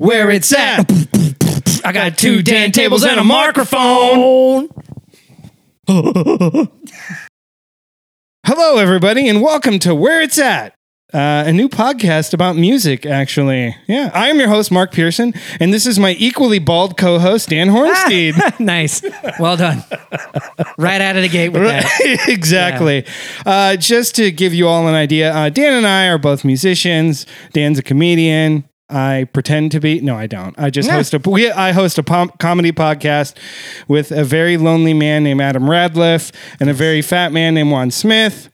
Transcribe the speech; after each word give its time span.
where 0.00 0.30
it's 0.30 0.50
at. 0.54 0.90
I 1.84 1.92
got 1.92 2.16
two 2.16 2.42
Dan 2.42 2.72
tables 2.72 3.04
and 3.04 3.20
a 3.20 3.24
microphone. 3.24 4.70
Hello, 8.46 8.78
everybody, 8.78 9.28
and 9.28 9.42
welcome 9.42 9.78
to 9.80 9.94
Where 9.94 10.22
It's 10.22 10.38
At, 10.38 10.72
uh, 11.12 11.44
a 11.46 11.52
new 11.52 11.68
podcast 11.68 12.32
about 12.32 12.56
music, 12.56 13.04
actually. 13.04 13.76
Yeah, 13.88 14.10
I'm 14.14 14.38
your 14.38 14.48
host, 14.48 14.72
Mark 14.72 14.90
Pearson, 14.90 15.34
and 15.60 15.70
this 15.74 15.86
is 15.86 15.98
my 15.98 16.12
equally 16.12 16.58
bald 16.58 16.96
co 16.96 17.18
host, 17.18 17.50
Dan 17.50 17.68
Hornstein. 17.68 18.58
nice. 18.60 19.02
Well 19.38 19.58
done. 19.58 19.84
right 20.78 21.02
out 21.02 21.16
of 21.16 21.22
the 21.22 21.28
gate 21.28 21.50
with 21.50 21.64
that. 21.64 22.24
exactly. 22.26 23.04
Uh, 23.44 23.76
just 23.76 24.14
to 24.14 24.32
give 24.32 24.54
you 24.54 24.66
all 24.66 24.88
an 24.88 24.94
idea, 24.94 25.30
uh, 25.30 25.50
Dan 25.50 25.74
and 25.74 25.86
I 25.86 26.08
are 26.08 26.16
both 26.16 26.42
musicians. 26.42 27.26
Dan's 27.52 27.78
a 27.78 27.82
comedian. 27.82 28.64
I 28.92 29.24
pretend 29.32 29.72
to 29.72 29.80
be. 29.80 30.00
No, 30.00 30.16
I 30.16 30.26
don't. 30.26 30.54
I 30.58 30.70
just 30.70 30.88
Yeah. 30.88 30.94
host 30.96 31.14
a. 31.14 31.18
We, 31.18 31.50
I 31.50 31.72
host 31.72 31.98
a 31.98 32.02
pom- 32.02 32.32
comedy 32.38 32.72
podcast 32.72 33.34
with 33.88 34.10
a 34.12 34.24
very 34.24 34.56
lonely 34.56 34.94
man 34.94 35.24
named 35.24 35.40
Adam 35.40 35.64
Radliff 35.64 36.32
and 36.60 36.68
a 36.70 36.74
very 36.74 37.02
fat 37.02 37.32
man 37.32 37.54
named 37.54 37.70
Juan 37.70 37.90
Smith. 37.90 38.48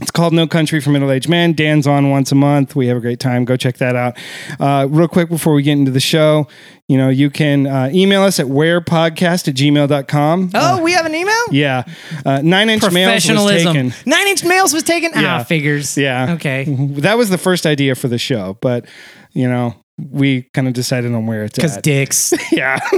It's 0.00 0.10
called 0.10 0.32
No 0.32 0.48
Country 0.48 0.80
for 0.80 0.90
Middle 0.90 1.08
Aged 1.12 1.28
Men. 1.28 1.52
Dan's 1.52 1.86
on 1.86 2.10
once 2.10 2.32
a 2.32 2.34
month. 2.34 2.74
We 2.74 2.88
have 2.88 2.96
a 2.96 3.00
great 3.00 3.20
time. 3.20 3.44
Go 3.44 3.56
check 3.56 3.76
that 3.76 3.94
out. 3.94 4.18
Uh, 4.58 4.88
real 4.90 5.06
quick 5.06 5.28
before 5.28 5.54
we 5.54 5.62
get 5.62 5.74
into 5.78 5.92
the 5.92 6.00
show, 6.00 6.48
you 6.88 6.98
know, 6.98 7.10
you 7.10 7.30
can 7.30 7.68
uh, 7.68 7.90
email 7.94 8.24
us 8.24 8.40
at 8.40 8.46
wherepodcast 8.46 9.46
at 9.46 9.54
gmail.com. 9.54 10.50
Oh, 10.52 10.82
we 10.82 10.92
have 10.94 11.06
an 11.06 11.14
email? 11.14 11.44
Yeah. 11.52 11.84
Uh, 12.26 12.40
Nine 12.42 12.70
Inch 12.70 12.82
Nails 12.90 13.28
was 13.30 13.62
taken. 13.62 13.94
Nine 14.04 14.26
Inch 14.26 14.42
Nails 14.42 14.72
was 14.74 14.82
taken? 14.82 15.12
Yeah. 15.14 15.36
Ah, 15.36 15.44
figures. 15.44 15.96
Yeah. 15.96 16.32
Okay. 16.32 16.64
That 16.66 17.16
was 17.16 17.30
the 17.30 17.38
first 17.38 17.64
idea 17.64 17.94
for 17.94 18.08
the 18.08 18.18
show, 18.18 18.58
but, 18.60 18.86
you 19.34 19.48
know, 19.48 19.74
we 19.98 20.48
kind 20.54 20.66
of 20.68 20.74
decided 20.74 21.12
on 21.14 21.26
where 21.26 21.44
it's 21.44 21.56
Because 21.56 21.76
at. 21.76 21.82
dicks. 21.82 22.32
yeah. 22.52 22.78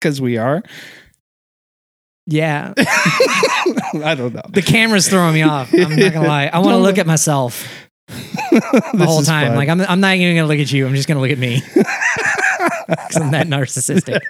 Because 0.00 0.20
we 0.20 0.36
are. 0.38 0.62
Yeah. 2.26 2.72
I 2.78 4.14
don't 4.16 4.32
know. 4.34 4.42
The 4.48 4.62
camera's 4.62 5.08
throwing 5.08 5.34
me 5.34 5.42
off. 5.42 5.72
I'm 5.74 5.96
not 5.96 6.12
gonna 6.12 6.26
lie. 6.28 6.46
I 6.52 6.58
want 6.60 6.70
to 6.74 6.78
look 6.78 6.96
at 6.98 7.06
myself 7.06 7.68
the 8.08 9.04
whole 9.04 9.22
time. 9.22 9.48
fun. 9.48 9.56
Like 9.56 9.68
I'm, 9.68 9.80
I'm 9.82 10.00
not 10.00 10.14
even 10.16 10.36
gonna 10.36 10.48
look 10.48 10.58
at 10.58 10.72
you. 10.72 10.86
I'm 10.86 10.94
just 10.94 11.08
gonna 11.08 11.20
look 11.20 11.30
at 11.30 11.38
me. 11.38 11.60
'Cause 11.60 13.16
I'm 13.16 13.30
that 13.32 13.46
narcissistic. 13.48 14.20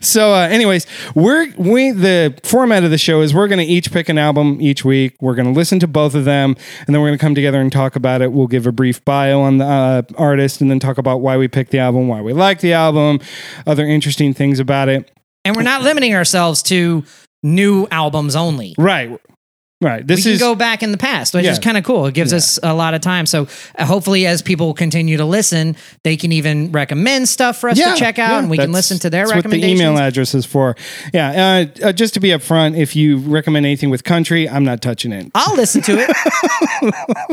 So, 0.00 0.32
uh, 0.32 0.48
anyways, 0.48 0.86
we're 1.14 1.52
we 1.58 1.90
the 1.90 2.38
format 2.44 2.84
of 2.84 2.90
the 2.90 2.98
show 2.98 3.20
is 3.20 3.34
we're 3.34 3.48
going 3.48 3.58
to 3.58 3.64
each 3.64 3.92
pick 3.92 4.08
an 4.08 4.16
album 4.16 4.58
each 4.60 4.84
week. 4.84 5.16
We're 5.20 5.34
going 5.34 5.52
to 5.52 5.52
listen 5.52 5.78
to 5.80 5.86
both 5.86 6.14
of 6.14 6.24
them, 6.24 6.56
and 6.86 6.94
then 6.94 7.00
we're 7.00 7.08
going 7.08 7.18
to 7.18 7.22
come 7.22 7.34
together 7.34 7.60
and 7.60 7.70
talk 7.70 7.96
about 7.96 8.22
it. 8.22 8.32
We'll 8.32 8.46
give 8.46 8.66
a 8.66 8.72
brief 8.72 9.04
bio 9.04 9.40
on 9.42 9.58
the 9.58 9.66
uh, 9.66 10.02
artist, 10.16 10.60
and 10.60 10.70
then 10.70 10.78
talk 10.78 10.96
about 10.96 11.20
why 11.20 11.36
we 11.36 11.48
picked 11.48 11.72
the 11.72 11.78
album, 11.78 12.08
why 12.08 12.22
we 12.22 12.32
like 12.32 12.60
the 12.60 12.72
album, 12.72 13.20
other 13.66 13.86
interesting 13.86 14.32
things 14.32 14.60
about 14.60 14.88
it. 14.88 15.10
And 15.44 15.54
we're 15.54 15.62
not 15.62 15.82
limiting 15.82 16.14
ourselves 16.14 16.62
to 16.64 17.04
new 17.42 17.86
albums 17.90 18.36
only. 18.36 18.74
Right, 18.78 19.20
right. 19.80 20.06
This 20.06 20.18
we 20.20 20.22
can 20.24 20.32
is 20.32 20.38
go 20.40 20.54
back 20.54 20.82
in 20.82 20.92
the 20.92 20.98
past, 20.98 21.34
which 21.34 21.44
Yeah. 21.44 21.52
is 21.52 21.58
kind 21.58 21.76
of 21.76 21.84
cool. 21.84 22.06
It 22.06 22.14
gives 22.14 22.32
Yeah. 22.32 22.36
us 22.38 22.58
a 22.62 22.74
lot 22.74 22.94
of 22.94 23.00
time. 23.00 23.26
So 23.26 23.48
uh, 23.78 23.84
hopefully, 23.86 24.26
as 24.26 24.42
people 24.42 24.74
continue 24.74 25.16
to 25.16 25.24
listen, 25.24 25.76
they 26.02 26.16
can 26.16 26.32
even 26.32 26.70
recommend 26.72 27.28
stuff 27.28 27.58
for 27.58 27.70
us 27.70 27.78
to 27.78 27.94
check 27.96 28.18
out, 28.18 28.30
yeah, 28.32 28.38
and 28.40 28.50
we 28.50 28.58
can 28.58 28.72
listen 28.72 28.98
to 29.00 29.10
their 29.10 29.22
that's 29.26 29.34
what 29.34 29.42
the 29.44 29.48
recommendations. 29.48 29.80
email 29.80 29.98
address 29.98 30.34
is 30.34 30.44
for. 30.46 30.76
Yeah, 31.12 31.66
uh, 31.82 31.86
uh, 31.88 31.92
just 31.92 32.14
to 32.14 32.20
be 32.20 32.28
upfront, 32.28 32.76
if 32.76 32.94
you 32.96 33.18
recommend 33.18 33.66
anything 33.66 33.90
with 33.90 34.04
country, 34.04 34.48
I'm 34.48 34.64
not 34.64 34.80
touching 34.82 35.12
it. 35.12 35.30
I'll 35.34 35.56
listen 35.56 35.82
to 35.82 35.98
it. 35.98 36.10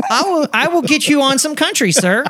I 0.09 0.23
will. 0.25 0.47
I 0.53 0.67
will 0.67 0.81
get 0.81 1.07
you 1.07 1.21
on 1.21 1.39
some 1.39 1.55
country, 1.55 1.91
sir. 1.91 2.23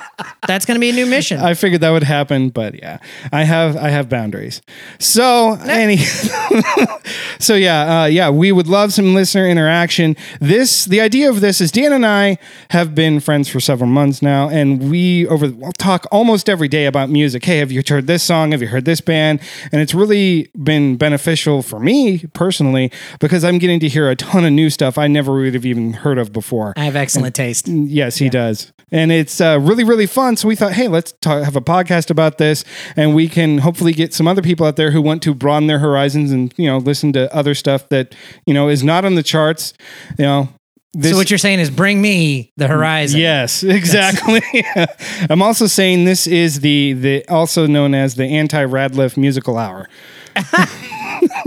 That's 0.47 0.65
going 0.65 0.75
to 0.75 0.79
be 0.79 0.89
a 0.89 0.93
new 0.93 1.05
mission. 1.05 1.39
I 1.39 1.53
figured 1.53 1.81
that 1.81 1.89
would 1.91 2.03
happen, 2.03 2.49
but 2.49 2.75
yeah, 2.75 2.99
I 3.31 3.43
have 3.43 3.75
I 3.77 3.89
have 3.89 4.09
boundaries. 4.09 4.61
So 4.99 5.53
any, 5.65 5.97
so 7.39 7.55
yeah, 7.55 8.01
uh, 8.01 8.05
yeah, 8.05 8.29
we 8.29 8.51
would 8.51 8.67
love 8.67 8.93
some 8.93 9.13
listener 9.13 9.47
interaction. 9.47 10.06
This 10.39 10.85
the 10.85 11.01
idea 11.01 11.29
of 11.29 11.41
this 11.41 11.59
is 11.61 11.71
Dan 11.71 11.93
and 11.93 12.05
I 12.05 12.37
have 12.69 12.95
been 12.95 13.19
friends 13.19 13.49
for 13.49 13.59
several 13.59 13.89
months 13.89 14.21
now, 14.21 14.49
and 14.49 14.89
we 14.89 15.27
over 15.27 15.49
we'll 15.49 15.71
talk 15.73 16.05
almost 16.11 16.49
every 16.49 16.67
day 16.67 16.85
about 16.85 17.09
music. 17.09 17.43
Hey, 17.45 17.57
have 17.57 17.71
you 17.71 17.81
heard 17.87 18.07
this 18.07 18.23
song? 18.23 18.51
Have 18.51 18.61
you 18.61 18.67
heard 18.67 18.85
this 18.85 19.01
band? 19.01 19.41
And 19.71 19.81
it's 19.81 19.93
really 19.93 20.49
been 20.61 20.97
beneficial 20.97 21.61
for 21.61 21.79
me 21.79 22.25
personally 22.33 22.91
because 23.19 23.43
I'm 23.43 23.57
getting 23.57 23.79
to 23.81 23.89
hear 23.89 24.09
a 24.09 24.15
ton 24.15 24.45
of 24.45 24.53
new 24.53 24.69
stuff 24.69 24.97
I 24.97 25.07
never 25.07 25.33
would 25.33 25.53
have 25.53 25.65
even 25.65 25.93
heard 25.93 26.17
of 26.17 26.31
before. 26.31 26.73
I 26.77 26.85
have 26.85 26.95
excellent 26.95 27.35
taste. 27.35 27.67
Yes, 27.67 28.17
he 28.17 28.29
does. 28.29 28.71
And 28.89 29.11
it's 29.11 29.41
uh, 29.41 29.59
really, 29.61 29.83
really 29.83 30.05
fun. 30.05 30.37
So 30.37 30.47
we 30.47 30.55
thought, 30.55 30.71
hey, 30.71 30.87
let's 30.87 31.11
talk, 31.19 31.43
have 31.43 31.57
a 31.57 31.61
podcast 31.61 32.09
about 32.09 32.37
this, 32.37 32.63
and 32.95 33.13
we 33.13 33.27
can 33.27 33.57
hopefully 33.57 33.91
get 33.91 34.13
some 34.13 34.29
other 34.29 34.41
people 34.41 34.65
out 34.65 34.77
there 34.77 34.91
who 34.91 35.01
want 35.01 35.21
to 35.23 35.33
broaden 35.33 35.67
their 35.67 35.79
horizons 35.79 36.31
and 36.31 36.53
you 36.57 36.67
know 36.67 36.77
listen 36.77 37.11
to 37.13 37.33
other 37.35 37.53
stuff 37.53 37.89
that 37.89 38.15
you 38.45 38.53
know 38.53 38.69
is 38.69 38.83
not 38.83 39.03
on 39.03 39.15
the 39.15 39.23
charts. 39.23 39.73
You 40.17 40.25
know, 40.25 40.49
this, 40.93 41.11
so 41.11 41.17
what 41.17 41.29
you're 41.29 41.37
saying 41.37 41.59
is, 41.59 41.69
bring 41.69 42.01
me 42.01 42.51
the 42.57 42.67
horizon. 42.67 43.19
Yes, 43.19 43.63
exactly. 43.63 44.41
I'm 45.29 45.41
also 45.41 45.67
saying 45.67 46.05
this 46.05 46.25
is 46.27 46.61
the 46.61 46.93
the 46.93 47.27
also 47.29 47.67
known 47.67 47.93
as 47.93 48.15
the 48.15 48.25
anti 48.25 48.63
Radliff 48.65 49.17
musical 49.17 49.57
hour. 49.57 49.87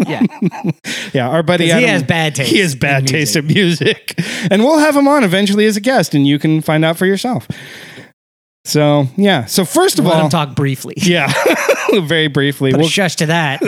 yeah. 0.07 0.23
Yeah, 1.13 1.29
our 1.29 1.43
buddy 1.43 1.69
'Cause 1.69 1.79
he 1.81 1.85
has 1.87 2.03
bad 2.05 2.35
taste 2.37 2.51
He 2.53 2.59
has 2.61 2.75
bad 2.77 3.03
music. 3.03 3.17
taste 3.17 3.37
in 3.37 3.47
music, 3.47 4.15
and 4.51 4.63
we'll 4.63 4.79
have 4.79 4.95
him 4.97 5.09
on 5.09 5.25
eventually 5.25 5.67
as 5.67 5.77
a 5.77 5.81
guest, 5.81 6.15
and 6.15 6.27
you 6.27 6.39
can 6.39 6.61
find 6.61 6.85
out 6.85 6.97
for 6.97 7.07
yourself. 7.07 7.49
So 8.65 9.07
yeah. 9.17 9.47
So 9.47 9.65
first 9.65 9.99
of 9.99 10.05
Let 10.05 10.15
all, 10.17 10.25
him 10.25 10.31
talk 10.31 10.55
briefly. 10.55 10.95
yeah, 10.99 11.33
very 12.03 12.29
briefly. 12.29 12.73
Put 12.73 12.81
We'll, 12.81 12.89
shush 12.89 13.17
to 13.17 13.27
that. 13.27 13.61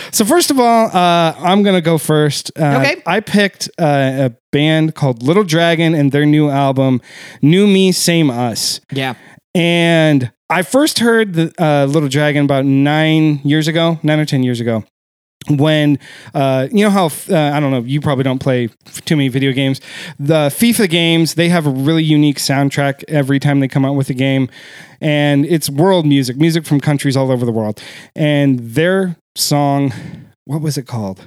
so 0.12 0.24
first 0.24 0.50
of 0.50 0.60
all, 0.60 0.86
uh, 0.86 1.34
I'm 1.38 1.62
gonna 1.62 1.80
go 1.80 1.98
first. 1.98 2.50
Uh, 2.58 2.78
Okay. 2.80 3.02
I 3.06 3.20
picked 3.20 3.68
uh, 3.78 4.30
a 4.30 4.36
band 4.52 4.94
called 4.94 5.22
Little 5.22 5.44
Dragon 5.44 5.94
and 5.94 6.12
their 6.12 6.26
new 6.26 6.50
album, 6.50 7.00
"New 7.42 7.66
Me, 7.66 7.92
Same 7.92 8.30
Us." 8.30 8.80
yeah. 8.92 9.14
And 9.54 10.30
I 10.48 10.62
first 10.62 11.00
heard 11.00 11.32
the 11.34 11.52
uh, 11.58 11.86
Little 11.86 12.08
Dragon 12.08 12.44
about 12.44 12.64
nine 12.64 13.40
years 13.44 13.66
ago, 13.66 13.98
nine 14.02 14.20
or 14.20 14.24
ten 14.24 14.42
years 14.44 14.60
ago. 14.60 14.84
When 15.56 15.98
uh, 16.34 16.68
you 16.70 16.84
know 16.84 16.90
how 16.90 17.06
uh, 17.06 17.36
I 17.54 17.60
don't 17.60 17.70
know, 17.70 17.82
you 17.82 18.00
probably 18.00 18.24
don't 18.24 18.38
play 18.38 18.68
too 19.04 19.16
many 19.16 19.28
video 19.28 19.52
games. 19.52 19.80
The 20.18 20.48
FIFA 20.48 20.88
games 20.90 21.34
they 21.34 21.48
have 21.48 21.66
a 21.66 21.70
really 21.70 22.04
unique 22.04 22.38
soundtrack 22.38 23.04
every 23.08 23.40
time 23.40 23.60
they 23.60 23.68
come 23.68 23.84
out 23.84 23.94
with 23.94 24.10
a 24.10 24.14
game, 24.14 24.48
and 25.00 25.44
it's 25.46 25.68
world 25.68 26.06
music, 26.06 26.36
music 26.36 26.64
from 26.64 26.80
countries 26.80 27.16
all 27.16 27.30
over 27.30 27.44
the 27.44 27.52
world. 27.52 27.82
And 28.14 28.60
their 28.60 29.16
song, 29.34 29.92
what 30.44 30.60
was 30.60 30.78
it 30.78 30.86
called? 30.86 31.26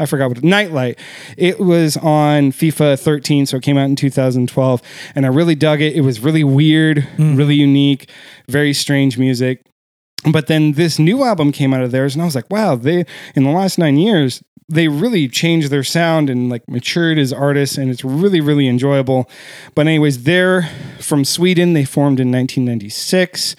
I 0.00 0.06
forgot 0.06 0.28
what 0.28 0.42
Nightlight. 0.42 0.98
It 1.36 1.60
was 1.60 1.98
on 1.98 2.52
FIFA 2.52 2.98
13, 2.98 3.44
so 3.44 3.58
it 3.58 3.62
came 3.62 3.76
out 3.76 3.84
in 3.84 3.96
2012, 3.96 4.82
and 5.14 5.26
I 5.26 5.28
really 5.28 5.54
dug 5.54 5.82
it. 5.82 5.94
It 5.94 6.00
was 6.00 6.20
really 6.20 6.42
weird, 6.42 7.06
really 7.18 7.54
unique, 7.54 8.10
very 8.48 8.72
strange 8.72 9.18
music. 9.18 9.62
But 10.30 10.48
then 10.48 10.72
this 10.72 10.98
new 10.98 11.24
album 11.24 11.52
came 11.52 11.72
out 11.72 11.82
of 11.82 11.92
theirs, 11.92 12.14
and 12.14 12.22
I 12.22 12.26
was 12.26 12.34
like, 12.34 12.50
wow, 12.50 12.76
they 12.76 13.04
in 13.34 13.44
the 13.44 13.50
last 13.50 13.78
nine 13.78 13.96
years 13.96 14.42
they 14.68 14.86
really 14.86 15.26
changed 15.26 15.68
their 15.70 15.82
sound 15.82 16.30
and 16.30 16.48
like 16.48 16.68
matured 16.68 17.18
as 17.18 17.32
artists, 17.32 17.76
and 17.76 17.90
it's 17.90 18.04
really 18.04 18.40
really 18.40 18.68
enjoyable. 18.68 19.28
But 19.74 19.86
anyways, 19.86 20.24
they're 20.24 20.68
from 21.00 21.24
Sweden. 21.24 21.72
They 21.72 21.84
formed 21.84 22.20
in 22.20 22.30
1996 22.30 23.56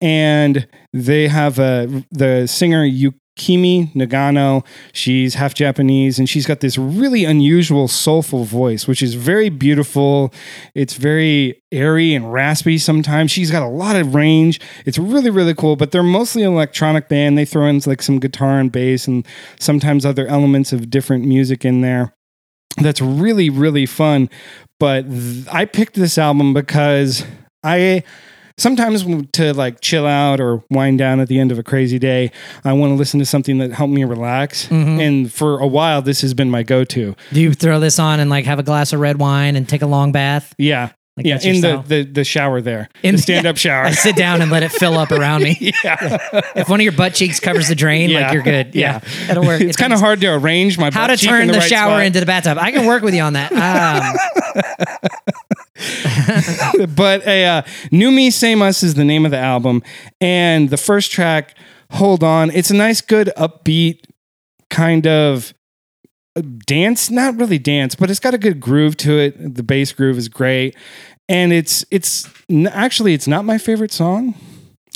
and 0.00 0.68
they 0.92 1.28
have 1.28 1.58
a 1.58 2.04
the 2.10 2.46
singer 2.46 2.84
Yukimi 3.36 3.92
Nagano. 3.94 4.64
She's 4.92 5.34
half 5.34 5.54
Japanese 5.54 6.18
and 6.18 6.28
she's 6.28 6.46
got 6.46 6.60
this 6.60 6.78
really 6.78 7.24
unusual 7.24 7.88
soulful 7.88 8.44
voice, 8.44 8.86
which 8.86 9.02
is 9.02 9.14
very 9.14 9.48
beautiful. 9.48 10.32
It's 10.74 10.94
very 10.94 11.62
airy 11.72 12.14
and 12.14 12.32
raspy 12.32 12.78
sometimes. 12.78 13.30
She's 13.30 13.50
got 13.50 13.62
a 13.62 13.68
lot 13.68 13.96
of 13.96 14.14
range. 14.14 14.60
It's 14.86 14.98
really, 14.98 15.30
really 15.30 15.54
cool, 15.54 15.76
but 15.76 15.90
they're 15.90 16.02
mostly 16.02 16.42
an 16.42 16.52
electronic 16.52 17.08
band. 17.08 17.36
They 17.36 17.44
throw 17.44 17.66
in 17.66 17.80
like 17.86 18.02
some 18.02 18.20
guitar 18.20 18.58
and 18.58 18.70
bass 18.70 19.06
and 19.06 19.26
sometimes 19.58 20.06
other 20.06 20.26
elements 20.26 20.72
of 20.72 20.90
different 20.90 21.24
music 21.24 21.64
in 21.64 21.80
there. 21.80 22.14
That's 22.76 23.00
really, 23.00 23.50
really 23.50 23.86
fun. 23.86 24.28
But 24.80 25.08
th- 25.08 25.46
I 25.50 25.64
picked 25.64 25.94
this 25.94 26.18
album 26.18 26.54
because 26.54 27.24
I 27.62 28.02
sometimes 28.58 29.04
to 29.32 29.52
like 29.54 29.80
chill 29.80 30.06
out 30.06 30.40
or 30.40 30.62
wind 30.70 30.98
down 30.98 31.20
at 31.20 31.28
the 31.28 31.38
end 31.38 31.52
of 31.52 31.58
a 31.58 31.62
crazy 31.62 31.98
day, 31.98 32.30
I 32.64 32.72
want 32.72 32.90
to 32.90 32.94
listen 32.94 33.20
to 33.20 33.26
something 33.26 33.58
that 33.58 33.72
helped 33.72 33.92
me 33.92 34.04
relax. 34.04 34.66
Mm-hmm. 34.66 35.00
And 35.00 35.32
for 35.32 35.58
a 35.58 35.66
while, 35.66 36.02
this 36.02 36.20
has 36.22 36.34
been 36.34 36.50
my 36.50 36.62
go-to. 36.62 37.14
Do 37.32 37.40
you 37.40 37.52
throw 37.52 37.80
this 37.80 37.98
on 37.98 38.20
and 38.20 38.30
like 38.30 38.44
have 38.44 38.58
a 38.58 38.62
glass 38.62 38.92
of 38.92 39.00
red 39.00 39.18
wine 39.18 39.56
and 39.56 39.68
take 39.68 39.82
a 39.82 39.86
long 39.86 40.12
bath? 40.12 40.54
Yeah, 40.58 40.92
Like 41.16 41.26
Yeah, 41.26 41.38
in 41.42 41.60
the, 41.60 41.82
the 41.86 42.02
the 42.02 42.24
shower 42.24 42.60
there, 42.60 42.88
In 43.04 43.14
the 43.14 43.22
stand 43.22 43.46
up 43.46 43.56
shower. 43.66 43.84
I 43.84 43.92
sit 43.92 44.16
down 44.16 44.42
and 44.42 44.50
let 44.50 44.64
it 44.64 44.72
fill 44.72 44.98
up 44.98 45.12
around 45.12 45.44
me. 45.44 45.56
yeah, 45.84 46.18
If 46.56 46.68
one 46.68 46.80
of 46.80 46.84
your 46.84 46.92
butt 46.92 47.14
cheeks 47.14 47.38
covers 47.38 47.68
the 47.68 47.76
drain, 47.76 48.10
Yeah. 48.10 48.20
like 48.26 48.32
you're 48.34 48.42
good. 48.42 48.74
Yeah, 48.74 49.00
Yeah. 49.02 49.26
that'll 49.28 49.44
work. 49.44 49.60
it's 49.60 49.76
kind 49.76 49.92
of 49.92 50.00
hard 50.00 50.20
to 50.22 50.26
arrange 50.34 50.76
my 50.76 50.90
how 50.90 51.06
butt 51.06 51.10
to 51.10 51.16
cheek 51.16 51.28
turn 51.28 51.42
in 51.42 51.46
the, 51.48 51.52
the, 51.54 51.58
right 51.60 51.68
shower 51.68 51.92
spot. 51.98 52.06
into 52.06 52.18
the 52.20 52.26
bathtub. 52.26 52.58
I 52.58 52.72
can 52.72 52.86
work 52.86 53.02
with 53.04 53.14
you 53.14 53.22
on 53.22 53.34
that. 53.34 53.52
Um, 53.52 54.16
but 56.94 57.26
a 57.26 57.44
uh, 57.44 57.62
new 57.90 58.10
me 58.10 58.30
same 58.30 58.62
us 58.62 58.82
is 58.82 58.94
the 58.94 59.04
name 59.04 59.24
of 59.24 59.30
the 59.30 59.38
album 59.38 59.82
and 60.20 60.70
the 60.70 60.76
first 60.76 61.10
track 61.12 61.56
hold 61.90 62.22
on 62.24 62.50
it's 62.50 62.70
a 62.70 62.74
nice 62.74 63.00
good 63.00 63.30
upbeat 63.36 64.00
kind 64.70 65.06
of 65.06 65.52
dance 66.42 67.10
not 67.10 67.36
really 67.36 67.58
dance 67.58 67.94
but 67.94 68.10
it's 68.10 68.20
got 68.20 68.34
a 68.34 68.38
good 68.38 68.60
groove 68.60 68.96
to 68.98 69.18
it. 69.18 69.54
The 69.54 69.62
bass 69.62 69.92
groove 69.92 70.18
is 70.18 70.28
great. 70.28 70.76
And 71.28 71.52
it's 71.52 71.84
it's 71.90 72.28
actually 72.70 73.14
it's 73.14 73.26
not 73.26 73.44
my 73.44 73.58
favorite 73.58 73.92
song 73.92 74.34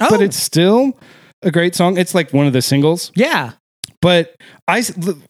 oh, 0.00 0.06
but 0.10 0.20
it's 0.20 0.36
oh. 0.36 0.40
still 0.40 0.98
a 1.42 1.50
great 1.50 1.74
song. 1.74 1.96
It's 1.96 2.14
like 2.14 2.32
one 2.32 2.46
of 2.46 2.52
the 2.52 2.62
singles. 2.62 3.12
Yeah. 3.14 3.52
but 4.00 4.36
i 4.66 4.82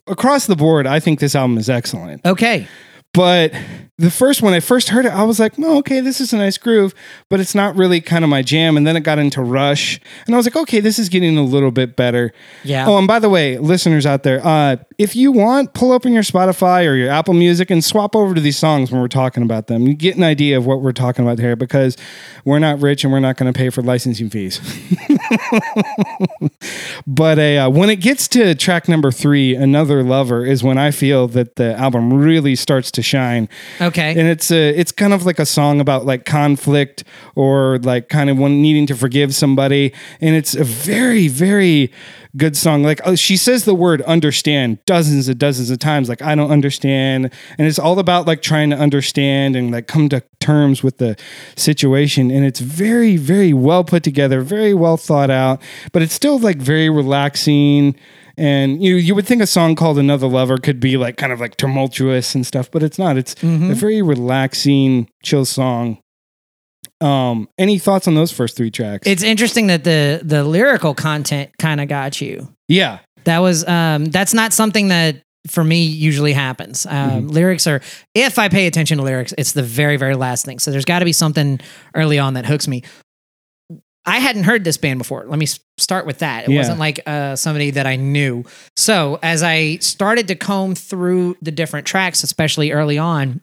across 0.06 0.46
the 0.46 0.56
board 0.56 0.87
i 0.87 1.00
think 1.00 1.20
this 1.20 1.34
album 1.34 1.58
is 1.58 1.70
excellent. 1.70 2.25
Okay. 2.26 2.66
but 3.14 3.52
the 3.98 4.12
first 4.12 4.42
when 4.42 4.54
I 4.54 4.60
first 4.60 4.90
heard 4.90 5.06
it, 5.06 5.12
I 5.12 5.24
was 5.24 5.40
like, 5.40 5.58
"No, 5.58 5.76
okay, 5.78 5.98
this 6.00 6.20
is 6.20 6.32
a 6.32 6.36
nice 6.36 6.56
groove, 6.56 6.94
but 7.28 7.40
it's 7.40 7.54
not 7.54 7.74
really 7.74 8.00
kind 8.00 8.22
of 8.22 8.30
my 8.30 8.42
jam." 8.42 8.76
And 8.76 8.86
then 8.86 8.96
it 8.96 9.00
got 9.00 9.18
into 9.18 9.42
Rush, 9.42 10.00
and 10.24 10.34
I 10.34 10.38
was 10.38 10.46
like, 10.46 10.54
"Okay, 10.54 10.78
this 10.78 11.00
is 11.00 11.08
getting 11.08 11.36
a 11.36 11.42
little 11.42 11.72
bit 11.72 11.96
better." 11.96 12.32
Yeah. 12.62 12.86
Oh, 12.86 12.96
and 12.96 13.08
by 13.08 13.18
the 13.18 13.28
way, 13.28 13.58
listeners 13.58 14.06
out 14.06 14.22
there, 14.22 14.40
uh, 14.46 14.76
if 14.98 15.16
you 15.16 15.32
want, 15.32 15.74
pull 15.74 15.90
open 15.90 16.12
your 16.12 16.22
Spotify 16.22 16.86
or 16.86 16.94
your 16.94 17.10
Apple 17.10 17.34
Music 17.34 17.70
and 17.70 17.84
swap 17.84 18.14
over 18.14 18.36
to 18.36 18.40
these 18.40 18.56
songs 18.56 18.92
when 18.92 19.00
we're 19.00 19.08
talking 19.08 19.42
about 19.42 19.66
them. 19.66 19.88
You 19.88 19.94
get 19.94 20.16
an 20.16 20.22
idea 20.22 20.56
of 20.56 20.64
what 20.64 20.80
we're 20.80 20.92
talking 20.92 21.24
about 21.24 21.40
here 21.40 21.56
because 21.56 21.96
we're 22.44 22.60
not 22.60 22.80
rich 22.80 23.02
and 23.02 23.12
we're 23.12 23.18
not 23.18 23.36
going 23.36 23.52
to 23.52 23.56
pay 23.56 23.68
for 23.68 23.82
licensing 23.82 24.30
fees. 24.30 24.60
but 27.06 27.38
a, 27.40 27.58
uh, 27.58 27.68
when 27.68 27.90
it 27.90 27.96
gets 27.96 28.28
to 28.28 28.54
track 28.54 28.88
number 28.88 29.10
three, 29.10 29.56
"Another 29.56 30.04
Lover," 30.04 30.46
is 30.46 30.62
when 30.62 30.78
I 30.78 30.92
feel 30.92 31.26
that 31.28 31.56
the 31.56 31.76
album 31.76 32.12
really 32.14 32.54
starts 32.54 32.92
to 32.92 33.02
shine 33.02 33.48
Okay. 33.88 33.88
And 34.17 34.29
it's 34.29 34.50
a 34.50 34.69
it's 34.79 34.93
kind 34.93 35.12
of 35.12 35.26
like 35.26 35.38
a 35.38 35.46
song 35.46 35.81
about 35.81 36.06
like 36.06 36.25
conflict 36.25 37.05
or 37.35 37.79
like 37.81 38.08
kind 38.08 38.31
of 38.31 38.38
one 38.38 38.62
needing 38.62 38.87
to 38.87 38.96
forgive 38.96 39.35
somebody. 39.35 39.93
And 40.20 40.35
it's 40.37 40.55
a 40.55 40.64
very 40.64 41.29
very 41.29 41.93
good 42.37 42.56
song. 42.56 42.82
Like 42.82 43.00
oh, 43.05 43.14
she 43.14 43.37
says 43.37 43.64
the 43.64 43.75
word 43.75 44.02
understand 44.02 44.85
dozens 44.87 45.29
and 45.29 45.38
dozens 45.38 45.70
of 45.70 45.79
times 45.79 46.08
like 46.08 46.23
i 46.23 46.35
don't 46.35 46.50
understand. 46.50 47.32
And 47.58 47.67
it's 47.67 47.79
all 47.79 47.99
about 47.99 48.26
like 48.26 48.43
trying 48.43 48.70
to 48.70 48.76
understand 48.76 49.56
and 49.56 49.70
like 49.70 49.87
come 49.87 50.08
to 50.11 50.23
terms 50.41 50.82
with 50.82 50.99
the 50.99 51.17
situation. 51.56 52.31
And 52.31 52.44
it's 52.44 52.61
very 52.61 53.17
very 53.17 53.52
well 53.52 53.84
put 53.84 54.02
together 54.02 54.43
very 54.43 54.75
well 54.75 54.96
thought 54.96 55.31
out 55.31 55.61
but 55.93 56.02
it's 56.02 56.14
still 56.14 56.38
like 56.38 56.58
very 56.58 56.91
relaxing 56.91 57.96
and 58.38 58.82
you 58.82 58.94
you 58.96 59.14
would 59.14 59.26
think 59.26 59.43
a 59.43 59.46
song 59.46 59.75
called 59.75 59.99
Another 59.99 60.26
Lover 60.29 60.56
could 60.58 60.81
be 60.81 60.96
like 60.96 61.17
kind 61.17 61.32
of 61.32 61.40
like 61.40 61.56
tumultuous 61.56 62.35
and 62.35 62.46
stuff, 62.46 62.70
but 62.70 62.82
it's 62.82 62.99
not. 62.99 63.17
It's 63.19 63.35
Mhm. 63.37 63.70
a 63.70 63.75
very 63.75 64.00
relaxing, 64.00 65.08
chill 65.23 65.44
song. 65.44 65.99
Um, 67.00 67.49
any 67.58 67.79
thoughts 67.79 68.08
on 68.08 68.14
those 68.14 68.32
first 68.32 68.56
three 68.56 68.70
tracks? 68.70 69.06
It's 69.06 69.23
interesting 69.23 69.67
that 69.69 69.85
the 69.85 70.20
the 70.25 70.44
lyrical 70.44 70.94
content 70.94 71.50
kind 71.58 71.81
of 71.81 71.88
got 71.88 72.20
you. 72.20 72.49
yeah, 72.69 72.99
That 73.25 73.38
was 73.40 73.67
um 73.69 74.06
that's 74.06 74.35
not 74.35 74.52
something 74.52 74.88
that 74.88 75.23
for 75.49 75.64
me 75.64 75.84
usually 75.84 76.32
happens. 76.32 76.84
Um, 76.87 77.29
Lyrics 77.29 77.67
are 77.67 77.81
if 78.14 78.38
I 78.38 78.49
pay 78.49 78.67
attention 78.67 78.99
to 78.99 79.05
lyrics, 79.05 79.32
it's 79.38 79.52
the 79.52 79.62
very 79.62 79.96
very 79.96 80.14
last 80.17 80.44
thing. 80.44 80.58
So 80.58 80.70
there's 80.70 80.84
got 80.84 80.99
to 80.99 81.05
be 81.05 81.12
something 81.12 81.61
early 81.94 82.19
on 82.19 82.34
that 82.34 82.44
hooks 82.46 82.69
me. 82.69 82.82
I 84.08 84.19
hadn't 84.19 84.44
heard 84.44 84.64
this 84.64 84.76
band 84.78 84.99
before. 84.99 85.25
Let 85.28 85.38
me 85.38 85.46
start 85.76 86.06
with 86.06 86.19
that. 86.20 86.44
It 86.44 86.50
Yeah. 86.50 86.58
wasn't 86.58 86.78
like 86.78 87.00
uh, 87.06 87.37
somebody 87.37 87.70
that 87.72 87.87
I 87.87 87.96
knew. 87.96 88.44
So 88.76 89.19
as 89.22 89.43
I 89.43 89.76
started 89.78 90.26
to 90.28 90.34
comb 90.34 90.75
through 90.75 91.37
the 91.43 91.50
different 91.52 91.87
tracks, 91.87 92.22
especially 92.25 92.72
early 92.72 92.96
on, 92.99 93.40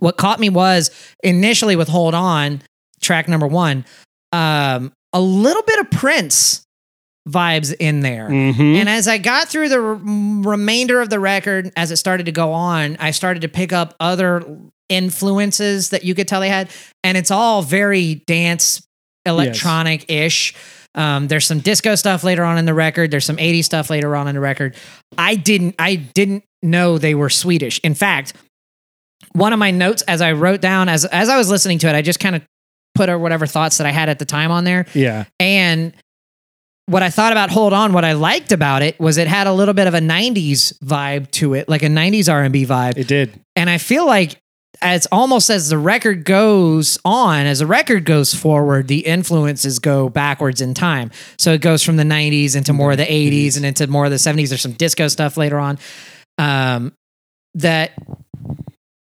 what 0.00 0.16
caught 0.16 0.40
me 0.40 0.48
was 0.50 0.90
initially 1.22 1.76
with 1.76 1.88
"Hold 1.88 2.14
On," 2.14 2.60
track 3.00 3.28
number 3.28 3.46
one, 3.46 3.84
um, 4.32 4.92
a 5.12 5.20
little 5.20 5.62
bit 5.62 5.78
of 5.78 5.90
Prince 5.90 6.62
vibes 7.28 7.72
in 7.78 8.00
there. 8.00 8.28
Mhm. 8.28 8.76
And 8.80 8.88
as 8.88 9.06
I 9.06 9.18
got 9.18 9.48
through 9.48 9.68
the 9.68 9.80
remainder 9.80 11.00
of 11.00 11.08
the 11.10 11.20
record, 11.20 11.70
as 11.76 11.92
it 11.92 11.96
started 11.96 12.26
to 12.26 12.32
go 12.32 12.52
on, 12.52 12.96
I 12.98 13.12
started 13.12 13.42
to 13.42 13.48
pick 13.48 13.72
up 13.72 13.94
other 14.00 14.42
influences 14.88 15.90
that 15.90 16.04
you 16.04 16.14
could 16.14 16.26
tell 16.28 16.40
they 16.40 16.48
had. 16.48 16.68
And 17.04 17.16
it's 17.16 17.30
all 17.30 17.62
very 17.62 18.16
dance, 18.26 18.82
electronic 19.26 20.10
ish. 20.10 20.54
Um, 20.94 21.28
there's 21.28 21.46
some 21.46 21.60
disco 21.60 21.94
stuff 21.94 22.22
later 22.22 22.44
on 22.44 22.58
in 22.58 22.66
the 22.66 22.74
record. 22.74 23.10
There's 23.10 23.24
some 23.24 23.36
80s 23.38 23.64
stuff 23.64 23.88
later 23.88 24.14
on 24.14 24.28
in 24.28 24.34
the 24.34 24.40
record. 24.40 24.76
I 25.16 25.36
didn't 25.36 25.74
I 25.78 25.96
didn't 25.96 26.44
know 26.62 26.98
they 26.98 27.14
were 27.14 27.30
Swedish. 27.30 27.80
In 27.80 27.94
fact, 27.94 28.34
one 29.32 29.52
of 29.52 29.58
my 29.58 29.70
notes 29.70 30.02
as 30.02 30.20
I 30.20 30.32
wrote 30.32 30.60
down 30.60 30.88
as 30.88 31.04
as 31.06 31.28
I 31.28 31.38
was 31.38 31.48
listening 31.48 31.78
to 31.78 31.88
it, 31.88 31.94
I 31.94 32.02
just 32.02 32.20
kind 32.20 32.36
of 32.36 32.42
put 32.94 33.08
or 33.08 33.18
whatever 33.18 33.46
thoughts 33.46 33.78
that 33.78 33.86
I 33.86 33.90
had 33.90 34.08
at 34.08 34.18
the 34.18 34.26
time 34.26 34.50
on 34.50 34.64
there. 34.64 34.86
yeah, 34.92 35.24
And 35.40 35.94
what 36.86 37.02
I 37.02 37.10
thought 37.10 37.32
about 37.32 37.50
Hold 37.50 37.72
On, 37.72 37.92
what 37.92 38.04
I 38.04 38.12
liked 38.12 38.52
about 38.52 38.82
it 38.82 38.98
was 39.00 39.16
it 39.16 39.28
had 39.28 39.46
a 39.46 39.52
little 39.52 39.72
bit 39.72 39.86
of 39.86 39.94
a 39.94 40.00
90s 40.00 40.78
vibe 40.80 41.30
to 41.32 41.54
it, 41.54 41.68
like 41.68 41.82
a 41.82 41.86
90s 41.86 42.30
R&B 42.30 42.66
vibe. 42.66 42.98
it 42.98 43.06
did. 43.06 43.40
And 43.56 43.70
I 43.70 43.78
feel 43.78 44.04
like 44.04 44.38
as 44.82 45.06
almost 45.12 45.48
as 45.50 45.68
the 45.68 45.78
record 45.78 46.24
goes 46.24 46.98
on, 47.04 47.46
as 47.46 47.60
the 47.60 47.66
record 47.66 48.04
goes 48.04 48.34
forward, 48.34 48.88
the 48.88 49.00
influences 49.06 49.78
go 49.78 50.08
backwards 50.08 50.60
in 50.60 50.74
time. 50.74 51.10
So 51.38 51.52
it 51.52 51.60
goes 51.60 51.82
from 51.82 51.96
the 51.96 52.02
90s 52.04 52.56
into 52.56 52.72
more 52.72 52.92
of 52.92 52.98
the 52.98 53.04
80s 53.04 53.56
and 53.56 53.64
into 53.64 53.86
more 53.86 54.04
of 54.04 54.10
the 54.10 54.16
70s. 54.16 54.48
There's 54.48 54.60
some 54.60 54.72
disco 54.72 55.08
stuff 55.08 55.36
later 55.36 55.58
on. 55.58 55.78
Um, 56.38 56.92
that 57.54 57.92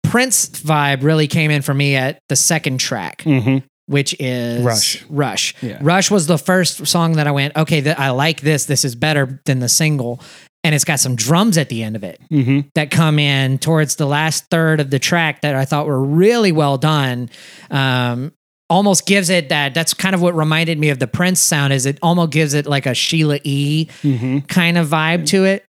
Prince 0.04 0.50
vibe 0.50 1.04
really 1.04 1.28
came 1.28 1.52
in 1.52 1.62
for 1.62 1.74
me 1.74 1.96
at 1.96 2.20
the 2.30 2.36
second 2.36 2.80
track 2.80 3.22
hmm 3.22 3.60
which 3.88 4.16
is 4.20 4.64
Rush. 4.64 5.06
Rush. 5.10 5.54
Yeah. 5.62 5.78
Rush 5.82 6.10
was 6.10 6.26
the 6.26 6.38
first 6.38 6.88
song 6.88 7.14
that 7.14 7.28
I 7.28 7.32
went, 7.32 7.58
okay, 7.58 7.82
th- 7.82 7.98
I 7.98 8.12
like 8.12 8.40
this. 8.40 8.64
This 8.64 8.86
is 8.86 8.96
better 8.96 9.42
than 9.46 9.60
the 9.60 9.68
single. 9.68 10.22
And 10.64 10.76
it's 10.76 10.84
got 10.86 11.00
some 11.00 11.16
drums 11.16 11.58
at 11.58 11.70
the 11.70 11.82
end 11.82 11.96
of 11.96 12.04
it 12.04 12.22
hmm 12.30 12.60
that 12.76 12.92
come 12.92 13.18
in 13.18 13.58
towards 13.58 13.96
the 13.96 14.06
last 14.06 14.46
third 14.52 14.80
of 14.80 14.90
the 14.92 15.00
track 15.00 15.42
that 15.42 15.56
I 15.56 15.66
thought 15.66 15.88
were 15.88 16.04
really 16.04 16.52
well 16.52 16.78
done. 16.78 17.30
Um, 17.72 18.32
almost 18.70 19.06
gives 19.06 19.30
it 19.30 19.50
that. 19.50 19.74
That's 19.74 19.94
kind 19.94 20.16
of 20.16 20.22
what 20.22 20.34
reminded 20.36 20.80
me 20.80 20.90
of 20.90 21.00
the 21.00 21.08
Prince 21.08 21.42
sound. 21.42 21.74
Is 21.74 21.86
it 21.86 21.98
almost 22.02 22.32
gives 22.32 22.54
it 22.54 22.66
like 22.68 22.86
a 22.86 22.94
Sheila 22.94 23.40
E 23.44 23.88
hmm 24.02 24.40
kind 24.48 24.78
of 24.78 24.88
vibe 24.88 25.26
to 25.28 25.46
it. 25.46 25.66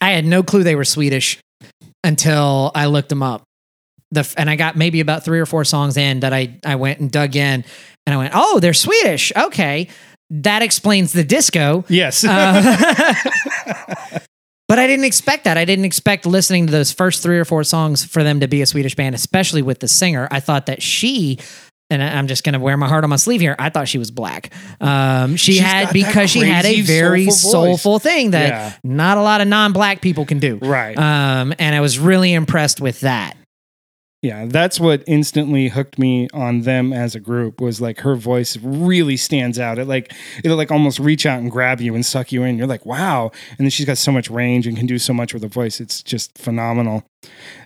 I 0.00 0.10
had 0.10 0.24
no 0.24 0.42
clue 0.42 0.62
they 0.62 0.74
were 0.74 0.84
Swedish 0.84 1.38
until 2.04 2.70
I 2.74 2.86
looked 2.86 3.08
them 3.08 3.22
up. 3.22 3.42
The 4.10 4.32
and 4.36 4.48
I 4.50 4.56
got 4.56 4.76
maybe 4.76 5.00
about 5.00 5.24
three 5.24 5.38
or 5.38 5.46
four 5.46 5.64
songs 5.64 5.96
in 5.96 6.20
that 6.20 6.32
I 6.32 6.58
I 6.64 6.76
went 6.76 6.98
and 7.00 7.10
dug 7.10 7.36
in 7.36 7.64
and 8.06 8.14
I 8.14 8.16
went, 8.16 8.32
oh, 8.34 8.58
they're 8.58 8.74
Swedish. 8.74 9.32
Okay, 9.36 9.88
that 10.30 10.62
explains 10.62 11.12
the 11.12 11.24
disco. 11.24 11.84
Yes. 11.88 12.24
Uh, 12.24 13.14
but 14.68 14.78
I 14.78 14.86
didn't 14.86 15.04
expect 15.06 15.44
that. 15.44 15.56
I 15.56 15.64
didn't 15.64 15.84
expect 15.86 16.26
listening 16.26 16.66
to 16.66 16.72
those 16.72 16.92
first 16.92 17.22
three 17.22 17.38
or 17.38 17.44
four 17.44 17.64
songs 17.64 18.04
for 18.04 18.22
them 18.22 18.40
to 18.40 18.48
be 18.48 18.60
a 18.62 18.66
Swedish 18.66 18.94
band, 18.94 19.14
especially 19.14 19.62
with 19.62 19.78
the 19.80 19.88
singer. 19.88 20.28
I 20.30 20.40
thought 20.40 20.66
that 20.66 20.82
she, 20.82 21.38
and 21.88 22.02
I'm 22.02 22.26
just 22.26 22.44
going 22.44 22.52
to 22.52 22.58
wear 22.58 22.76
my 22.76 22.86
heart 22.88 23.04
on 23.04 23.08
my 23.10 23.16
sleeve 23.16 23.40
here. 23.40 23.56
I 23.58 23.70
thought 23.70 23.88
she 23.88 23.96
was 23.96 24.10
black. 24.10 24.52
Um, 24.82 25.36
she 25.36 25.52
She's 25.52 25.62
had 25.62 25.90
because 25.94 26.28
she 26.28 26.40
had 26.40 26.66
a 26.66 26.82
very 26.82 27.30
soulful 27.30 27.50
soulful, 27.78 27.98
thing 27.98 28.32
that 28.32 28.48
Yeah. 28.50 28.72
not 28.84 29.16
a 29.16 29.22
lot 29.22 29.40
of 29.40 29.48
non-black 29.48 30.02
people 30.02 30.26
can 30.26 30.38
do. 30.38 30.58
right. 30.60 30.98
Um, 30.98 31.54
and 31.58 31.74
I 31.74 31.80
was 31.80 31.98
really 31.98 32.34
impressed 32.34 32.82
with 32.82 33.00
that. 33.00 33.37
Yeah, 34.20 34.46
that's 34.46 34.80
what 34.80 35.04
instantly 35.06 35.68
hooked 35.68 35.96
me 35.96 36.26
on 36.34 36.62
them 36.62 36.92
as 36.92 37.14
a 37.14 37.20
group 37.20 37.60
was 37.60 37.80
like 37.80 38.00
her 38.00 38.16
voice 38.16 38.56
really 38.56 39.16
stands 39.16 39.60
out. 39.60 39.78
It 39.78 39.84
like 39.84 40.12
it'll 40.42 40.56
like 40.56 40.72
almost 40.72 40.98
reach 40.98 41.24
out 41.24 41.38
and 41.38 41.48
grab 41.48 41.80
you 41.80 41.94
and 41.94 42.04
suck 42.04 42.32
you 42.32 42.42
in. 42.42 42.58
You're 42.58 42.66
like, 42.66 42.84
wow. 42.84 43.30
And 43.50 43.58
then 43.58 43.70
she's 43.70 43.86
got 43.86 43.96
so 43.96 44.10
much 44.10 44.28
range 44.28 44.66
and 44.66 44.76
can 44.76 44.86
do 44.86 44.98
so 44.98 45.12
much 45.12 45.32
with 45.32 45.44
her 45.44 45.48
voice. 45.48 45.80
It's 45.80 46.02
just 46.02 46.36
phenomenal. 46.36 47.04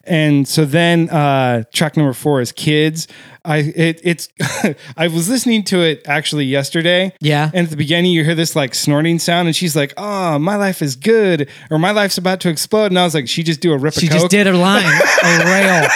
And 0.04 0.46
so 0.46 0.66
then 0.66 1.08
uh 1.08 1.64
track 1.72 1.96
number 1.96 2.12
four 2.12 2.42
is 2.42 2.52
Kids. 2.52 3.08
I 3.44 3.58
it, 3.58 4.00
it's 4.04 4.28
I 4.96 5.08
was 5.08 5.28
listening 5.28 5.64
to 5.64 5.80
it 5.80 6.02
actually 6.06 6.44
yesterday. 6.44 7.12
Yeah. 7.20 7.50
And 7.52 7.64
at 7.64 7.70
the 7.70 7.76
beginning, 7.76 8.12
you 8.12 8.24
hear 8.24 8.34
this 8.34 8.54
like 8.54 8.74
snorting 8.74 9.18
sound, 9.18 9.48
and 9.48 9.56
she's 9.56 9.74
like, 9.74 9.92
"Oh, 9.96 10.38
my 10.38 10.56
life 10.56 10.80
is 10.82 10.94
good," 10.96 11.48
or 11.70 11.78
"My 11.78 11.90
life's 11.90 12.18
about 12.18 12.40
to 12.40 12.48
explode." 12.48 12.86
And 12.86 12.98
I 12.98 13.04
was 13.04 13.14
like, 13.14 13.28
"She 13.28 13.42
just 13.42 13.60
do 13.60 13.72
a 13.72 13.78
rip 13.78 13.94
She 13.94 14.06
just 14.06 14.20
coke." 14.22 14.30
did 14.30 14.46
her 14.46 14.54
line, 14.54 14.84
a 14.84 15.38
rail. 15.44 15.88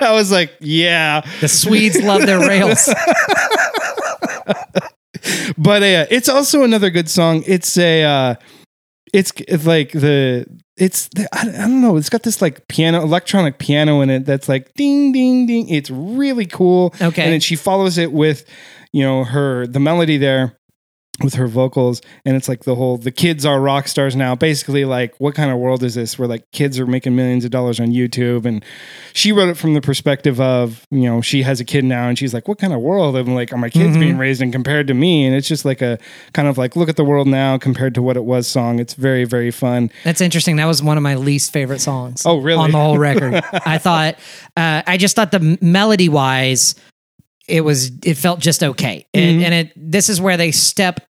I 0.00 0.12
was 0.12 0.32
like, 0.32 0.52
"Yeah," 0.60 1.22
The 1.40 1.48
Swedes 1.48 2.02
love 2.02 2.26
their 2.26 2.40
rails. 2.40 2.88
but 5.58 5.82
uh, 5.82 6.06
it's 6.10 6.28
also 6.28 6.64
another 6.64 6.90
good 6.90 7.08
song. 7.08 7.42
It's 7.46 7.78
a 7.78 8.02
uh, 8.04 8.34
it's 9.14 9.32
it's 9.46 9.64
like 9.64 9.92
the 9.92 10.44
it's 10.76 11.06
the, 11.14 11.28
I, 11.32 11.42
I 11.42 11.68
don't 11.68 11.80
know 11.80 11.96
it's 11.96 12.10
got 12.10 12.24
this 12.24 12.42
like 12.42 12.66
piano 12.66 13.00
electronic 13.00 13.58
piano 13.58 14.00
in 14.00 14.10
it 14.10 14.26
that's 14.26 14.48
like 14.48 14.74
ding 14.74 15.12
ding 15.12 15.46
ding. 15.46 15.68
It's 15.68 15.88
really 15.88 16.46
cool. 16.46 16.92
Okay. 17.00 17.22
and 17.22 17.32
then 17.32 17.40
she 17.40 17.54
follows 17.54 17.96
it 17.96 18.10
with 18.10 18.44
you 18.92 19.04
know 19.04 19.22
her 19.22 19.68
the 19.68 19.78
melody 19.78 20.16
there 20.16 20.58
with 21.22 21.34
her 21.34 21.46
vocals 21.46 22.02
and 22.24 22.36
it's 22.36 22.48
like 22.48 22.64
the 22.64 22.74
whole 22.74 22.96
the 22.96 23.12
kids 23.12 23.46
are 23.46 23.60
rock 23.60 23.86
stars 23.86 24.16
now 24.16 24.34
basically 24.34 24.84
like 24.84 25.14
what 25.18 25.32
kind 25.34 25.50
of 25.52 25.58
world 25.58 25.84
is 25.84 25.94
this 25.94 26.18
where 26.18 26.26
like 26.26 26.42
kids 26.50 26.78
are 26.80 26.86
making 26.88 27.14
millions 27.14 27.44
of 27.44 27.52
dollars 27.52 27.78
on 27.78 27.88
youtube 27.92 28.44
and 28.44 28.64
she 29.12 29.30
wrote 29.30 29.48
it 29.48 29.56
from 29.56 29.74
the 29.74 29.80
perspective 29.80 30.40
of 30.40 30.84
you 30.90 31.02
know 31.02 31.20
she 31.20 31.42
has 31.42 31.60
a 31.60 31.64
kid 31.64 31.84
now 31.84 32.08
and 32.08 32.18
she's 32.18 32.34
like 32.34 32.48
what 32.48 32.58
kind 32.58 32.72
of 32.72 32.80
world 32.80 33.14
and 33.14 33.32
like 33.34 33.52
are 33.52 33.56
my 33.58 33.70
kids 33.70 33.96
Mhm. 33.96 34.00
being 34.00 34.18
raised 34.18 34.42
in 34.42 34.50
compared 34.50 34.88
to 34.88 34.94
me 34.94 35.24
and 35.24 35.36
it's 35.36 35.46
just 35.46 35.64
like 35.64 35.80
a 35.82 35.98
kind 36.32 36.48
of 36.48 36.58
like 36.58 36.74
look 36.74 36.88
at 36.88 36.96
the 36.96 37.04
world 37.04 37.28
now 37.28 37.58
compared 37.58 37.94
to 37.94 38.02
what 38.02 38.16
it 38.16 38.24
was 38.24 38.48
song 38.48 38.80
it's 38.80 38.94
very 38.94 39.24
very 39.24 39.52
fun 39.52 39.90
That's 40.02 40.20
interesting. 40.20 40.56
That 40.56 40.66
was 40.66 40.82
one 40.82 40.96
of 40.96 41.02
my 41.04 41.14
least 41.14 41.52
favorite 41.52 41.80
songs. 41.80 42.24
Oh, 42.26 42.38
really? 42.38 42.58
On 42.60 42.70
the 42.72 42.78
whole 42.78 42.98
record, 43.10 43.34
I 43.52 43.78
thought. 43.78 44.16
Uh, 44.56 44.82
I 44.86 44.96
just 44.96 45.14
thought 45.16 45.30
the 45.30 45.58
melody 45.60 46.08
wise, 46.08 46.74
it 47.48 47.60
was. 47.62 47.90
It 48.04 48.14
felt 48.16 48.40
just 48.40 48.62
okay, 48.62 49.06
and, 49.14 49.40
Mhm. 49.40 49.44
and 49.44 49.54
it. 49.54 49.72
This 49.76 50.08
is 50.08 50.20
where 50.20 50.36
they 50.36 50.50
step. 50.50 51.00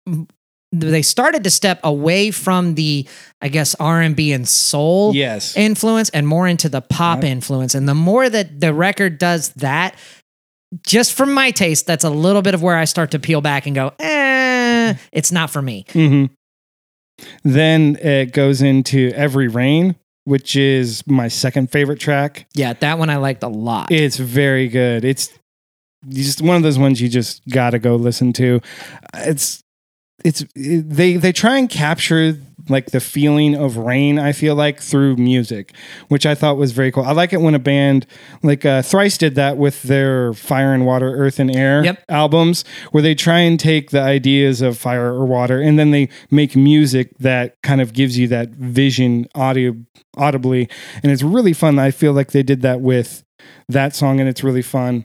They 0.73 1.03
started 1.03 1.45
to 1.45 1.50
step 1.50 1.79
away 1.85 2.33
from 2.33 2.75
the, 2.75 3.07
I 3.41 3.49
guess, 3.49 3.76
R 3.76 4.00
and 4.03 4.17
B 4.17 4.33
and 4.33 4.49
soul 4.49 5.14
yes 5.14 5.57
influence 5.57 6.09
and 6.09 6.26
more 6.26 6.49
into 6.49 6.69
the 6.69 6.81
pop 6.81 7.23
Yep. 7.23 7.31
influence. 7.31 7.75
And 7.76 7.88
the 7.88 7.95
more 7.95 8.29
that 8.29 8.59
the 8.61 8.75
record 8.75 9.19
does 9.19 9.50
that, 9.50 9.95
just 10.85 11.12
from 11.12 11.33
my 11.33 11.53
taste, 11.53 11.87
that's 11.87 12.03
a 12.03 12.11
little 12.11 12.43
bit 12.43 12.55
of 12.55 12.62
where 12.62 12.76
I 12.76 12.87
start 12.87 13.12
to 13.12 13.21
peel 13.21 13.41
back 13.41 13.67
and 13.67 13.76
go, 13.76 13.93
eh, 14.00 14.95
it's 15.12 15.31
not 15.31 15.50
for 15.50 15.62
me. 15.62 15.85
hmm 15.93 16.25
Then 17.45 17.97
it 18.03 18.33
goes 18.33 18.61
into 18.61 19.12
Every 19.14 19.47
Rain, 19.47 19.95
which 20.25 20.57
is 20.57 21.07
my 21.07 21.29
second 21.29 21.71
favorite 21.71 22.00
track. 22.00 22.47
Yeah, 22.55 22.73
that 22.73 22.99
one 22.99 23.11
I 23.11 23.17
liked 23.19 23.45
a 23.45 23.49
lot. 23.49 23.93
It's 23.93 24.17
very 24.17 24.67
good. 24.67 25.05
It's 25.05 25.29
just 26.08 26.40
one 26.42 26.56
of 26.56 26.62
those 26.62 26.78
ones 26.78 27.00
you 27.00 27.08
just 27.08 27.46
got 27.49 27.70
to 27.70 27.78
go 27.78 27.96
listen 27.96 28.32
to. 28.34 28.61
It's 29.14 29.62
it's 30.25 30.42
it- 30.54 30.88
they 30.88 31.16
they 31.16 31.32
try 31.32 31.58
and 31.58 31.68
capture 31.68 32.37
like 32.70 32.87
the 32.92 33.00
feeling 33.00 33.54
of 33.54 33.76
rain 33.76 34.18
i 34.18 34.32
feel 34.32 34.54
like 34.54 34.80
through 34.80 35.16
music 35.16 35.75
which 36.08 36.25
i 36.25 36.34
thought 36.34 36.56
was 36.56 36.73
very 36.73 36.90
cool 36.90 37.02
i 37.02 37.12
like 37.12 37.34
it 37.34 37.40
when 37.42 37.54
a 37.54 37.58
band 37.58 38.06
like 38.42 38.64
uh, 38.64 38.80
thrice 38.80 39.18
did 39.18 39.34
that 39.34 39.58
with 39.58 39.82
their 39.82 40.32
fire 40.32 40.73
and 40.73 40.87
water 40.87 41.11
earth 41.14 41.38
and 41.38 41.54
air 41.54 41.84
Yep. 41.84 42.04
albums 42.08 42.64
where 42.92 43.02
they 43.02 43.14
try 43.14 43.40
and 43.40 43.61
take 43.61 43.90
the 43.90 44.00
ideas 44.00 44.62
of 44.62 44.78
fire 44.78 45.12
or 45.12 45.26
water 45.26 45.61
and 45.61 45.78
then 45.78 45.90
they 45.90 46.08
make 46.30 46.56
music 46.56 47.11
that 47.18 47.61
kind 47.62 47.82
of 47.82 47.92
gives 47.92 48.16
you 48.16 48.28
that 48.28 48.49
vision 48.50 49.26
audio 49.34 49.76
audibly 50.16 50.66
and 51.02 51.12
it's 51.12 51.23
really 51.23 51.52
fun 51.52 51.78
i 51.78 51.90
feel 51.90 52.14
like 52.14 52.30
they 52.30 52.42
did 52.42 52.62
that 52.62 52.80
with 52.80 53.25
that 53.68 53.94
song 53.94 54.20
and 54.20 54.28
it's 54.28 54.42
really 54.42 54.62
fun 54.62 55.04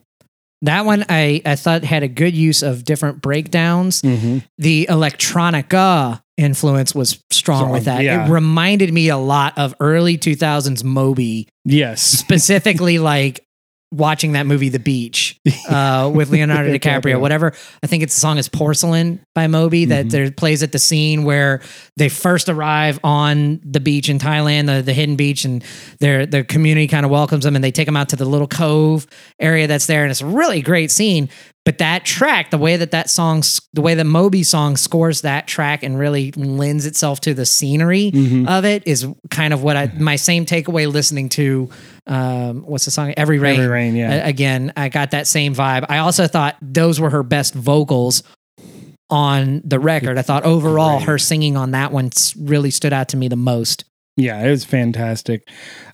That 0.63 0.85
one 0.85 1.05
I, 1.07 1.41
I 1.45 1.55
thought 1.55 1.83
had 1.83 2.03
a 2.03 2.07
good 2.07 2.35
use 2.35 2.63
of 2.63 2.83
different 2.83 3.21
breakdowns. 3.21 4.01
mm-hmm. 4.01 4.39
The 4.57 4.87
electronica 4.89 6.21
influence 6.37 6.95
was 6.95 7.23
strong 7.31 7.71
with 7.71 7.85
that. 7.85 8.03
yeah. 8.03 8.25
It 8.27 8.29
reminded 8.29 8.93
me 8.93 9.09
a 9.09 9.17
lot 9.17 9.57
of 9.57 9.75
early 9.79 10.17
2000s 10.17 10.83
Moby, 10.83 11.47
yes 11.65 12.01
specifically 12.19 12.99
like 12.99 13.45
watching 13.91 14.33
that 14.33 14.45
movie 14.45 14.69
The 14.69 14.79
Beach 14.79 15.39
uh, 15.69 16.11
with 16.13 16.29
Leonardo 16.31 16.71
DiCaprio. 16.71 17.19
Whatever. 17.19 17.53
I 17.81 17.87
think 17.87 18.03
it's 18.03 18.13
the 18.13 18.19
song 18.19 18.37
is 18.37 18.47
Porcelain 18.47 19.19
by 19.33 19.47
Moby 19.47 19.85
that 19.85 20.05
Mhm. 20.07 20.11
there 20.11 20.31
plays 20.31 20.61
at 20.61 20.71
the 20.71 20.79
scene 20.79 21.23
where 21.23 21.61
they 21.97 22.07
first 22.09 22.49
arrive 22.49 22.99
on 23.03 23.59
the 23.63 23.79
beach 23.79 24.07
in 24.09 24.19
Thailand, 24.19 24.67
the, 24.67 24.81
the 24.83 24.93
hidden 24.93 25.15
beach, 25.15 25.43
and 25.45 25.63
their 25.99 26.25
the 26.25 26.43
community 26.43 26.87
kind 26.87 27.05
of 27.05 27.11
welcomes 27.11 27.43
them 27.45 27.55
and 27.55 27.63
they 27.63 27.71
take 27.71 27.87
them 27.87 27.97
out 27.97 28.09
to 28.09 28.15
the 28.15 28.25
little 28.25 28.47
cove 28.47 29.07
area 29.39 29.65
that's 29.67 29.87
there. 29.87 30.03
And 30.03 30.11
it's 30.11 30.21
a 30.21 30.25
really 30.27 30.61
great 30.61 30.91
scene. 30.91 31.29
But 31.69 31.77
that 31.77 32.03
track, 32.03 32.49
the 32.49 32.57
way 32.57 32.77
that 32.77 32.89
that 32.89 33.11
song, 33.11 33.43
the 33.73 33.81
way 33.83 33.93
the 33.93 34.03
Moby 34.03 34.41
song 34.41 34.75
scores 34.75 35.21
that 35.21 35.45
track 35.45 35.83
and 35.83 35.99
really 35.99 36.31
lends 36.31 36.87
itself 36.87 37.21
to 37.21 37.35
the 37.35 37.45
scenery 37.45 38.09
Mhm. 38.11 38.47
of 38.47 38.65
it 38.65 38.81
is 38.87 39.05
kind 39.29 39.53
of 39.53 39.61
what 39.61 39.77
I, 39.77 39.91
my 39.95 40.15
same 40.15 40.47
takeaway 40.47 40.91
listening 40.91 41.29
to, 41.29 41.69
um, 42.07 42.63
what's 42.65 42.85
the 42.85 42.91
song? 42.91 43.13
Every 43.17 43.37
Rain. 43.37 43.53
Every 43.59 43.67
Rain, 43.67 43.95
yeah. 43.95 44.25
A- 44.25 44.29
again, 44.29 44.73
I 44.75 44.89
got 44.89 45.11
that 45.11 45.27
same 45.27 45.53
vibe. 45.53 45.85
I 45.89 45.99
also 45.99 46.25
thought 46.25 46.55
those 46.59 46.99
were 46.99 47.11
her 47.11 47.21
best 47.21 47.53
vocals 47.53 48.23
on 49.11 49.61
the 49.63 49.77
record. 49.77 50.17
I 50.17 50.23
thought 50.23 50.45
overall 50.45 51.01
her 51.01 51.19
singing 51.19 51.55
on 51.55 51.69
that 51.71 51.91
one 51.91 52.09
really 52.35 52.71
stood 52.71 52.93
out 52.93 53.09
to 53.09 53.17
me 53.17 53.27
the 53.27 53.35
most. 53.35 53.85
Yeah, 54.17 54.43
it 54.43 54.49
was 54.49 54.65
fantastic. 54.65 55.47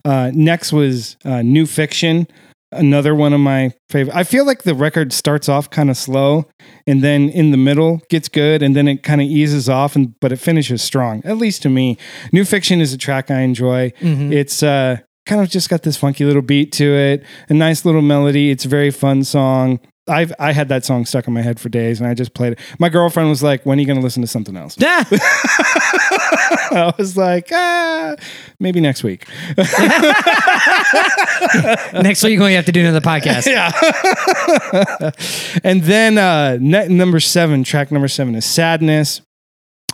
Uh, 0.06 0.32
next 0.34 0.72
was 0.72 1.18
uh, 1.26 1.42
New 1.42 1.66
Fiction, 1.66 2.28
another 2.72 3.14
one 3.16 3.34
of 3.34 3.40
my 3.40 3.72
favorite. 3.90 4.16
I 4.16 4.24
feel 4.24 4.46
like 4.46 4.64
the 4.64 4.76
record 4.76 5.14
starts 5.14 5.48
off 5.50 5.70
kind 5.70 5.90
of 5.90 5.98
slow, 5.98 6.46
and 6.88 7.04
then 7.04 7.30
in 7.30 7.52
the 7.52 7.58
middle 7.58 8.02
gets 8.10 8.28
good, 8.30 8.62
and 8.62 8.76
then 8.76 8.88
it 8.88 9.04
kind 9.04 9.22
of 9.22 9.28
eases 9.28 9.70
off, 9.70 9.96
and 9.96 10.14
but 10.20 10.32
it 10.32 10.38
finishes 10.38 10.82
strong. 10.82 11.22
At 11.26 11.38
least 11.38 11.62
to 11.64 11.70
me, 11.70 11.98
New 12.32 12.46
Fiction 12.46 12.82
is 12.82 12.94
a 12.94 12.98
track 12.98 13.30
I 13.32 13.42
enjoy. 13.42 13.92
Mhm. 14.02 14.32
It's 14.32 14.62
uh, 14.64 14.98
kind 15.26 15.42
of 15.42 15.50
just 15.50 15.70
got 15.70 15.84
this 15.84 15.98
funky 15.98 16.26
little 16.26 16.42
beat 16.42 16.72
to 16.74 16.86
it, 16.86 17.24
a 17.50 17.54
nice 17.54 17.86
little 17.86 18.02
melody. 18.02 18.52
It's 18.52 18.66
a 18.66 18.70
very 18.70 18.92
fun 18.92 19.24
song. 19.24 19.80
I've 20.08 20.34
I 20.38 20.52
had 20.52 20.70
that 20.70 20.86
song 20.86 21.06
stuck 21.06 21.28
in 21.28 21.34
my 21.34 21.42
head 21.42 21.60
for 21.60 21.70
days, 21.70 22.00
and 22.00 22.08
I 22.08 22.14
just 22.14 22.34
played 22.34 22.54
it. 22.54 22.60
My 22.80 22.90
girlfriend 22.90 23.30
was 23.30 23.42
like, 23.42 23.66
"When 23.66 23.78
are 23.78 23.82
you 23.82 23.88
going 23.88 23.98
to 23.98 24.04
listen 24.04 24.22
to 24.22 24.28
something 24.28 24.56
else?" 24.56 24.76
Yeah. 24.78 25.04
I 26.72 26.94
was 26.98 27.16
like, 27.16 27.50
ah, 27.52 28.16
maybe 28.60 28.82
next 28.82 29.04
week. 29.04 29.28
Next 31.94 32.24
week 32.24 32.32
you're 32.32 32.40
going 32.40 32.52
to 32.52 32.56
have 32.56 32.66
to 32.66 32.72
do 32.72 32.82
another 32.82 33.02
podcast. 33.02 33.46
yeah. 33.48 33.72
and 35.64 35.84
then 35.84 36.18
uh, 36.18 36.58
number 36.60 37.20
seven, 37.20 37.64
track 37.64 37.92
number 37.92 38.08
seven 38.08 38.36
is 38.36 38.46
Sadness. 38.46 39.22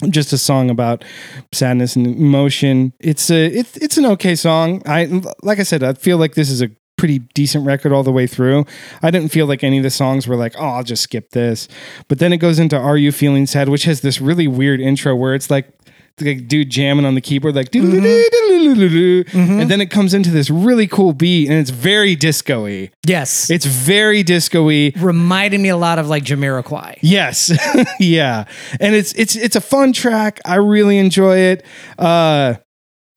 Just 0.10 0.34
a 0.34 0.38
song 0.38 0.72
about 0.72 1.06
sadness 1.54 1.96
and 1.96 2.08
emotion. 2.08 2.92
It's 3.00 3.30
a 3.30 3.46
it's 3.46 3.78
it's 3.78 3.98
an 3.98 4.08
okay 4.08 4.34
song. 4.34 4.82
I 4.88 5.22
like 5.44 5.60
I 5.60 5.64
said, 5.64 5.84
I 5.84 5.94
feel 5.94 6.18
like 6.18 6.34
this 6.34 6.50
is 6.50 6.64
a 6.64 6.72
pretty 7.02 7.18
decent 7.34 7.66
record 7.66 7.92
all 7.92 8.04
the 8.04 8.12
way 8.12 8.28
through. 8.28 8.64
I 9.02 9.10
didn't 9.10 9.30
feel 9.30 9.48
like 9.48 9.64
any 9.64 9.78
of 9.78 9.84
the 9.84 9.90
songs 9.90 10.28
were 10.28 10.36
like, 10.36 10.54
oh, 10.56 10.68
I'll 10.68 10.84
just 10.84 11.02
skip 11.02 11.32
this. 11.32 11.68
But 12.08 12.20
then 12.20 12.32
it 12.32 12.38
goes 12.38 12.60
into 12.60 12.78
Are 12.78 12.96
You 12.96 13.12
Feeling 13.12 13.48
Sad, 13.48 13.70
which 13.70 13.86
has 13.86 14.02
this 14.02 14.22
really 14.22 14.48
weird 14.48 14.80
intro 14.80 15.16
where 15.16 15.34
it's 15.34 15.50
like 15.50 15.74
the 16.18 16.36
dude 16.36 16.70
jamming 16.70 17.04
on 17.04 17.16
the 17.16 17.22
keyboard, 17.22 17.56
like 17.56 17.74
and 17.74 19.72
then 19.72 19.82
it 19.82 19.90
comes 19.90 20.14
into 20.14 20.30
this 20.30 20.52
really 20.52 20.86
cool 20.86 21.14
beat 21.14 21.50
and 21.50 21.58
it's 21.58 21.72
very 21.72 22.16
disco-y. 22.16 22.92
Yes. 23.04 23.50
It's 23.50 23.66
very 23.66 24.22
disco-y. 24.22 24.94
reminded 24.98 25.60
me 25.60 25.70
a 25.70 25.78
lot 25.78 25.98
of 25.98 26.08
like 26.08 26.24
Jamiroquai. 26.24 27.00
Yes. 27.02 27.52
yeah. 28.00 28.46
And 28.80 28.94
it's 28.94 29.14
it's 29.14 29.36
it's 29.36 29.56
a 29.56 29.62
fun 29.62 29.92
track. 29.92 30.40
I 30.46 30.58
really 30.58 31.00
enjoy 31.00 31.38
it. 31.38 31.66
Uh 31.98 32.58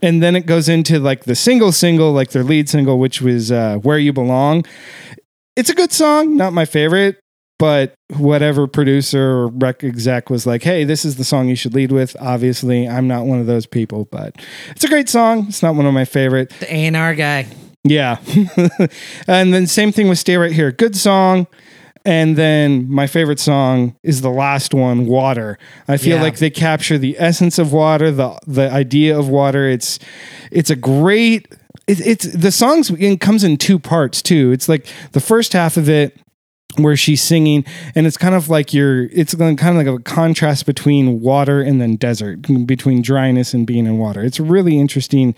and 0.04 0.22
then 0.22 0.36
it 0.36 0.44
goes 0.44 0.68
into 0.68 1.00
like 1.00 1.24
the 1.24 1.34
single 1.34 1.72
single, 1.72 2.12
like 2.12 2.30
their 2.30 2.44
lead 2.44 2.68
single, 2.68 2.98
which 2.98 3.22
was 3.22 3.50
uh 3.50 3.78
Where 3.78 3.98
You 3.98 4.12
Belong. 4.12 4.64
It's 5.56 5.70
a 5.70 5.74
good 5.74 5.92
song, 5.92 6.36
not 6.36 6.52
my 6.52 6.66
favorite, 6.66 7.18
but 7.58 7.94
whatever 8.18 8.66
producer 8.66 9.22
or 9.22 9.48
rec 9.48 9.82
exec 9.82 10.28
was 10.28 10.46
like, 10.46 10.62
hey, 10.62 10.84
this 10.84 11.04
is 11.04 11.16
the 11.16 11.24
song 11.24 11.48
you 11.48 11.56
should 11.56 11.74
lead 11.74 11.90
with. 11.90 12.16
Obviously, 12.20 12.86
I'm 12.86 13.08
not 13.08 13.24
one 13.24 13.40
of 13.40 13.46
those 13.46 13.64
people, 13.64 14.06
but 14.10 14.36
it's 14.70 14.84
a 14.84 14.88
great 14.88 15.08
song. 15.08 15.46
It's 15.48 15.62
not 15.62 15.74
one 15.74 15.86
of 15.86 15.94
my 15.94 16.04
favorite. 16.04 16.50
The 16.60 16.74
A&R 16.74 17.14
guy. 17.14 17.46
Yeah. 17.84 18.18
and 19.26 19.54
then 19.54 19.66
same 19.66 19.92
thing 19.92 20.08
with 20.08 20.18
Stay 20.18 20.36
Right 20.36 20.52
Here. 20.52 20.72
Good 20.72 20.96
song. 20.96 21.46
And 22.06 22.36
then 22.36 22.90
my 22.90 23.06
favorite 23.06 23.40
song 23.40 23.96
is 24.02 24.20
the 24.20 24.30
last 24.30 24.74
one, 24.74 25.06
Water. 25.06 25.58
I 25.88 25.96
feel 25.96 26.16
Yeah. 26.16 26.22
like 26.22 26.36
they 26.38 26.50
capture 26.50 26.98
the 26.98 27.16
essence 27.18 27.58
of 27.58 27.72
water, 27.72 28.10
the 28.10 28.38
the 28.46 28.70
idea 28.70 29.18
of 29.18 29.28
water. 29.28 29.68
It's 29.68 29.98
it's 30.50 30.70
a 30.70 30.76
great 30.76 31.48
it, 31.86 32.00
it's 32.06 32.24
the 32.32 32.50
songs 32.52 32.90
it 32.90 33.20
comes 33.20 33.42
in 33.44 33.56
two 33.56 33.78
parts 33.78 34.20
too. 34.22 34.52
It's 34.52 34.68
like 34.68 34.86
the 35.12 35.20
first 35.20 35.52
half 35.54 35.76
of 35.78 35.88
it 35.88 36.16
where 36.76 36.96
she's 36.96 37.22
singing 37.22 37.64
and 37.94 38.04
it's 38.06 38.16
kind 38.16 38.34
of 38.34 38.48
like 38.50 38.74
you're 38.74 39.04
it's 39.12 39.34
kind 39.34 39.60
of 39.62 39.76
like 39.76 39.86
a 39.86 39.98
contrast 40.02 40.66
between 40.66 41.20
water 41.20 41.62
and 41.62 41.80
then 41.80 41.94
desert 41.94 42.42
between 42.66 43.00
dryness 43.00 43.54
and 43.54 43.64
being 43.64 43.86
in 43.86 43.96
water 43.96 44.24
it's 44.24 44.40
a 44.40 44.42
really 44.42 44.76
interesting 44.80 45.36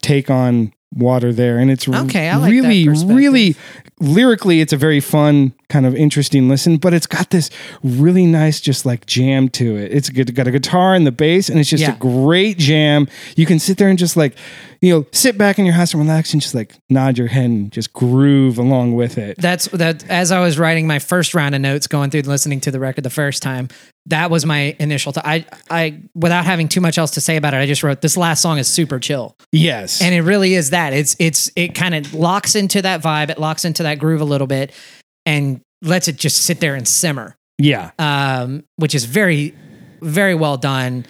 take 0.00 0.30
on 0.30 0.72
water 0.92 1.32
there 1.32 1.58
and 1.58 1.70
it's 1.70 1.88
Okay, 1.88 2.34
like 2.34 2.50
really 2.50 2.88
really 2.88 3.54
lyrically 4.00 4.60
it's 4.60 4.72
a 4.72 4.76
very 4.76 4.98
fun 4.98 5.52
kind 5.68 5.86
of 5.86 5.94
interesting 5.94 6.48
listen 6.48 6.78
but 6.78 6.92
it's 6.92 7.06
got 7.06 7.30
this 7.30 7.48
really 7.84 8.26
nice 8.26 8.60
just 8.60 8.84
like 8.84 9.06
jam 9.06 9.48
to 9.48 9.76
it 9.76 9.92
it's 9.92 10.08
good 10.08 10.34
got 10.34 10.48
a 10.48 10.50
guitar 10.50 10.94
and 10.94 11.06
the 11.06 11.12
bass 11.12 11.48
and 11.48 11.60
it's 11.60 11.68
just 11.70 11.82
Yeah. 11.82 11.94
a 11.94 11.98
great 11.98 12.58
jam 12.58 13.06
you 13.36 13.46
can 13.46 13.58
sit 13.60 13.76
there 13.78 13.88
and 13.88 13.98
just 13.98 14.16
like 14.16 14.34
you 14.80 14.92
know 14.92 15.06
sit 15.12 15.38
back 15.38 15.58
in 15.60 15.64
your 15.64 15.74
house 15.74 15.92
and 15.94 16.02
relax 16.02 16.32
and 16.32 16.42
just 16.42 16.54
like 16.56 16.74
nod 16.88 17.18
your 17.18 17.28
head 17.28 17.44
and 17.44 17.70
just 17.70 17.92
groove 17.92 18.58
along 18.58 18.94
with 18.94 19.16
it 19.18 19.36
That's 19.38 19.66
that. 19.68 20.08
As 20.10 20.32
I 20.32 20.40
was 20.40 20.58
writing 20.58 20.86
my 20.88 20.98
first 20.98 21.34
round 21.34 21.54
of 21.54 21.60
notes, 21.60 21.86
going 21.86 22.10
through 22.10 22.22
listening 22.22 22.60
to 22.62 22.70
the 22.70 22.80
record 22.80 23.04
the 23.04 23.10
first 23.10 23.42
time, 23.42 23.68
that 24.10 24.30
was 24.30 24.46
my 24.46 24.76
initial. 24.78 25.12
Th- 25.12 25.24
I 25.26 25.44
I 25.70 26.00
without 26.14 26.44
having 26.44 26.68
too 26.68 26.80
much 26.80 26.98
else 26.98 27.10
to 27.12 27.20
say 27.20 27.36
about 27.36 27.54
it, 27.54 27.56
I 27.56 27.66
just 27.66 27.82
wrote 27.82 28.00
this 28.02 28.16
last 28.16 28.42
song 28.42 28.58
is 28.58 28.68
super 28.68 28.98
chill, 29.00 29.34
Yes. 29.50 30.00
and 30.02 30.14
it 30.14 30.20
really 30.22 30.54
is 30.54 30.70
that. 30.70 30.92
It's 30.92 31.16
it's 31.18 31.50
it 31.56 31.74
kind 31.74 31.94
of 31.94 32.12
locks 32.14 32.54
into 32.54 32.82
that 32.82 33.02
vibe, 33.02 33.30
it 33.30 33.38
locks 33.38 33.64
into 33.64 33.82
that 33.84 33.98
groove 33.98 34.20
a 34.20 34.24
little 34.24 34.46
bit, 34.46 34.72
and 35.26 35.60
lets 35.82 36.06
it 36.08 36.16
just 36.16 36.42
sit 36.42 36.60
there 36.60 36.74
and 36.74 36.86
simmer, 36.86 37.36
yeah. 37.58 37.90
um, 37.98 38.62
which 38.76 38.94
is 38.94 39.04
very 39.06 39.54
very 40.02 40.34
well 40.34 40.56
done. 40.56 41.06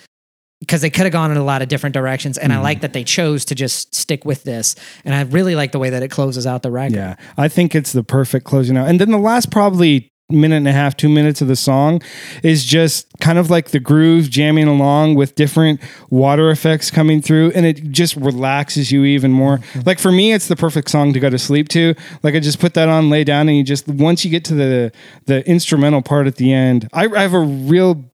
Because 0.60 0.82
they 0.82 0.90
could 0.90 1.04
have 1.04 1.12
gone 1.12 1.30
in 1.30 1.38
a 1.38 1.42
lot 1.42 1.62
of 1.62 1.68
different 1.68 1.94
directions, 1.94 2.36
and 2.36 2.52
I 2.52 2.56
Mhm. 2.56 2.62
like 2.62 2.80
that 2.82 2.92
they 2.92 3.02
chose 3.02 3.46
to 3.46 3.54
just 3.54 3.94
stick 3.94 4.26
with 4.26 4.44
this. 4.44 4.74
And 5.06 5.14
I 5.14 5.22
really 5.22 5.54
like 5.54 5.72
the 5.72 5.78
way 5.78 5.88
that 5.88 6.02
it 6.02 6.08
closes 6.10 6.46
out 6.46 6.62
the 6.62 6.70
record. 6.70 6.96
Yeah. 6.96 7.14
I 7.38 7.48
think 7.48 7.74
it's 7.74 7.92
the 7.92 8.02
perfect 8.04 8.44
closing 8.44 8.76
out. 8.76 8.86
And 8.86 9.00
then 9.00 9.10
the 9.10 9.16
last 9.18 9.50
probably 9.50 10.10
minute 10.30 10.56
and 10.56 10.68
a 10.68 10.72
half, 10.72 10.96
two 10.96 11.08
minutes 11.08 11.40
of 11.40 11.48
the 11.48 11.56
song 11.56 12.02
is 12.42 12.64
just 12.64 13.06
kind 13.20 13.38
of 13.38 13.50
like 13.50 13.70
the 13.70 13.80
groove 13.80 14.30
jamming 14.30 14.68
along 14.68 15.14
with 15.14 15.34
different 15.34 15.80
water 16.10 16.50
effects 16.50 16.90
coming 16.90 17.20
through 17.20 17.52
and 17.52 17.66
it 17.66 17.90
just 17.90 18.16
relaxes 18.16 18.90
you 18.90 19.04
even 19.04 19.32
more. 19.32 19.58
Mm-hmm. 19.58 19.80
Like 19.86 19.98
for 19.98 20.12
me, 20.12 20.32
it's 20.32 20.48
the 20.48 20.56
perfect 20.56 20.90
song 20.90 21.12
to 21.12 21.20
go 21.20 21.30
to 21.30 21.38
sleep 21.38 21.68
to. 21.70 21.94
Like 22.22 22.34
I 22.34 22.40
just 22.40 22.60
put 22.60 22.74
that 22.74 22.88
on, 22.88 23.10
lay 23.10 23.24
down, 23.24 23.48
and 23.48 23.56
you 23.56 23.64
just 23.64 23.86
once 23.88 24.24
you 24.24 24.30
get 24.30 24.44
to 24.46 24.54
the 24.54 24.92
the 25.26 25.46
instrumental 25.48 26.02
part 26.02 26.26
at 26.26 26.36
the 26.36 26.52
end, 26.52 26.88
I, 26.92 27.06
I 27.06 27.22
have 27.22 27.34
a 27.34 27.40
real 27.40 28.04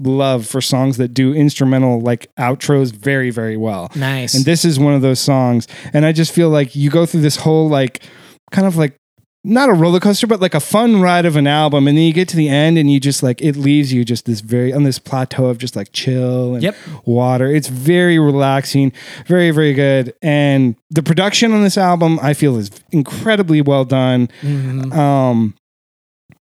love 0.00 0.46
for 0.46 0.60
songs 0.60 0.96
that 0.96 1.08
do 1.08 1.34
instrumental 1.34 2.00
like 2.00 2.34
outros 2.36 2.92
very, 2.92 3.30
very 3.30 3.56
well. 3.56 3.90
Nice. 3.94 4.34
And 4.34 4.44
this 4.44 4.64
is 4.64 4.78
one 4.78 4.94
of 4.94 5.02
those 5.02 5.20
songs. 5.20 5.68
And 5.92 6.06
I 6.06 6.12
just 6.12 6.32
feel 6.32 6.48
like 6.48 6.74
you 6.74 6.90
go 6.90 7.06
through 7.06 7.20
this 7.20 7.36
whole 7.36 7.68
like 7.68 8.02
kind 8.50 8.66
of 8.66 8.76
like 8.76 8.99
not 9.42 9.68
a 9.70 9.72
roller 9.72 10.00
coaster, 10.00 10.26
but 10.26 10.40
like 10.40 10.54
a 10.54 10.60
fun 10.60 11.00
ride 11.00 11.24
of 11.24 11.34
an 11.36 11.46
album, 11.46 11.88
and 11.88 11.96
then 11.96 12.04
you 12.04 12.12
get 12.12 12.28
to 12.28 12.36
the 12.36 12.48
end, 12.48 12.76
and 12.76 12.90
you 12.90 13.00
just 13.00 13.22
like 13.22 13.40
it 13.40 13.56
leaves 13.56 13.92
you 13.92 14.04
just 14.04 14.26
this 14.26 14.40
very 14.40 14.72
on 14.72 14.82
this 14.84 14.98
plateau 14.98 15.46
of 15.46 15.56
just 15.58 15.74
like 15.76 15.92
chill 15.92 16.54
and 16.54 16.62
Yep. 16.62 16.76
water. 17.06 17.46
It's 17.54 17.68
very 17.68 18.18
relaxing, 18.18 18.92
very 19.26 19.50
very 19.50 19.72
good, 19.72 20.12
and 20.20 20.74
the 20.90 21.02
production 21.02 21.52
on 21.52 21.62
this 21.62 21.78
album 21.78 22.18
I 22.22 22.34
feel 22.34 22.56
is 22.58 22.70
incredibly 22.92 23.60
well 23.62 23.84
done. 23.84 24.28
Mhm. 24.42 24.94
Um, 24.94 25.54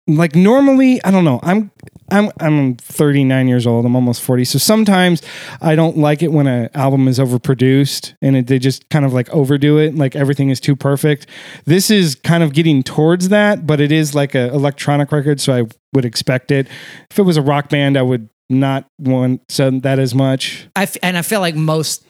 like 0.09 0.35
normally, 0.35 1.03
I 1.05 1.11
don't 1.11 1.25
know. 1.25 1.41
I'm 1.43 1.71
I'm 2.11 2.31
I'm 2.41 2.77
39 2.77 3.49
years 3.49 3.67
old. 3.67 3.85
I'm 3.85 3.95
almost 3.95 4.23
40. 4.23 4.45
So 4.45 4.59
sometimes 4.59 5.23
I 5.61 5.75
don't 5.75 5.99
like 5.99 6.23
it 6.23 6.33
when 6.33 6.47
an 6.47 6.71
album 6.75 7.07
is 7.07 7.19
overproduced 7.19 8.15
and 8.23 8.37
it, 8.37 8.47
they 8.47 8.59
just 8.59 8.89
kind 8.89 9.05
of 9.05 9.13
like 9.13 9.29
overdo 9.31 9.79
it. 9.79 9.95
Like 9.95 10.17
everything 10.17 10.49
is 10.51 10.61
too 10.61 10.75
perfect. 10.75 11.27
This 11.67 11.91
is 11.91 12.15
kind 12.15 12.43
of 12.43 12.55
getting 12.55 12.83
towards 12.83 13.29
that, 13.29 13.67
but 13.67 13.81
it 13.81 13.93
is 13.93 14.15
like 14.15 14.35
a 14.35 14.49
electronic 14.53 15.13
record, 15.13 15.41
so 15.41 15.53
I 15.55 15.65
would 15.93 16.05
expect 16.05 16.51
it. 16.51 16.67
If 17.11 17.19
it 17.19 17.23
was 17.23 17.37
a 17.37 17.43
rock 17.43 17.69
band, 17.69 17.97
I 17.99 18.03
would 18.03 18.29
not 18.49 18.87
want 18.99 19.43
so 19.51 19.71
that 19.71 19.99
as 19.99 20.15
much. 20.15 20.69
I 20.75 20.85
f- 20.85 20.97
and 21.03 21.19
I 21.19 21.23
feel 21.23 21.41
like 21.41 21.55
most 21.55 22.05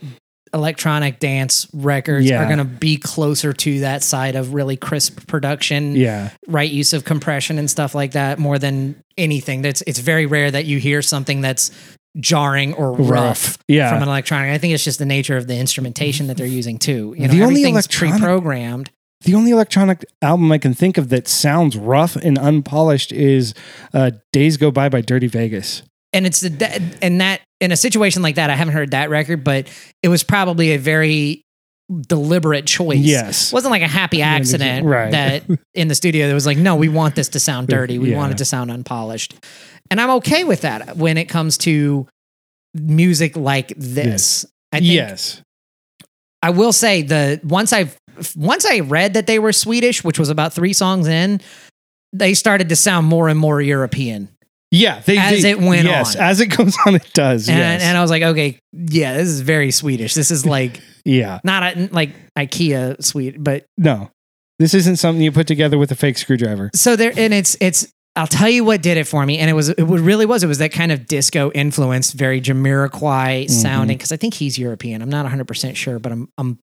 electronic 0.55 1.19
dance 1.21 1.67
records 1.73 2.27
Yeah. 2.27 2.43
are 2.43 2.47
going 2.47 2.59
to 2.59 2.65
be 2.65 2.97
closer 2.97 3.53
to 3.53 3.81
that 3.81 4.03
side 4.03 4.35
of 4.37 4.55
really 4.55 4.77
crisp 4.77 5.27
production, 5.27 5.95
Yeah. 5.97 6.31
right 6.47 6.71
use 6.71 6.93
of 6.93 7.05
compression 7.05 7.59
and 7.59 7.71
stuff 7.71 7.95
like 7.95 8.13
that 8.13 8.39
more 8.39 8.59
than 8.59 8.97
anything. 9.17 9.63
That's 9.63 9.83
it's 9.87 9.99
very 10.01 10.27
rare 10.27 10.51
that 10.51 10.65
you 10.67 10.79
hear 10.79 11.03
something 11.03 11.41
that's 11.41 11.71
jarring 12.19 12.75
or 12.75 12.93
rough, 12.93 13.09
Rough. 13.11 13.59
Yeah. 13.69 13.91
from 13.91 14.03
an 14.03 14.09
electronic. 14.09 14.53
I 14.53 14.59
think 14.59 14.75
it's 14.75 14.85
just 14.85 14.99
the 14.99 15.05
nature 15.07 15.37
of 15.37 15.47
the 15.47 15.57
instrumentation 15.57 16.27
that 16.29 16.37
they're 16.37 16.47
using 16.47 16.79
too. 16.79 17.15
You 17.17 17.29
know, 17.29 17.35
The 17.35 17.43
only 17.43 17.63
everything's 17.63 17.87
electronic- 17.87 18.19
pre-programmed. 18.21 18.91
The 19.25 19.35
only 19.35 19.51
electronic 19.51 20.05
album 20.23 20.51
I 20.53 20.59
can 20.59 20.75
think 20.75 20.97
of 20.97 21.09
that 21.09 21.27
sounds 21.27 21.77
rough 21.77 22.15
and 22.17 22.39
unpolished 22.39 23.11
is 23.13 23.53
uh, 23.93 24.13
"Days 24.33 24.57
Go 24.57 24.71
By" 24.71 24.89
by 24.89 25.01
Dirty 25.01 25.27
Vegas. 25.27 25.83
and 26.13 26.25
it's 26.25 26.41
the 26.41 26.83
and 27.03 27.21
that 27.21 27.41
in 27.61 27.73
a 27.73 27.77
situation 27.77 28.23
like 28.23 28.37
that, 28.37 28.51
I 28.51 28.55
haven't 28.55 28.75
heard 28.75 28.93
that 28.93 29.11
record, 29.11 29.43
but 29.45 29.69
it 30.03 30.09
was 30.09 30.23
probably 30.23 30.73
a 30.73 30.79
very 30.79 31.43
deliberate 32.03 32.67
choice. 32.67 32.99
Yes. 32.99 33.51
It 33.51 33.55
wasn't 33.55 33.71
like 33.73 33.83
a 33.83 33.89
happy 33.89 34.21
accident 34.23 34.85
Right. 34.87 35.11
that 35.11 35.45
in 35.75 35.89
the 35.89 35.95
studio 35.95 36.29
that 36.29 36.35
was 36.35 36.45
like, 36.47 36.59
no, 36.59 36.77
we 36.77 36.89
want 36.89 37.15
this 37.15 37.31
to 37.31 37.41
sound 37.41 37.69
dirty. 37.69 37.99
We 37.99 38.11
Yeah. 38.11 38.17
want 38.19 38.33
it 38.33 38.39
to 38.39 38.45
sound 38.45 38.71
unpolished. 38.71 39.35
And 39.91 40.01
I'm 40.01 40.11
okay 40.11 40.45
with 40.45 40.61
that 40.61 40.97
when 40.99 41.17
it 41.17 41.27
comes 41.31 41.57
to 41.59 42.07
music 42.75 43.37
like 43.37 43.73
this. 43.77 44.45
I 44.73 44.81
think 44.81 44.93
yes. 44.93 45.41
I 46.43 46.51
will 46.51 46.73
say 46.73 47.03
the 47.03 47.41
once 47.43 47.73
I 47.73 47.91
once 48.37 48.67
I 48.67 48.81
read 48.81 49.15
that 49.15 49.27
they 49.27 49.39
were 49.39 49.53
Swedish, 49.53 50.05
which 50.05 50.19
was 50.19 50.29
about 50.29 50.53
three 50.53 50.73
songs 50.75 51.09
in, 51.09 51.41
they 52.13 52.35
started 52.35 52.69
to 52.69 52.77
sound 52.77 53.07
more 53.07 53.29
and 53.29 53.39
more 53.39 53.63
European. 53.63 54.29
Yeah. 54.71 55.01
They, 55.01 55.19
As 55.19 55.43
they- 55.43 55.51
it 55.51 55.61
went 55.61 55.87
yes, 55.87 56.17
on. 56.17 56.23
as 56.23 56.41
it 56.41 56.47
goes 56.47 56.77
on, 56.87 56.95
it 56.95 57.11
does. 57.15 57.49
And, 57.49 57.59
yes. 57.59 57.83
and 57.83 57.97
I 57.97 58.03
was 58.03 58.11
like, 58.11 58.23
okay, 58.23 58.59
yeah, 58.73 59.15
this 59.15 59.29
is 59.29 59.41
very 59.41 59.71
Swedish. 59.71 60.15
This 60.15 60.31
is 60.31 60.45
like 60.45 60.81
yeah. 61.05 61.41
not 61.45 61.77
a, 61.77 61.89
like 61.93 62.11
IKEA 62.37 63.03
sweet, 63.03 63.43
but 63.43 63.65
No, 63.77 64.11
this 64.59 64.75
isn't 64.75 64.97
something 64.97 65.23
you 65.23 65.33
put 65.33 65.47
together 65.47 65.79
with 65.79 65.91
a 65.91 65.97
fake 65.97 66.19
screwdriver. 66.19 66.71
so 66.75 66.97
there 66.97 67.13
and 67.17 67.33
it's 67.33 67.57
it's 67.61 67.93
I'll 68.17 68.27
tell 68.27 68.49
you 68.49 68.65
what 68.65 68.83
did 68.83 68.97
it 68.97 69.05
for 69.05 69.25
me, 69.25 69.39
and 69.39 69.49
it 69.49 69.53
was 69.53 69.69
it 69.69 69.81
really 69.81 70.27
was 70.27 70.43
it 70.43 70.49
was 70.49 70.59
that 70.59 70.73
kind 70.73 70.91
of 70.91 71.07
disco 71.07 71.53
influence, 71.53 72.13
very 72.13 72.41
Jamiroquai 72.41 73.45
mm-hmm. 73.45 73.53
sounding 73.53 73.97
because 73.97 74.11
I 74.11 74.17
think 74.17 74.35
he's 74.35 74.59
European. 74.59 75.03
I'm 75.03 75.09
not 75.09 75.23
100 75.23 75.47
percent 75.47 75.77
sure, 75.77 76.01
but 76.01 76.11
I'm 76.11 76.29
I'm 76.37 76.59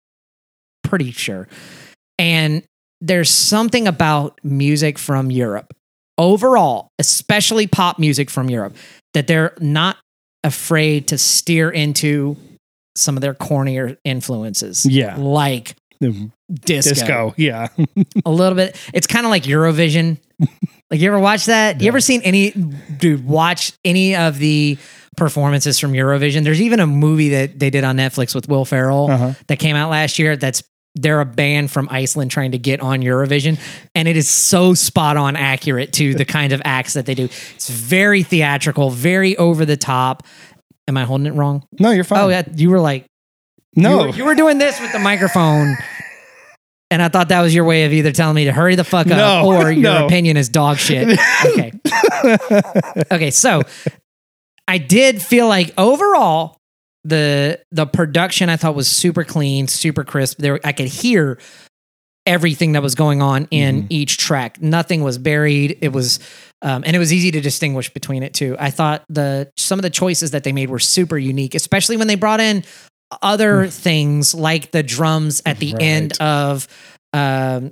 pretty 0.84 1.12
sure. 1.12 1.48
And 2.20 2.64
there's 3.00 3.30
something 3.30 3.88
about 3.88 4.40
music 4.44 4.98
from 4.98 5.32
Europe 5.32 5.74
overall, 6.18 6.90
especially 7.00 7.68
pop 7.68 8.00
music 8.00 8.30
from 8.30 8.50
Europe, 8.50 8.76
that 9.14 9.28
they're 9.28 9.54
not 9.60 9.98
afraid 10.44 11.08
to 11.10 11.18
steer 11.18 11.70
into 11.70 12.38
some 12.96 13.18
of 13.18 13.22
their 13.22 13.34
cornier 13.34 13.98
influences. 14.06 14.86
Yeah. 14.86 15.16
Like 15.18 15.76
disco. 16.02 16.90
Disco. 16.90 17.34
Yeah. 17.38 17.68
A 18.26 18.30
little 18.32 18.56
bit. 18.56 18.76
It's 18.94 19.08
kind 19.08 19.26
of 19.26 19.30
like 19.32 19.44
Eurovision. 19.44 20.18
like 20.92 21.00
you 21.00 21.08
ever 21.08 21.20
watch 21.20 21.46
that? 21.46 21.82
You 21.82 21.88
ever 21.88 22.00
seen 22.02 22.22
any 22.22 22.52
dude 22.52 23.26
watch 23.26 23.74
any 23.84 24.16
of 24.16 24.38
the 24.38 24.78
performances 25.18 25.80
from 25.80 25.94
Eurovision? 25.94 26.44
There's 26.44 26.62
even 26.62 26.80
a 26.80 26.88
movie 26.88 27.30
that 27.30 27.58
they 27.60 27.70
did 27.70 27.84
on 27.84 27.98
Netflix 27.98 28.36
with 28.36 28.48
Will 28.48 28.66
Ferrell 28.66 29.10
Uh-huh. 29.10 29.34
that 29.48 29.58
came 29.60 29.76
out 29.76 29.90
last 29.90 30.20
year 30.20 30.36
that's 30.38 30.62
they're 30.96 31.22
a 31.22 31.26
band 31.26 31.72
from 31.72 31.88
Iceland 31.92 32.32
trying 32.32 32.52
to 32.52 32.58
get 32.58 32.80
on 32.80 33.02
Eurovision 33.02 33.60
and 33.94 34.08
it 34.08 34.16
is 34.18 34.30
so 34.30 34.74
spot 34.74 35.18
on 35.18 35.36
accurate 35.36 35.92
to 35.94 36.14
the 36.16 36.26
kind 36.26 36.54
of 36.54 36.62
acts 36.66 36.94
that 36.94 37.06
they 37.06 37.14
do. 37.16 37.26
It's 37.26 37.70
very 37.70 38.24
theatrical, 38.24 38.90
very 38.90 39.36
over 39.38 39.66
the 39.66 39.78
top. 39.78 40.24
Am 40.88 40.98
I 40.98 41.04
holding 41.04 41.28
it 41.28 41.34
wrong? 41.34 41.68
No, 41.80 41.92
you're 41.92 42.04
fine. 42.04 42.20
Oh, 42.20 42.30
yeah, 42.30 42.44
you 42.56 42.70
were 42.70 42.80
like 42.80 43.06
no. 43.76 43.90
you 43.90 44.08
were, 44.08 44.16
you 44.18 44.26
were 44.26 44.36
doing 44.36 44.58
this 44.58 44.80
with 44.80 44.92
the 44.94 45.00
microphone. 45.00 45.76
And 46.92 47.02
I 47.02 47.10
thought 47.10 47.30
that 47.30 47.42
was 47.42 47.54
your 47.54 47.66
way 47.66 47.86
of 47.86 47.92
either 47.94 48.12
telling 48.12 48.36
me 48.36 48.46
to 48.46 48.52
hurry 48.54 48.76
the 48.76 48.84
fuck 48.84 49.08
up 49.08 49.18
No, 49.18 49.46
or 49.46 49.72
your 49.72 49.82
no. 49.92 50.06
opinion 50.06 50.38
is 50.38 50.50
dog 50.50 50.78
shit. 50.78 51.20
Okay. 51.46 51.72
okay, 53.12 53.32
so 53.32 53.64
I 54.68 54.78
did 54.78 55.22
feel 55.22 55.48
like 55.48 55.74
overall 55.78 56.58
the 57.06 57.62
the 57.72 57.86
production 57.86 58.50
I 58.50 58.58
thought 58.58 58.76
was 58.76 58.88
super 58.90 59.24
clean, 59.24 59.68
super 59.68 60.04
crisp. 60.04 60.40
There 60.40 60.60
I 60.64 60.72
could 60.74 60.88
hear 60.88 61.40
everything 62.26 62.72
that 62.72 62.82
was 62.82 62.96
going 62.96 63.22
on 63.22 63.48
in 63.52 63.84
Mhm. 63.84 63.88
each 63.90 64.18
track. 64.18 64.60
Nothing 64.62 65.04
was 65.04 65.18
buried. 65.20 65.78
It 65.82 65.94
was 65.94 66.20
um, 66.64 66.84
and 66.86 66.96
it 66.96 67.00
was 67.00 67.14
easy 67.14 67.30
to 67.32 67.40
distinguish 67.42 67.94
between 67.94 68.24
it 68.24 68.34
too. 68.34 68.56
I 68.60 68.72
thought 68.72 69.04
the 69.08 69.52
some 69.58 69.78
of 69.78 69.84
the 69.84 69.90
choices 69.92 70.32
that 70.32 70.44
they 70.44 70.52
made 70.52 70.70
were 70.72 70.80
super 70.80 71.18
unique, 71.18 71.54
especially 71.54 71.96
when 71.98 72.08
they 72.08 72.16
brought 72.16 72.40
in 72.40 72.64
other 73.22 73.68
things 73.68 74.34
like 74.34 74.72
the 74.72 74.82
drums 74.82 75.42
at 75.46 75.60
the 75.60 75.74
Right. 75.74 75.82
end 75.84 76.14
of 76.20 76.68
um 77.14 77.72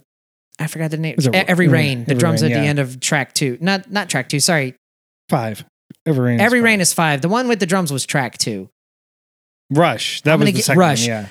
I 0.60 0.68
forgot 0.68 0.92
the 0.92 0.98
name. 0.98 1.16
It- 1.18 1.34
Every 1.36 1.68
Rain. 1.68 2.06
The 2.06 2.14
drums 2.14 2.44
Rain, 2.44 2.52
at 2.52 2.62
the 2.62 2.68
end 2.68 2.78
of 2.78 3.00
track 3.00 3.34
two. 3.34 3.58
Not 3.60 3.92
not 3.92 4.10
track 4.10 4.30
two. 4.30 4.40
Sorry. 4.40 4.76
five. 5.30 5.66
Every 6.06 6.24
rain. 6.26 6.40
is 6.40 6.46
Every 6.46 6.60
five. 6.60 6.64
Rain 6.66 6.82
is 6.82 6.94
five. 6.94 7.22
The 7.22 7.30
one 7.30 7.48
with 7.48 7.60
the 7.60 7.66
drums 7.66 7.92
was 7.92 8.06
track 8.06 8.38
two. 8.38 8.70
Rush. 9.74 10.22
That 10.22 10.34
I'm 10.34 10.40
was 10.40 10.54
the 10.54 10.62
second 10.62 10.80
Rush. 10.80 11.02
one. 11.02 11.08
Yeah. 11.08 11.28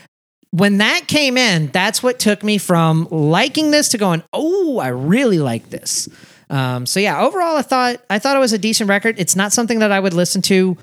When 0.50 0.78
that 0.78 1.04
came 1.06 1.38
in, 1.38 1.68
that's 1.68 2.02
what 2.02 2.18
took 2.18 2.42
me 2.42 2.58
from 2.58 3.08
liking 3.10 3.70
this 3.70 3.88
to 3.90 3.98
going, 3.98 4.22
oh, 4.34 4.78
I 4.78 4.88
really 4.88 5.38
like 5.38 5.70
this. 5.70 6.08
Um, 6.50 6.84
so 6.84 7.00
yeah, 7.00 7.22
overall, 7.22 7.56
I 7.56 7.62
thought 7.62 7.96
I 8.10 8.18
thought 8.18 8.36
it 8.36 8.40
was 8.40 8.52
a 8.52 8.58
decent 8.58 8.90
record. 8.90 9.18
It's 9.18 9.34
not 9.34 9.52
something 9.54 9.78
that 9.78 9.90
I 9.92 9.98
would 9.98 10.12
listen 10.12 10.42
to 10.42 10.76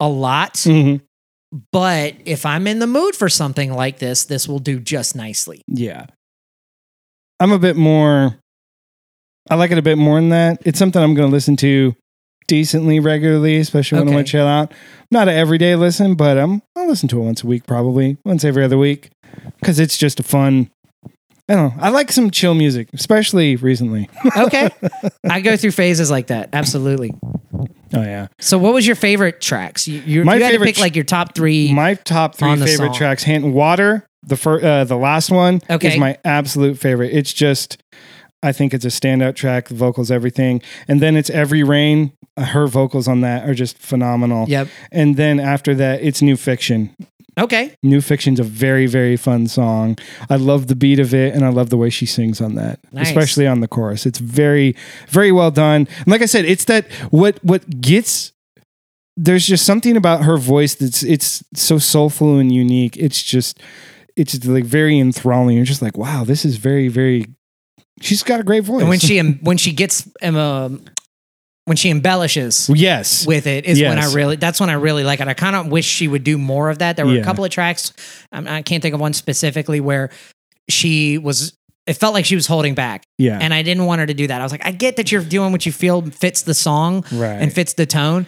a 0.00 0.08
lot, 0.08 0.54
Mhm. 0.54 1.02
but 1.72 2.14
if 2.24 2.46
I'm 2.46 2.66
in 2.66 2.78
the 2.78 2.86
mood 2.86 3.14
for 3.14 3.28
something 3.28 3.74
like 3.74 3.98
this, 3.98 4.24
this 4.24 4.48
will 4.48 4.58
do 4.58 4.80
just 4.80 5.14
nicely. 5.14 5.60
Yeah. 5.68 6.06
I'm 7.40 7.52
a 7.52 7.58
bit 7.58 7.76
more. 7.76 8.38
I 9.50 9.56
like 9.56 9.70
it 9.70 9.76
a 9.78 9.82
bit 9.82 9.98
more 9.98 10.18
than 10.18 10.30
that. 10.30 10.62
It's 10.64 10.78
something 10.78 11.02
I'm 11.02 11.14
going 11.14 11.28
to 11.28 11.32
listen 11.32 11.56
to 11.56 11.94
decently 12.46 13.00
regularly, 13.00 13.56
especially 13.58 13.98
when 13.98 14.08
I 14.08 14.10
Okay. 14.10 14.14
want 14.16 14.26
to 14.26 14.30
chill 14.32 14.46
out. 14.46 14.72
Not 15.10 15.28
an 15.28 15.34
everyday 15.34 15.76
listen, 15.76 16.14
but 16.14 16.36
um, 16.38 16.62
I'll 16.76 16.88
listen 16.88 17.08
to 17.10 17.20
it 17.20 17.24
once 17.24 17.42
a 17.42 17.46
week, 17.46 17.66
probably 17.66 18.16
once 18.24 18.44
every 18.44 18.64
other 18.64 18.78
week, 18.78 19.10
because 19.60 19.78
it's 19.78 19.96
just 19.98 20.18
a 20.20 20.22
fun. 20.22 20.70
I 21.48 21.54
don't 21.54 21.76
know. 21.76 21.82
I 21.82 21.90
like 21.90 22.10
some 22.10 22.30
chill 22.30 22.54
music, 22.54 22.88
especially 22.94 23.56
recently. 23.56 24.08
Okay, 24.36 24.70
I 25.28 25.40
go 25.42 25.56
through 25.56 25.72
phases 25.72 26.10
like 26.10 26.28
that. 26.28 26.48
Absolutely. 26.52 27.12
Oh 27.92 28.00
yeah. 28.02 28.28
So, 28.40 28.58
what 28.58 28.72
was 28.74 28.86
your 28.86 28.96
favorite 28.96 29.40
tracks? 29.40 29.86
You, 29.86 30.00
you, 30.00 30.24
My 30.24 30.36
you 30.36 30.42
had 30.42 30.52
to 30.52 30.60
pick 30.60 30.78
like 30.78 30.96
your 30.96 31.04
top 31.04 31.34
three. 31.34 31.72
My 31.72 31.94
top 31.94 32.34
three 32.34 32.56
favorite 32.56 32.88
song. 32.88 32.94
tracks: 32.94 33.22
"Hand 33.24 33.52
Water," 33.52 34.06
the 34.26 34.36
first, 34.36 34.64
uh, 34.64 34.84
the 34.84 34.96
last 34.96 35.30
one 35.30 35.60
Okay. 35.70 35.92
is 35.92 35.98
my 35.98 36.16
absolute 36.24 36.78
favorite. 36.78 37.12
It's 37.12 37.32
just, 37.32 37.76
I 38.44 38.52
think 38.52 38.74
it's 38.74 38.84
a 38.84 38.88
standout 38.88 39.34
track. 39.34 39.68
The 39.68 39.74
vocals, 39.74 40.10
everything, 40.10 40.62
and 40.88 41.00
then 41.00 41.16
it's 41.16 41.30
"Every 41.30 41.62
Rain." 41.62 42.12
Her 42.36 42.66
vocals 42.66 43.06
on 43.06 43.20
that 43.20 43.48
are 43.48 43.54
just 43.54 43.78
phenomenal. 43.78 44.48
yep. 44.48 44.66
And 44.90 45.16
then 45.16 45.38
after 45.38 45.74
that, 45.76 46.02
it's 46.02 46.20
"New 46.20 46.36
Fiction." 46.36 46.94
Okay. 47.38 47.74
New 47.82 48.00
Fiction's 48.00 48.38
a 48.38 48.44
very, 48.44 48.86
very 48.86 49.16
fun 49.16 49.48
song. 49.48 49.98
I 50.30 50.36
love 50.36 50.68
the 50.68 50.76
beat 50.76 51.00
of 51.00 51.12
it 51.12 51.34
and 51.34 51.44
I 51.44 51.48
love 51.48 51.70
the 51.70 51.76
way 51.76 51.90
she 51.90 52.06
sings 52.06 52.40
on 52.40 52.54
that. 52.54 52.78
Nice. 52.92 53.08
Especially 53.08 53.46
on 53.46 53.60
the 53.60 53.66
chorus. 53.66 54.06
It's 54.06 54.18
very, 54.20 54.76
very 55.08 55.32
well 55.32 55.50
done. 55.50 55.88
And 55.98 56.06
like 56.06 56.22
I 56.22 56.26
said, 56.26 56.44
it's 56.44 56.64
that 56.66 56.90
what 57.10 57.42
what 57.42 57.80
gets 57.80 58.32
there's 59.16 59.46
just 59.46 59.64
something 59.64 59.96
about 59.96 60.24
her 60.24 60.36
voice 60.36 60.74
that's 60.74 61.02
it's 61.02 61.42
so 61.54 61.78
soulful 61.78 62.38
and 62.38 62.52
unique. 62.52 62.96
It's 62.96 63.22
just 63.22 63.60
it's 64.16 64.44
like 64.44 64.64
very 64.64 64.98
enthralling. 64.98 65.56
You're 65.56 65.64
just 65.64 65.82
like, 65.82 65.96
wow, 65.96 66.24
this 66.24 66.44
is 66.44 66.56
very, 66.56 66.88
very 66.88 67.26
she's 68.00 68.22
got 68.22 68.40
a 68.40 68.42
great 68.42 68.64
voice. 68.64 68.80
And 68.80 68.88
when 68.88 68.98
she 68.98 69.20
when 69.42 69.56
she 69.56 69.72
gets 69.72 70.08
um, 70.22 70.84
when 71.66 71.76
she 71.76 71.90
embellishes 71.90 72.68
Yes. 72.72 73.26
with 73.26 73.46
it 73.46 73.64
is 73.64 73.80
when 73.80 73.98
I 73.98 74.12
really 74.12 74.36
that's 74.36 74.60
when 74.60 74.70
I 74.70 74.74
really 74.74 75.04
like 75.04 75.20
it. 75.20 75.28
I 75.28 75.34
kind 75.34 75.56
of 75.56 75.68
wish 75.68 75.86
she 75.86 76.08
would 76.08 76.24
do 76.24 76.36
more 76.38 76.70
of 76.70 76.78
that. 76.78 76.96
There 76.96 77.06
were 77.06 77.14
Yeah. 77.14 77.20
a 77.22 77.24
couple 77.24 77.44
of 77.44 77.50
tracks 77.50 77.92
um, 78.32 78.46
I 78.48 78.62
can't 78.62 78.82
think 78.82 78.94
of 78.94 79.00
one 79.00 79.12
specifically 79.14 79.80
where 79.80 80.10
she 80.68 81.18
was 81.18 81.52
it 81.86 81.94
felt 81.94 82.14
like 82.14 82.24
she 82.24 82.34
was 82.34 82.46
holding 82.46 82.74
back 82.74 83.04
Yeah. 83.18 83.38
and 83.40 83.52
I 83.52 83.62
didn't 83.62 83.84
want 83.86 84.00
her 84.00 84.06
to 84.06 84.14
do 84.14 84.26
that. 84.26 84.40
I 84.40 84.44
was 84.44 84.52
like 84.52 84.66
I 84.66 84.70
get 84.72 84.96
that 84.96 85.12
you're 85.12 85.22
doing 85.22 85.52
what 85.52 85.64
you 85.66 85.72
feel 85.72 86.02
fits 86.02 86.42
the 86.42 86.54
song 86.54 87.04
right. 87.12 87.40
and 87.40 87.52
fits 87.52 87.74
the 87.74 87.86
tone, 87.86 88.26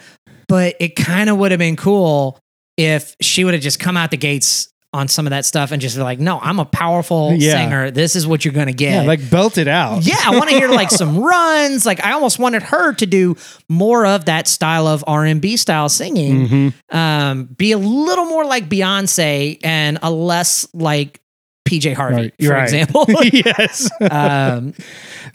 but 0.49 0.77
it 0.81 0.97
kind 0.97 1.29
of 1.31 1.39
would 1.39 1.51
have 1.53 1.59
been 1.59 1.77
cool 1.77 2.39
if 2.77 3.17
she 3.23 3.45
would 3.45 3.55
have 3.55 3.63
just 3.63 3.81
come 3.81 3.97
out 3.97 4.11
the 4.11 4.17
gates 4.19 4.69
on 4.97 5.09
some 5.09 5.27
of 5.27 5.31
that 5.31 5.45
stuff 5.45 5.71
and 5.73 5.81
just 5.81 5.97
like, 5.97 6.19
"No, 6.19 6.41
I'm 6.41 6.59
a 6.59 6.65
powerful 6.65 7.33
Yeah. 7.37 7.53
singer. 7.53 7.91
This 7.91 8.17
is 8.17 8.27
what 8.27 8.45
you're 8.45 8.53
to 8.67 8.73
get." 8.73 8.91
yeah, 8.93 9.03
like 9.03 9.31
belt 9.31 9.59
it 9.59 9.69
out. 9.69 10.05
Yeah, 10.05 10.17
I 10.25 10.31
want 10.37 10.51
to 10.51 10.57
hear 10.57 10.69
like 10.69 10.91
some 10.91 11.19
runs. 11.23 11.87
Like 11.87 12.05
I 12.05 12.13
almost 12.13 12.39
wanted 12.39 12.63
her 12.65 12.93
to 12.95 13.07
do 13.07 13.37
more 13.69 14.07
of 14.07 14.25
that 14.25 14.49
style 14.49 14.87
of 14.87 15.05
R 15.07 15.25
and 15.25 15.41
B 15.41 15.57
style 15.57 15.89
singing. 15.89 16.49
Mhm. 16.49 16.95
Um, 16.95 17.45
be 17.45 17.73
a 17.73 17.79
little 17.79 18.25
more 18.25 18.45
like 18.45 18.69
Beyonce 18.69 19.59
and 19.63 19.99
a 20.03 20.11
less 20.11 20.67
like 20.75 21.21
PJ 21.69 21.95
Harvey, 21.95 22.23
Right, 22.23 22.35
for 22.41 22.51
right. 22.51 22.63
example. 22.63 23.07
yes. 23.33 23.91
um, 24.11 24.73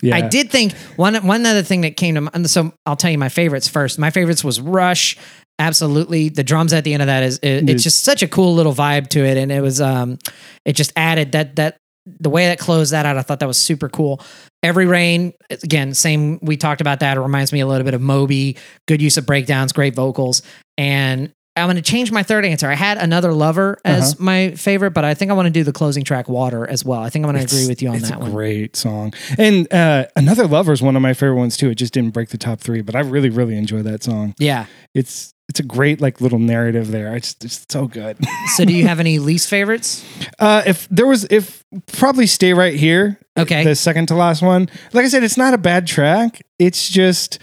yeah. 0.01 0.15
I 0.15 0.21
did 0.29 0.49
think 0.49 0.71
one 0.95 1.15
one 1.27 1.45
other 1.45 1.61
thing 1.61 1.81
that 1.81 1.97
came 1.97 2.15
to 2.15 2.21
mind. 2.21 2.49
So 2.49 2.73
I'll 2.85 2.95
tell 2.95 3.11
you 3.11 3.17
my 3.17 3.27
favorites 3.29 3.67
first. 3.67 3.99
My 3.99 4.09
favorites 4.11 4.43
was 4.43 4.61
Rush. 4.61 5.17
Absolutely, 5.61 6.29
the 6.29 6.43
drums 6.43 6.73
at 6.73 6.83
the 6.83 6.93
end 6.93 7.03
of 7.03 7.07
that 7.07 7.21
is 7.23 7.37
it, 7.43 7.69
it's 7.69 7.83
just 7.83 8.03
such 8.03 8.23
a 8.23 8.27
cool 8.27 8.55
little 8.55 8.73
vibe 8.73 9.07
to 9.09 9.23
it, 9.23 9.37
and 9.37 9.51
it 9.51 9.61
was 9.61 9.79
um, 9.79 10.17
it 10.65 10.73
just 10.73 10.91
added 10.95 11.33
that 11.33 11.55
that 11.57 11.77
the 12.05 12.31
way 12.31 12.47
that 12.47 12.57
closed 12.57 12.91
that 12.93 13.05
out. 13.05 13.15
I 13.17 13.21
thought 13.21 13.39
that 13.41 13.47
was 13.47 13.57
super 13.57 13.87
cool. 13.87 14.21
Every 14.63 14.87
rain 14.87 15.33
again, 15.51 15.93
same. 15.93 16.39
We 16.41 16.57
talked 16.57 16.81
about 16.81 16.99
that. 17.01 17.15
It 17.15 17.19
reminds 17.21 17.53
me 17.53 17.59
a 17.59 17.67
little 17.67 17.85
bit 17.85 17.93
of 17.93 18.01
Moby. 18.01 18.57
Good 18.87 19.01
use 19.03 19.17
of 19.17 19.25
breakdowns, 19.27 19.71
great 19.71 19.93
vocals, 19.95 20.41
and 20.79 21.31
I'm 21.55 21.65
going 21.65 21.75
to 21.75 21.81
change 21.81 22.11
my 22.13 22.23
third 22.23 22.45
answer. 22.45 22.69
I 22.69 22.75
had 22.75 22.97
another 22.97 23.33
lover 23.33 23.77
as 23.83 24.13
Uh-huh. 24.13 24.23
my 24.23 24.51
favorite, 24.55 24.91
but 24.91 25.03
I 25.03 25.13
think 25.13 25.29
I 25.31 25.33
want 25.33 25.47
to 25.47 25.51
do 25.51 25.65
the 25.65 25.73
closing 25.73 26.03
track, 26.05 26.29
Water, 26.29 26.65
as 26.67 26.85
well. 26.85 27.01
I 27.01 27.09
think 27.09 27.25
I'm 27.25 27.31
going 27.33 27.45
to 27.45 27.53
agree 27.53 27.67
with 27.67 27.81
you 27.81 27.89
on 27.89 27.99
that 27.99 28.15
a 28.15 28.19
one. 28.19 28.31
Great 28.31 28.75
song. 28.77 29.13
And 29.37 29.71
uh, 29.71 30.05
Another 30.15 30.47
Lover 30.47 30.71
is 30.71 30.81
one 30.81 30.95
of 30.95 31.01
my 31.01 31.13
favorite 31.13 31.35
ones 31.35 31.57
too. 31.57 31.69
It 31.69 31.75
just 31.75 31.93
didn't 31.93 32.11
break 32.11 32.29
the 32.29 32.37
top 32.37 32.61
three, 32.61 32.81
but 32.81 32.95
I 32.95 33.01
really, 33.01 33.29
really 33.29 33.57
enjoy 33.57 33.81
that 33.81 34.01
song. 34.01 34.33
Yeah. 34.39 34.65
It's 34.95 35.33
it's 35.51 35.59
a 35.59 35.63
great 35.63 35.99
like 35.99 36.21
little 36.21 36.39
narrative 36.39 36.91
there. 36.91 37.13
It's 37.15 37.35
it's 37.43 37.65
so 37.69 37.85
good. 37.87 38.17
So, 38.55 38.65
do 38.65 38.73
you 38.73 38.87
have 38.87 38.99
any 38.99 39.19
least 39.19 39.47
favorites? 39.49 40.03
Uh, 40.39 40.61
if 40.65 40.87
there 40.89 41.05
was, 41.07 41.25
if 41.29 41.63
probably 41.87 42.25
stay 42.27 42.53
right 42.53 42.73
here. 42.73 43.19
Okay. 43.37 43.63
The 43.63 43.75
second 43.75 44.07
to 44.07 44.15
last 44.15 44.41
one. 44.41 44.69
Like 44.93 45.05
I 45.05 45.07
said, 45.09 45.23
it's 45.23 45.37
not 45.37 45.53
a 45.53 45.57
bad 45.57 45.87
track. 45.87 46.41
It's 46.59 46.89
just 46.89 47.39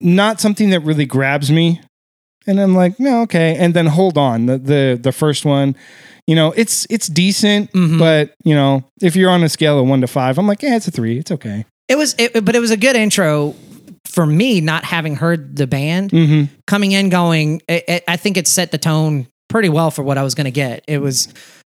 not 0.00 0.40
something 0.40 0.70
that 0.70 0.80
really 0.80 1.06
grabs 1.06 1.50
me. 1.50 1.80
And 2.46 2.60
I'm 2.60 2.74
like, 2.74 2.98
no, 3.00 3.22
okay. 3.22 3.56
And 3.56 3.72
then 3.72 3.86
hold 3.86 4.18
on. 4.18 4.46
The 4.46 4.58
the 4.58 4.98
the 5.00 5.12
first 5.12 5.44
one, 5.44 5.74
you 6.26 6.34
know, 6.34 6.52
it's 6.56 6.86
it's 6.90 7.06
decent, 7.08 7.72
Mhm. 7.72 7.98
but 7.98 8.34
you 8.44 8.54
know, 8.54 8.84
if 9.00 9.14
you're 9.16 9.30
on 9.30 9.42
a 9.42 9.48
scale 9.48 9.78
of 9.78 9.86
one 9.86 10.00
to 10.00 10.06
five, 10.06 10.38
I'm 10.38 10.46
like, 10.46 10.62
yeah, 10.62 10.76
it's 10.76 10.88
a 10.88 10.90
three. 10.90 11.18
It's 11.18 11.30
okay. 11.30 11.64
It 11.88 11.96
was, 11.96 12.14
it, 12.18 12.44
but 12.44 12.54
it 12.56 12.60
was 12.60 12.70
a 12.70 12.76
good 12.76 12.96
intro 12.96 13.54
for 14.12 14.26
me, 14.26 14.60
not 14.60 14.84
having 14.84 15.16
heard 15.16 15.56
the 15.56 15.66
band 15.66 16.10
Mm-hmm. 16.10 16.54
coming 16.66 16.92
in, 16.92 17.08
going. 17.08 17.62
It, 17.68 17.84
it, 17.88 18.04
I 18.06 18.16
think 18.16 18.36
it 18.36 18.46
set 18.46 18.70
the 18.70 18.78
tone 18.78 19.26
pretty 19.48 19.68
well 19.68 19.90
for 19.90 20.02
what 20.02 20.18
I 20.18 20.22
was 20.22 20.34
going 20.34 20.44
to 20.44 20.50
get. 20.50 20.84
It 20.86 20.98
was 20.98 21.28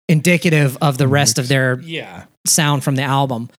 indicative 0.10 0.78
of 0.82 0.98
the 0.98 1.08
rest 1.08 1.40
of 1.40 1.48
their 1.48 1.80
Yeah. 1.82 2.26
sound 2.46 2.84
from 2.84 2.96
the 2.96 3.04
album. 3.04 3.50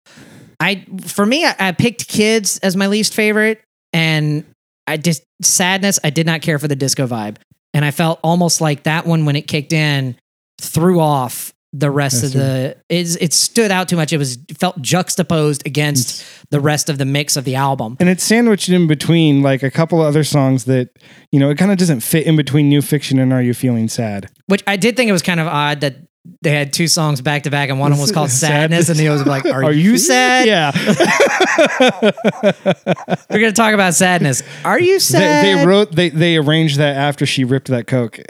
I, 0.61 0.85
for 1.07 1.27
me, 1.27 1.44
I, 1.44 1.55
I 1.59 1.73
picked 1.73 2.09
Kids 2.09 2.59
as 2.59 2.77
my 2.77 2.87
least 2.87 3.14
favorite, 3.14 3.61
and 3.92 4.44
I 4.87 4.97
just 4.99 5.23
sadness. 5.42 5.99
I 6.05 6.11
did 6.11 6.27
not 6.27 6.42
care 6.42 6.59
for 6.59 6.68
the 6.68 6.77
disco 6.77 7.07
vibe, 7.07 7.37
and 7.73 7.85
I 7.85 7.90
felt 7.90 8.20
almost 8.23 8.61
like 8.61 8.85
that 8.85 9.07
one 9.07 9.25
when 9.25 9.37
it 9.37 9.42
kicked 9.49 9.73
in 9.73 10.16
threw 10.61 11.01
off 11.01 11.53
the 11.74 11.90
rest 11.90 12.22
That's 12.22 12.34
of 12.34 12.40
the. 12.40 12.76
It's, 12.88 13.16
it 13.16 13.32
stood 13.32 13.70
out 13.70 13.88
too 13.88 13.96
much. 13.96 14.12
It 14.12 14.18
was 14.18 14.38
felt 14.56 14.80
juxtaposed 14.80 15.66
against 15.66 16.24
the 16.50 16.60
rest 16.60 16.88
of 16.88 16.98
the 16.98 17.04
mix 17.04 17.37
of 17.37 17.44
the 17.44 17.56
album. 17.56 17.96
And 17.98 18.08
it's 18.08 18.22
sandwiched 18.22 18.68
in 18.68 18.87
between 18.87 19.42
like 19.42 19.64
a 19.64 19.70
couple 19.70 20.00
other 20.00 20.22
songs 20.22 20.66
that, 20.66 20.90
you 21.32 21.40
know, 21.40 21.50
it 21.50 21.58
kind 21.58 21.72
of 21.72 21.78
doesn't 21.78 22.00
fit 22.00 22.26
in 22.26 22.37
between 22.37 22.68
New 22.68 22.80
Fiction 22.80 23.18
and 23.18 23.32
Are 23.32 23.42
You 23.42 23.54
Feeling 23.54 23.88
Sad? 23.88 24.30
Which 24.46 24.62
I 24.68 24.76
did 24.76 24.96
think 24.96 25.08
it 25.08 25.12
was 25.12 25.22
kind 25.22 25.40
of 25.40 25.48
odd 25.48 25.80
that 25.80 25.96
they 26.40 26.50
had 26.50 26.72
two 26.72 26.88
songs 26.88 27.20
back 27.20 27.42
to 27.42 27.50
back, 27.50 27.68
and 27.68 27.78
one 27.78 27.92
of 27.92 27.98
them 27.98 28.02
was 28.02 28.10
called 28.10 28.30
Sadness. 28.30 28.87
Sadness, 28.87 28.88
and 28.88 28.98
the 28.98 29.08
other 29.08 29.18
was 29.18 29.26
like, 29.26 29.44
"Are, 29.44 29.72
you 29.72 29.98
sad?" 29.98 30.46
Yeah. 30.46 30.72
We're 33.30 33.40
gonna 33.40 33.52
talk 33.52 33.74
about 33.74 33.92
sadness. 33.92 34.42
Are 34.64 34.80
you 34.80 35.00
sad? 35.00 35.44
they 35.44 35.66
wrote, 35.66 35.92
they, 35.92 36.08
they 36.08 36.38
arranged 36.38 36.78
that 36.78 36.96
after 36.96 37.26
she 37.26 37.44
ripped 37.44 37.68
that 37.68 37.87
Coke. 37.87 38.20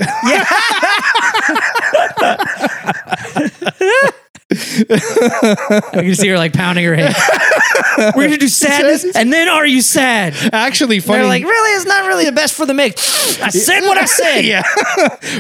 I 4.51 5.91
can 5.93 6.15
see 6.15 6.29
her 6.29 6.37
like 6.37 6.53
pounding 6.53 6.85
her 6.85 6.95
head. 6.95 7.15
We're 8.15 8.25
gonna 8.25 8.37
do 8.37 8.49
sadness, 8.49 9.05
and 9.17 9.33
then 9.33 9.49
are 9.49 9.67
you 9.67 9.81
sad? 9.81 10.35
Actually, 10.53 11.01
funny. 11.01 11.21
They're 11.21 11.29
like, 11.29 11.45
really? 11.45 11.77
It's 11.77 11.87
not 11.87 12.07
really 12.07 12.25
the 12.25 12.33
best 12.33 12.55
for 12.55 12.67
the 12.67 12.75
mix. 12.75 13.41
I 13.41 13.49
said 13.49 13.81
what 13.83 13.99
I 13.99 14.05
said. 14.05 14.41
yeah. 14.45 14.63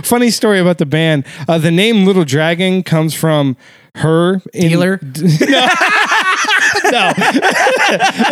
funny 0.02 0.30
story 0.30 0.58
about 0.58 0.78
the 0.78 0.86
band. 0.86 1.26
Uh, 1.48 1.58
the 1.58 1.70
name 1.70 2.06
Little 2.06 2.24
Dragon 2.24 2.82
comes 2.82 3.14
from 3.14 3.56
her 3.96 4.40
in- 4.52 4.68
Dealer. 4.68 4.98
no, 5.02 5.08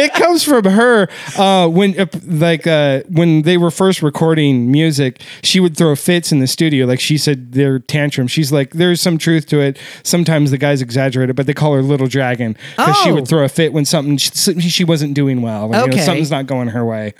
it 0.01 0.13
comes 0.15 0.43
from 0.45 0.65
her. 0.65 1.09
Uh, 1.37 1.69
when 1.69 1.99
uh, 1.99 2.07
like 2.27 2.67
uh, 2.67 3.03
when 3.09 3.43
they 3.43 3.57
were 3.57 3.71
first 3.71 4.03
recording 4.03 4.71
music, 4.71 5.21
she 5.43 5.61
would 5.61 5.77
throw 5.77 5.95
fits 5.97 6.33
in 6.33 6.39
the 6.41 6.47
studio. 6.47 6.87
Like 6.87 7.01
she 7.01 7.19
said, 7.19 7.53
their 7.53 7.79
tantrum. 7.79 8.27
She's 8.29 8.53
like, 8.53 8.71
there's 8.71 9.01
some 9.01 9.19
truth 9.19 9.47
to 9.47 9.61
it. 9.61 9.79
Sometimes 10.03 10.51
the 10.51 10.59
guys 10.59 10.83
exaggerate 10.83 11.31
it, 11.31 11.37
but 11.37 11.47
they 11.47 11.55
call 11.55 11.75
her 11.75 11.83
Little 11.83 12.07
Dragon 12.09 12.57
because 12.77 12.97
she 12.99 13.11
Oh. 13.11 13.15
would 13.15 13.29
throw 13.29 13.45
a 13.45 13.49
fit 13.49 13.73
when 13.73 13.85
something 13.85 14.17
she, 14.17 14.61
she 14.61 14.85
wasn't 14.85 15.15
doing 15.15 15.43
well. 15.43 15.69
When, 15.69 15.81
you 15.81 15.87
know, 15.87 15.93
Okay. 15.95 16.03
something's 16.05 16.31
not 16.31 16.47
going 16.47 16.69
her 16.69 16.85
way. 16.85 17.15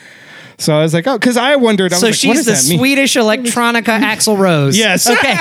So 0.59 0.75
I 0.79 0.83
was 0.83 0.95
like, 0.95 1.07
oh, 1.09 1.19
because 1.19 1.37
I 1.37 1.57
wondered. 1.57 1.93
I 1.93 1.97
So 1.97 2.07
was 2.09 2.23
like, 2.23 2.29
what 2.29 2.37
she's 2.37 2.47
the? 2.47 2.55
Swedish 2.57 3.15
electronica 3.15 3.99
Axl 4.01 4.39
Rose. 4.39 4.79
Yes. 4.79 5.09
Okay. 5.11 5.37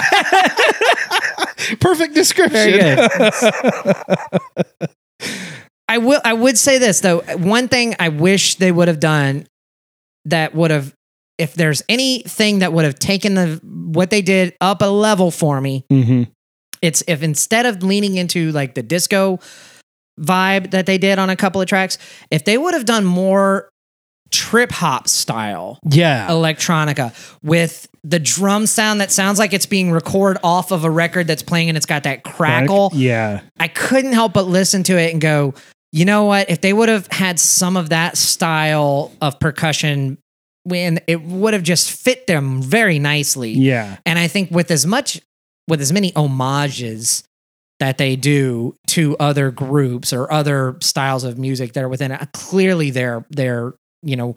Perfect 1.80 2.16
description. 2.16 2.98
I 5.94 5.98
will. 5.98 6.22
I 6.24 6.34
would 6.34 6.58
say 6.58 6.78
this 6.78 7.02
though. 7.02 7.20
One 7.38 7.68
thing 7.68 7.96
I 8.00 8.10
wish 8.10 8.56
they 8.56 8.72
would 8.72 8.88
have 8.88 9.00
done 9.00 9.46
that 10.26 10.56
would 10.56 10.72
have, 10.72 10.94
if 11.38 11.54
there's 11.56 11.84
anything 11.90 12.60
that 12.60 12.72
would 12.74 12.86
have 12.86 12.98
taken 13.00 13.34
the 13.36 13.60
what 13.64 14.10
they 14.10 14.22
did 14.22 14.56
up 14.62 14.82
a 14.82 14.86
level 14.86 15.32
for 15.32 15.60
me, 15.62 15.86
hmm 15.90 16.24
it's 16.82 17.04
if 17.08 17.22
instead 17.22 17.68
of 17.68 17.84
leaning 17.84 18.16
into 18.18 18.52
like 18.54 18.74
the 18.74 18.82
disco 18.82 19.40
vibe 20.20 20.72
that 20.72 20.86
they 20.88 20.98
did 20.98 21.20
on 21.20 21.30
a 21.30 21.36
couple 21.36 21.62
of 21.62 21.68
tracks, 21.68 21.98
if 22.32 22.44
they 22.46 22.58
would 22.58 22.74
have 22.74 22.86
done 22.86 23.06
more 23.06 23.70
trip 24.32 24.72
hop 24.72 25.08
style 25.08 25.78
Yeah. 25.88 26.28
electronica 26.30 27.14
with 27.44 27.88
the 28.04 28.18
drum 28.18 28.66
sound 28.66 29.02
that 29.02 29.12
sounds 29.12 29.38
like 29.40 29.54
it's 29.54 29.66
being 29.68 29.92
recorded 29.92 30.40
off 30.44 30.72
of 30.72 30.84
a 30.86 30.90
record 30.90 31.28
that's 31.28 31.44
playing 31.44 31.68
and 31.70 31.78
it's 31.78 31.86
got 31.86 32.04
that 32.04 32.24
crackle. 32.24 32.92
Yeah. 32.96 33.42
I 33.60 33.68
couldn't 33.68 34.14
help 34.14 34.34
but 34.34 34.48
listen 34.48 34.84
to 34.84 34.98
it 34.98 35.12
and 35.12 35.22
go, 35.22 35.54
you 35.92 36.06
know 36.06 36.26
what? 36.26 36.50
If 36.50 36.62
they 36.62 36.74
would 36.74 36.90
have 36.90 37.08
had 37.08 37.40
some 37.40 37.78
of 37.78 37.90
that 37.90 38.18
style 38.18 39.12
of 39.22 39.40
percussion, 39.40 40.18
when 40.64 41.00
it 41.08 41.22
would 41.22 41.54
have 41.54 41.64
just 41.64 41.92
fit 41.92 42.28
them 42.28 42.62
very 42.62 43.00
nicely. 43.00 43.52
Yeah. 43.52 43.98
And 44.06 44.20
I 44.20 44.28
think 44.28 44.52
with 44.52 44.72
as 44.72 44.86
much, 44.86 45.20
with 45.68 45.82
as 45.82 45.92
many 45.92 46.12
homages 46.16 47.24
that 47.80 47.98
they 47.98 48.16
do 48.16 48.76
to 48.88 49.18
other 49.18 49.50
groups 49.50 50.14
or 50.14 50.32
other 50.32 50.78
styles 50.82 51.24
of 51.24 51.38
music 51.38 51.74
that 51.74 51.84
are 51.84 51.90
within 51.90 52.12
it, 52.12 52.32
clearly 52.32 52.92
they're 52.92 53.26
they're 53.32 53.74
you 54.04 54.16
know 54.16 54.36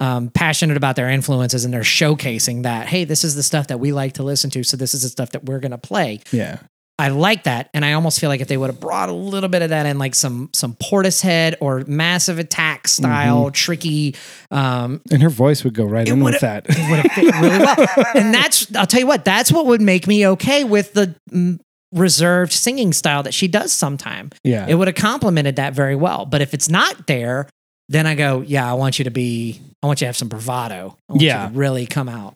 um, 0.00 0.28
passionate 0.30 0.76
about 0.76 0.96
their 0.96 1.08
influences 1.08 1.64
and 1.64 1.72
they're 1.72 1.82
showcasing 1.82 2.64
that. 2.64 2.88
Hey, 2.88 3.04
this 3.04 3.22
is 3.22 3.34
the 3.34 3.42
stuff 3.42 3.68
that 3.68 3.78
we 3.78 3.92
like 3.92 4.14
to 4.14 4.22
listen 4.22 4.50
to, 4.50 4.64
so 4.64 4.76
this 4.76 4.92
is 4.92 5.02
the 5.02 5.08
stuff 5.08 5.30
that 5.30 5.44
we're 5.44 5.60
gonna 5.60 5.78
play. 5.78 6.20
Yeah. 6.32 6.58
I 7.00 7.08
like 7.08 7.44
that, 7.44 7.70
and 7.74 7.84
I 7.84 7.94
almost 7.94 8.20
feel 8.20 8.28
like 8.28 8.40
if 8.40 8.48
they 8.48 8.56
would 8.56 8.68
have 8.70 8.78
brought 8.80 9.08
a 9.08 9.12
little 9.12 9.48
bit 9.48 9.62
of 9.62 9.70
that 9.70 9.86
in, 9.86 9.98
like 9.98 10.14
some 10.14 10.50
some 10.52 10.74
Portishead 10.74 11.54
or 11.60 11.82
Massive 11.86 12.38
Attack 12.38 12.86
style, 12.88 13.44
Mm-hmm. 13.46 13.52
Tricky, 13.52 14.14
um, 14.50 15.00
And 15.10 15.22
her 15.22 15.30
voice 15.30 15.64
would 15.64 15.74
go 15.74 15.84
right 15.84 16.06
in 16.08 16.20
with 16.20 16.40
that. 16.40 16.66
it 16.68 16.76
would 16.90 16.98
have 17.00 17.12
fit 17.12 17.34
really 17.40 17.58
well. 17.58 17.86
And 18.14 18.34
that's 18.34 18.74
I'll 18.76 18.86
tell 18.86 19.00
you 19.00 19.06
what, 19.06 19.24
that's 19.24 19.50
what 19.50 19.66
would 19.66 19.80
make 19.80 20.06
me 20.06 20.26
okay 20.28 20.64
with 20.64 20.92
the 20.92 21.14
mm, 21.30 21.58
reserved 21.92 22.52
singing 22.52 22.92
style 22.92 23.22
that 23.24 23.34
she 23.34 23.48
does 23.48 23.72
sometime. 23.72 24.30
yeah. 24.44 24.66
It 24.68 24.74
would 24.74 24.86
have 24.88 24.94
complemented 24.96 25.56
that 25.56 25.74
very 25.74 25.96
well. 25.96 26.24
But 26.26 26.40
if 26.40 26.54
it's 26.54 26.68
not 26.68 27.06
there, 27.06 27.48
then 27.88 28.06
I 28.06 28.14
go, 28.14 28.42
yeah, 28.42 28.70
I 28.70 28.74
want 28.74 28.98
you 29.00 29.04
to 29.06 29.10
be, 29.10 29.60
I 29.82 29.86
want 29.86 30.00
you 30.00 30.04
to 30.04 30.08
have 30.08 30.16
some 30.16 30.28
bravado. 30.28 30.96
I 31.08 31.12
want 31.12 31.22
Yeah. 31.22 31.46
you 31.48 31.52
to 31.52 31.58
really 31.58 31.86
come 31.86 32.08
out. 32.08 32.34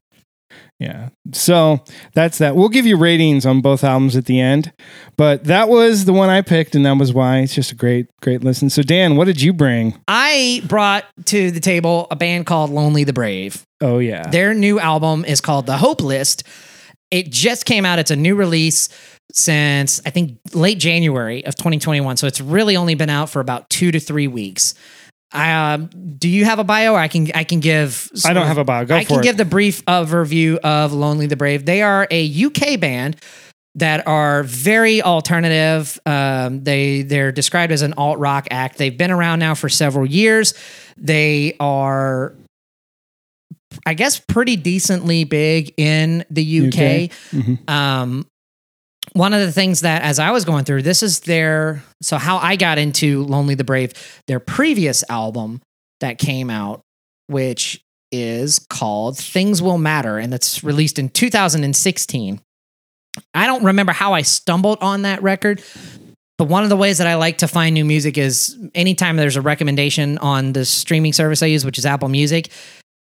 Yeah. 0.80 1.10
So 1.32 1.82
that's 2.14 2.38
that. 2.38 2.56
We'll 2.56 2.68
give 2.68 2.84
you 2.84 2.96
ratings 2.96 3.46
on 3.46 3.60
both 3.60 3.84
albums 3.84 4.16
at 4.16 4.26
the 4.26 4.40
end, 4.40 4.72
but 5.16 5.44
that 5.44 5.68
was 5.68 6.04
the 6.04 6.12
one 6.12 6.28
I 6.30 6.42
picked, 6.42 6.74
and 6.74 6.84
that 6.84 6.98
was 6.98 7.12
why 7.12 7.38
it's 7.38 7.54
just 7.54 7.72
a 7.72 7.76
great, 7.76 8.06
great 8.20 8.42
listen. 8.42 8.68
So, 8.70 8.82
Dan, 8.82 9.16
what 9.16 9.26
did 9.26 9.40
you 9.40 9.52
bring? 9.52 9.98
I 10.08 10.62
brought 10.66 11.04
to 11.26 11.50
the 11.50 11.60
table 11.60 12.08
a 12.10 12.16
band 12.16 12.46
called 12.46 12.70
Lonely 12.70 13.04
the 13.04 13.12
Brave. 13.12 13.64
Oh, 13.80 13.98
yeah. 13.98 14.28
Their 14.28 14.52
new 14.52 14.80
album 14.80 15.24
is 15.24 15.40
called 15.40 15.66
The 15.66 15.76
Hope 15.76 16.02
List. 16.02 16.42
It 17.10 17.30
just 17.30 17.66
came 17.66 17.84
out. 17.84 17.98
It's 18.00 18.10
a 18.10 18.16
new 18.16 18.34
release 18.34 18.88
since 19.32 20.00
I 20.04 20.10
think 20.10 20.38
late 20.52 20.78
January 20.78 21.44
of 21.46 21.54
2021. 21.54 22.16
So 22.16 22.26
it's 22.26 22.40
really 22.40 22.76
only 22.76 22.94
been 22.94 23.10
out 23.10 23.30
for 23.30 23.40
about 23.40 23.70
two 23.70 23.92
to 23.92 24.00
three 24.00 24.28
weeks. 24.28 24.74
Um, 25.34 25.90
do 26.18 26.28
you 26.28 26.44
have 26.44 26.58
a 26.60 26.64
bio? 26.64 26.94
I 26.94 27.08
can 27.08 27.28
I 27.34 27.44
can 27.44 27.60
give. 27.60 28.08
I 28.24 28.32
don't 28.32 28.46
have 28.46 28.58
a 28.58 28.64
bio. 28.64 28.84
Go 28.84 28.94
I 28.96 29.04
can 29.04 29.18
it. 29.18 29.22
give 29.24 29.36
the 29.36 29.44
brief 29.44 29.84
overview 29.86 30.56
of 30.58 30.92
Lonely 30.92 31.26
the 31.26 31.36
Brave. 31.36 31.66
They 31.66 31.82
are 31.82 32.06
a 32.10 32.44
UK 32.44 32.78
band 32.80 33.16
that 33.74 34.06
are 34.06 34.44
very 34.44 35.02
alternative. 35.02 35.98
Um, 36.06 36.62
they 36.62 37.02
they're 37.02 37.32
described 37.32 37.72
as 37.72 37.82
an 37.82 37.94
alt 37.96 38.18
rock 38.20 38.46
act. 38.52 38.78
They've 38.78 38.96
been 38.96 39.10
around 39.10 39.40
now 39.40 39.54
for 39.56 39.68
several 39.68 40.06
years. 40.06 40.54
They 40.96 41.56
are, 41.58 42.34
I 43.84 43.94
guess, 43.94 44.20
pretty 44.20 44.54
decently 44.56 45.24
big 45.24 45.74
in 45.76 46.24
the 46.30 46.42
UK. 46.68 47.10
Mhm. 47.32 47.68
Um, 47.68 48.26
one 49.14 49.32
of 49.32 49.40
the 49.40 49.52
things 49.52 49.80
that 49.80 50.02
as 50.02 50.18
I 50.18 50.32
was 50.32 50.44
going 50.44 50.64
through, 50.64 50.82
this 50.82 51.02
is 51.02 51.20
their 51.20 51.82
so 52.02 52.18
how 52.18 52.36
I 52.38 52.56
got 52.56 52.78
into 52.78 53.24
Lonely 53.24 53.54
the 53.54 53.64
Brave, 53.64 53.92
their 54.26 54.40
previous 54.40 55.02
album 55.08 55.62
that 56.00 56.18
came 56.18 56.50
out, 56.50 56.82
which 57.28 57.80
is 58.12 58.58
called 58.58 59.16
Things 59.16 59.62
Will 59.62 59.78
Matter, 59.78 60.18
and 60.18 60.34
it's 60.34 60.62
released 60.62 60.98
in 60.98 61.08
2016. 61.08 62.40
I 63.32 63.46
don't 63.46 63.64
remember 63.64 63.92
how 63.92 64.12
I 64.12 64.22
stumbled 64.22 64.78
on 64.80 65.02
that 65.02 65.22
record, 65.22 65.62
but 66.36 66.48
one 66.48 66.64
of 66.64 66.68
the 66.68 66.76
ways 66.76 66.98
that 66.98 67.06
I 67.06 67.14
like 67.14 67.38
to 67.38 67.48
find 67.48 67.74
new 67.74 67.84
music 67.84 68.18
is 68.18 68.58
anytime 68.74 69.16
there's 69.16 69.36
a 69.36 69.42
recommendation 69.42 70.18
on 70.18 70.52
the 70.52 70.64
streaming 70.64 71.12
service 71.12 71.42
I 71.42 71.46
use, 71.46 71.64
which 71.64 71.78
is 71.78 71.86
Apple 71.86 72.08
Music. 72.08 72.50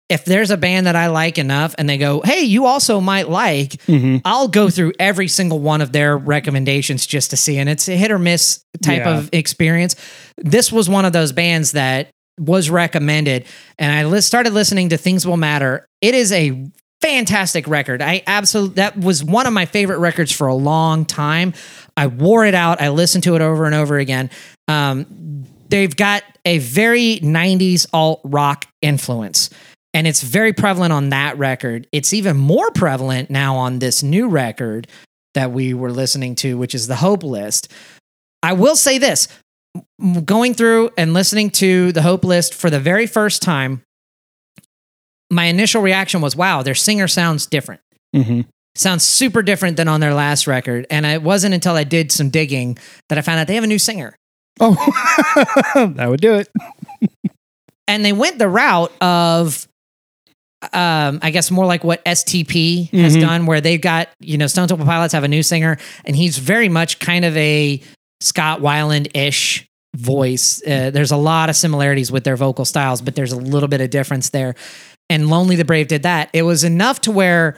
If 0.10 0.26
there's 0.26 0.52
a 0.52 0.58
band 0.58 0.86
that 0.86 0.96
I 0.96 1.08
like 1.08 1.38
enough 1.38 1.74
and 1.78 1.90
they 1.90 1.98
go, 1.98 2.22
hey, 2.24 2.42
you 2.42 2.66
also 2.66 3.00
might 3.00 3.30
like, 3.30 3.72
Mhm. 3.88 4.22
I'll 4.26 4.48
go 4.50 4.70
through 4.70 4.94
every 5.00 5.28
single 5.28 5.60
one 5.60 5.82
of 5.82 5.92
their 5.92 6.18
recommendations 6.18 7.06
just 7.06 7.30
to 7.32 7.38
see. 7.38 7.58
And 7.58 7.70
it's 7.70 7.88
a 7.88 7.96
hit 7.96 8.12
or 8.12 8.20
miss 8.20 8.60
type 8.84 9.06
Yeah. 9.06 9.18
of 9.18 9.30
experience. 9.32 9.96
This 10.38 10.72
was 10.72 10.90
one 10.90 11.06
of 11.06 11.14
those 11.14 11.32
bands 11.32 11.72
that 11.72 12.10
was 12.40 12.70
recommended. 12.70 13.46
And 13.80 13.92
I 13.92 14.04
li- 14.06 14.22
started 14.22 14.54
listening 14.54 14.90
to 14.90 14.98
Things 14.98 15.26
Will 15.26 15.38
Matter. 15.38 15.86
It 16.02 16.14
is 16.14 16.32
a 16.32 16.64
fantastic 17.02 17.68
record. 17.68 18.02
I 18.02 18.24
absolutely, 18.28 18.76
that 18.76 18.98
was 19.00 19.24
one 19.24 19.48
of 19.48 19.54
my 19.54 19.66
favorite 19.66 20.00
records 20.00 20.32
for 20.32 20.48
a 20.48 20.56
long 20.56 21.06
time. 21.06 21.54
I 21.98 22.08
wore 22.08 22.46
it 22.46 22.56
out. 22.56 22.82
I 22.82 22.90
listened 22.90 23.24
to 23.26 23.36
it 23.36 23.42
over 23.42 23.66
and 23.66 23.76
over 23.76 23.98
again. 23.98 24.30
Um, 24.68 25.46
they've 25.70 25.96
got 25.96 26.24
a 26.46 26.58
very 26.60 27.20
90s 27.24 27.88
alt 27.94 28.22
rock 28.24 28.66
influence 28.82 29.50
and 29.94 30.08
it's 30.08 30.22
very 30.22 30.54
prevalent 30.54 30.94
on 30.94 31.10
that 31.10 31.38
record. 31.38 31.88
It's 31.92 32.14
even 32.14 32.38
more 32.38 32.72
prevalent 32.72 33.30
now 33.30 33.56
on 33.56 33.80
this 33.80 34.02
new 34.04 34.28
record 34.28 34.88
that 35.34 35.52
we 35.52 35.74
were 35.74 35.92
listening 35.92 36.36
to, 36.36 36.58
which 36.58 36.76
is 36.76 36.88
the 36.88 36.96
Hope 36.96 37.24
List. 37.24 37.72
I 38.42 38.54
will 38.54 38.76
say 38.76 38.98
this 38.98 39.28
going 40.26 40.54
through 40.54 40.92
and 40.98 41.14
listening 41.14 41.50
to 41.52 41.92
the 41.92 42.02
Hope 42.02 42.24
List 42.24 42.54
for 42.54 42.70
the 42.70 42.80
very 42.80 43.08
first 43.08 43.42
time, 43.42 43.82
my 45.32 45.46
initial 45.46 45.82
reaction 45.82 46.22
was, 46.22 46.36
wow, 46.36 46.62
their 46.62 46.76
singer 46.76 47.08
sounds 47.08 47.46
different. 47.48 47.82
Mhm. 48.16 48.46
Sounds 48.76 49.04
super 49.04 49.42
different 49.42 49.78
than 49.78 49.88
on 49.88 50.00
their 50.00 50.14
last 50.14 50.46
record. 50.48 50.86
And 50.90 51.06
it 51.06 51.22
wasn't 51.24 51.54
until 51.54 51.76
I 51.76 51.84
did 51.84 52.12
some 52.12 52.30
digging 52.30 52.78
that 53.10 53.18
I 53.18 53.22
found 53.22 53.40
out 53.40 53.48
they 53.48 53.56
have 53.56 53.64
a 53.64 53.68
new 53.68 53.80
singer. 53.80 54.16
Oh, 54.60 54.74
that 55.96 56.08
would 56.10 56.22
do 56.22 56.36
it. 56.36 56.50
and 57.88 58.04
they 58.06 58.14
went 58.14 58.38
the 58.40 58.48
route 58.50 58.92
of 59.02 59.68
um 60.74 61.20
i 61.22 61.30
guess 61.32 61.52
more 61.52 61.66
like 61.66 61.84
what 61.84 62.04
stp 62.06 62.90
has 62.92 63.16
Mhm. 63.18 63.22
done 63.22 63.46
where 63.46 63.60
they've 63.62 63.82
got 63.82 64.10
you 64.20 64.38
know 64.38 64.48
stone 64.48 64.68
temple 64.68 64.86
pilots 64.86 65.14
have 65.14 65.24
a 65.24 65.28
new 65.28 65.44
singer 65.44 65.78
and 66.06 66.16
he's 66.16 66.38
very 66.38 66.70
much 66.70 67.00
kind 67.00 67.26
of 67.26 67.36
a 67.36 67.82
scott 68.22 68.62
weiland-ish 68.62 69.66
voice. 69.96 70.60
Uh, 70.66 70.90
there's 70.90 71.12
a 71.12 71.18
lot 71.18 71.50
of 71.50 71.56
similarities 71.56 72.12
with 72.12 72.24
their 72.24 72.36
vocal 72.38 72.66
styles 72.66 73.02
but 73.02 73.16
there's 73.16 73.32
a 73.32 73.38
little 73.38 73.68
bit 73.70 73.82
of 73.82 73.90
difference 73.90 74.30
there. 74.30 74.56
And 75.10 75.30
lonely 75.30 75.56
the 75.56 75.66
brave 75.66 75.88
did 75.88 76.04
that. 76.04 76.30
It 76.34 76.42
was 76.44 76.64
enough 76.64 77.02
to 77.02 77.12
where 77.12 77.58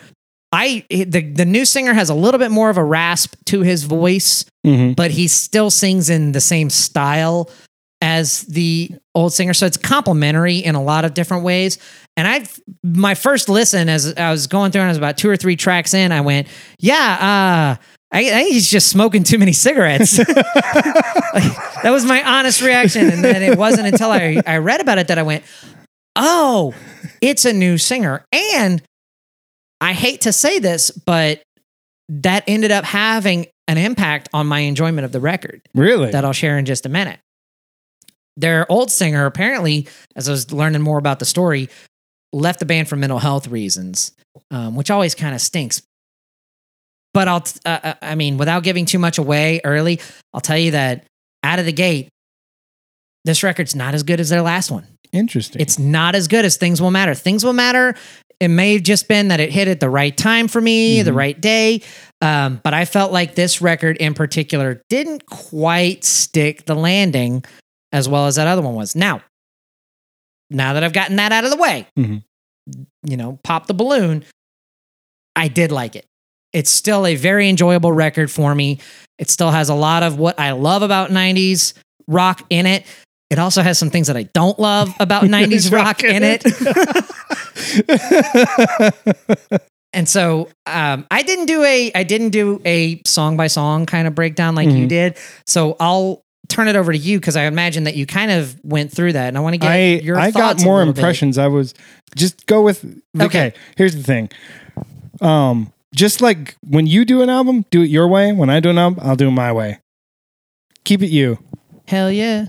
i 0.51 0.83
the, 0.89 1.21
the 1.21 1.45
new 1.45 1.65
singer 1.65 1.93
has 1.93 2.09
a 2.09 2.13
little 2.13 2.39
bit 2.39 2.51
more 2.51 2.69
of 2.69 2.77
a 2.77 2.83
rasp 2.83 3.35
to 3.45 3.61
his 3.61 3.83
voice 3.83 4.45
hmm 4.65 4.93
but 4.93 5.11
he 5.11 5.27
still 5.27 5.69
sings 5.69 6.09
in 6.09 6.31
the 6.33 6.41
same 6.41 6.69
style 6.69 7.49
as 8.05 8.41
the 8.41 8.91
old 9.15 9.33
singer. 9.33 9.51
So 9.55 9.65
it's 9.65 9.77
complementary 9.77 10.57
in 10.57 10.75
a 10.75 10.83
lot 10.83 11.05
of 11.05 11.15
different 11.15 11.43
ways. 11.43 11.79
And 12.15 12.27
I, 12.27 12.45
my 12.83 13.15
first 13.15 13.49
listen 13.49 13.89
as 13.89 14.13
I 14.13 14.29
was 14.29 14.45
going 14.45 14.71
through, 14.71 14.81
and 14.81 14.89
I 14.89 14.91
was 14.91 14.97
about 14.99 15.17
two 15.17 15.27
or 15.27 15.35
three 15.35 15.55
tracks 15.55 15.95
in, 15.95 16.11
I 16.11 16.21
went, 16.21 16.47
yeah, 16.77 16.93
uh, 17.79 17.83
I, 18.13 18.19
I 18.19 18.29
think 18.29 18.53
he's 18.53 18.69
just 18.69 18.89
smoking 18.89 19.23
too 19.23 19.39
many 19.39 19.53
cigarettes. 19.53 20.19
Like, 21.35 21.83
that 21.83 21.91
was 21.91 22.05
my 22.05 22.23
honest 22.23 22.61
reaction. 22.61 23.09
And 23.09 23.21
then 23.21 23.43
it 23.43 23.57
wasn't 23.57 23.87
until 23.87 24.09
I, 24.09 24.41
I 24.47 24.57
read 24.59 24.79
about 24.79 24.99
it 24.99 25.09
that 25.09 25.17
I 25.17 25.23
went, 25.23 25.43
oh, 26.15 26.73
it's 27.21 27.43
a 27.43 27.51
new 27.51 27.77
singer. 27.77 28.23
And 28.31 28.81
I 29.81 29.91
hate 29.91 30.21
to 30.21 30.31
say 30.31 30.59
this, 30.59 30.91
but 30.91 31.41
that 32.07 32.45
ended 32.47 32.71
up 32.71 32.85
having 32.85 33.47
an 33.67 33.77
impact 33.77 34.29
on 34.33 34.47
my 34.47 34.59
enjoyment 34.59 35.03
of 35.03 35.11
the 35.11 35.19
record 35.19 35.61
Really? 35.73 36.11
that 36.11 36.23
I'll 36.23 36.31
share 36.31 36.57
in 36.57 36.63
just 36.63 36.85
a 36.85 36.89
minute. 36.89 37.19
Their 38.37 38.69
old 38.71 38.91
singer, 38.91 39.25
apparently, 39.25 39.87
as 40.15 40.27
I 40.27 40.31
was 40.31 40.51
learning 40.51 40.81
more 40.81 40.97
about 40.97 41.19
the 41.19 41.25
story, 41.25 41.69
left 42.33 42.59
the 42.59 42.65
band 42.65 42.89
for 42.89 42.95
mental 42.97 43.19
health 43.19 43.47
reasons, 43.47 44.11
um, 44.51 44.75
which 44.75 44.91
always 44.91 45.15
kind 45.15 45.33
of 45.33 45.41
stinks. 45.41 45.81
But 47.13 47.27
I'll, 47.29 47.41
t- 47.41 47.59
uh, 47.65 47.79
uh, 47.81 47.93
I 48.01 48.15
mean, 48.15 48.37
without 48.37 48.63
giving 48.63 48.85
too 48.85 48.99
much 48.99 49.17
away 49.17 49.61
early, 49.63 50.01
I'll 50.33 50.41
tell 50.41 50.57
you 50.57 50.71
that 50.71 51.05
out 51.43 51.59
of 51.59 51.65
the 51.65 51.71
gate, 51.71 52.09
this 53.23 53.41
record's 53.41 53.73
not 53.75 53.93
as 53.93 54.03
good 54.03 54.19
as 54.19 54.29
their 54.29 54.41
last 54.41 54.69
one. 54.69 54.85
Interesting. 55.13 55.61
It's 55.61 55.79
not 55.79 56.13
as 56.13 56.27
good 56.27 56.43
as 56.43 56.57
Things 56.57 56.81
Will 56.81 56.91
Matter. 56.91 57.13
Things 57.15 57.45
Will 57.45 57.53
Matter. 57.53 57.95
It 58.41 58.49
may 58.49 58.73
have 58.73 58.83
just 58.83 59.07
been 59.07 59.29
that 59.29 59.39
it 59.39 59.49
hit 59.49 59.69
at 59.69 59.79
the 59.79 59.89
right 59.89 60.15
time 60.15 60.49
for 60.49 60.59
me, 60.59 61.01
the 61.03 61.11
Mhm. 61.11 61.15
right 61.15 61.39
day. 61.39 61.81
Um, 62.21 62.59
but 62.65 62.73
I 62.73 62.83
felt 62.83 63.13
like 63.13 63.35
this 63.35 63.61
record 63.61 63.95
in 63.97 64.13
particular 64.13 64.81
didn't 64.89 65.25
quite 65.25 66.03
stick 66.03 66.65
the 66.65 66.75
landing 66.75 67.45
as 67.95 68.09
well 68.09 68.27
as 68.27 68.35
that 68.35 68.47
other 68.47 68.61
one 68.61 68.75
was. 68.75 68.95
Now, 68.95 69.21
now 70.49 70.73
that 70.73 70.83
I've 70.83 70.93
gotten 70.93 71.15
that 71.15 71.31
out 71.31 71.43
of 71.45 71.51
the 71.51 71.57
way, 71.57 71.87
Mhm. 71.97 72.23
you 73.07 73.17
know, 73.17 73.39
pop 73.43 73.67
the 73.67 73.73
balloon, 73.73 74.23
I 75.35 75.47
did 75.47 75.71
like 75.71 75.95
it. 75.95 76.05
It's 76.53 76.69
still 76.69 77.05
a 77.05 77.15
very 77.15 77.49
enjoyable 77.49 77.91
record 77.91 78.31
for 78.31 78.53
me. 78.53 78.79
It 79.17 79.29
still 79.29 79.51
has 79.51 79.69
a 79.69 79.75
lot 79.75 80.03
of 80.03 80.17
what 80.17 80.39
I 80.39 80.51
love 80.51 80.81
about 80.81 81.11
90s 81.11 81.73
rock 82.07 82.45
in 82.49 82.65
it. 82.65 82.85
It 83.29 83.39
also 83.39 83.61
has 83.61 83.79
some 83.79 83.89
things 83.89 84.07
that 84.07 84.17
I 84.17 84.23
don't 84.33 84.59
love 84.59 84.93
about 84.99 85.23
90s 85.23 85.71
rock 85.71 86.03
in 86.03 86.23
it. 86.23 86.43
and 89.93 90.07
so 90.07 90.49
um, 90.65 91.05
I 91.09 91.23
didn't 91.23 91.45
do 91.47 91.63
a 91.63 91.91
I 91.95 92.03
didn't 92.03 92.29
do 92.29 92.61
a 92.65 93.01
song 93.05 93.37
by 93.37 93.47
song 93.47 93.85
kind 93.85 94.07
of 94.07 94.15
breakdown 94.15 94.55
like 94.55 94.69
you 94.69 94.85
Mhm. 94.85 94.89
did. 94.89 95.17
So 95.47 95.75
I'll 95.79 96.21
turn 96.49 96.67
it 96.67 96.75
over 96.75 96.91
to 96.91 96.97
you 96.97 97.19
because 97.19 97.35
I 97.35 97.43
imagine 97.45 97.83
that 97.85 97.95
you 97.95 98.05
kind 98.05 98.31
of 98.31 98.55
went 98.63 98.91
through 98.91 99.13
that, 99.13 99.27
and 99.27 99.37
I 99.37 99.41
want 99.41 99.53
to 99.53 99.57
get 99.57 99.71
I 99.71 99.85
your 100.03 100.17
I 100.19 100.31
got 100.31 100.61
more 100.63 100.79
little 100.79 100.93
bit. 100.93 100.99
impressions. 100.99 101.37
I 101.37 101.47
was 101.47 101.73
just 102.15 102.45
go 102.45 102.61
with 102.61 102.83
okay. 103.19 103.25
Okay. 103.25 103.53
Here's 103.77 103.95
the 103.95 104.03
thing. 104.03 104.29
Um, 105.21 105.71
just 105.93 106.21
like 106.21 106.55
when 106.67 106.87
you 106.87 107.05
do 107.05 107.21
an 107.21 107.29
album, 107.29 107.65
do 107.71 107.81
it 107.81 107.89
your 107.89 108.07
way. 108.07 108.31
When 108.33 108.49
I 108.49 108.59
do 108.59 108.69
an 108.69 108.77
album, 108.77 108.99
I'll 109.01 109.15
do 109.15 109.27
it 109.27 109.31
my 109.31 109.51
way. 109.51 109.79
Keep 110.83 111.01
it 111.03 111.09
you. 111.09 111.39
Hell 111.87 112.11
yeah, 112.11 112.47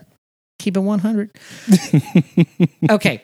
keep 0.59 0.77
it 0.77 0.81
one 0.81 0.99
hundred. 0.99 1.31
okay, 2.91 3.23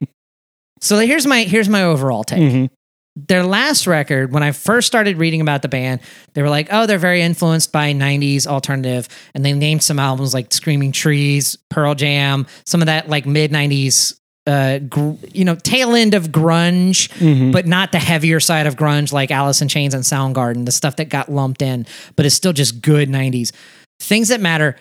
So 0.81 0.99
here's 1.01 1.27
my 1.27 1.43
here's 1.45 1.69
my 1.69 1.83
overall 1.83 2.25
take. 2.25 2.41
Mhm. 2.41 2.71
Their 3.15 3.45
last 3.45 3.87
record, 3.87 4.33
when 4.33 4.43
I 4.43 4.53
first 4.53 4.87
started 4.87 5.19
reading 5.19 5.43
about 5.43 5.61
the 5.61 5.69
band, 5.69 6.01
they 6.33 6.41
were 6.41 6.49
like, 6.49 6.69
"Oh, 6.71 6.87
they're 6.87 6.99
very 6.99 7.21
influenced 7.21 7.71
by 7.71 7.93
'90s 7.93 8.47
alternative," 8.47 9.07
and 9.35 9.45
they 9.45 9.53
named 9.53 9.83
some 9.83 9.99
albums 9.99 10.33
like 10.33 10.51
"Screaming 10.53 10.93
Trees," 10.93 11.59
"Pearl 11.69 11.95
Jam," 11.95 12.47
some 12.65 12.81
of 12.81 12.87
that 12.87 13.11
like 13.11 13.27
mid 13.27 13.53
'90s, 13.53 14.15
uh, 14.47 14.79
gr- 14.79 15.13
you 15.35 15.45
know, 15.45 15.57
tail 15.57 15.95
end 15.95 16.15
of 16.15 16.29
grunge, 16.29 17.11
Mhm. 17.19 17.53
but 17.53 17.67
not 17.67 17.93
the 17.93 17.99
heavier 17.99 18.41
side 18.41 18.67
of 18.67 18.77
grunge 18.77 19.13
like 19.13 19.31
Alice 19.31 19.61
in 19.61 19.69
Chains 19.69 19.93
and 19.93 20.05
Soundgarden, 20.05 20.65
the 20.65 20.73
stuff 20.73 20.97
that 20.97 21.11
got 21.11 21.31
lumped 21.31 21.61
in, 21.61 21.85
but 22.17 22.25
it's 22.25 22.35
still 22.35 22.55
just 22.55 22.81
good 22.81 23.11
'90s. 23.11 23.53
Things 24.01 24.29
that 24.29 24.41
matter 24.41 24.77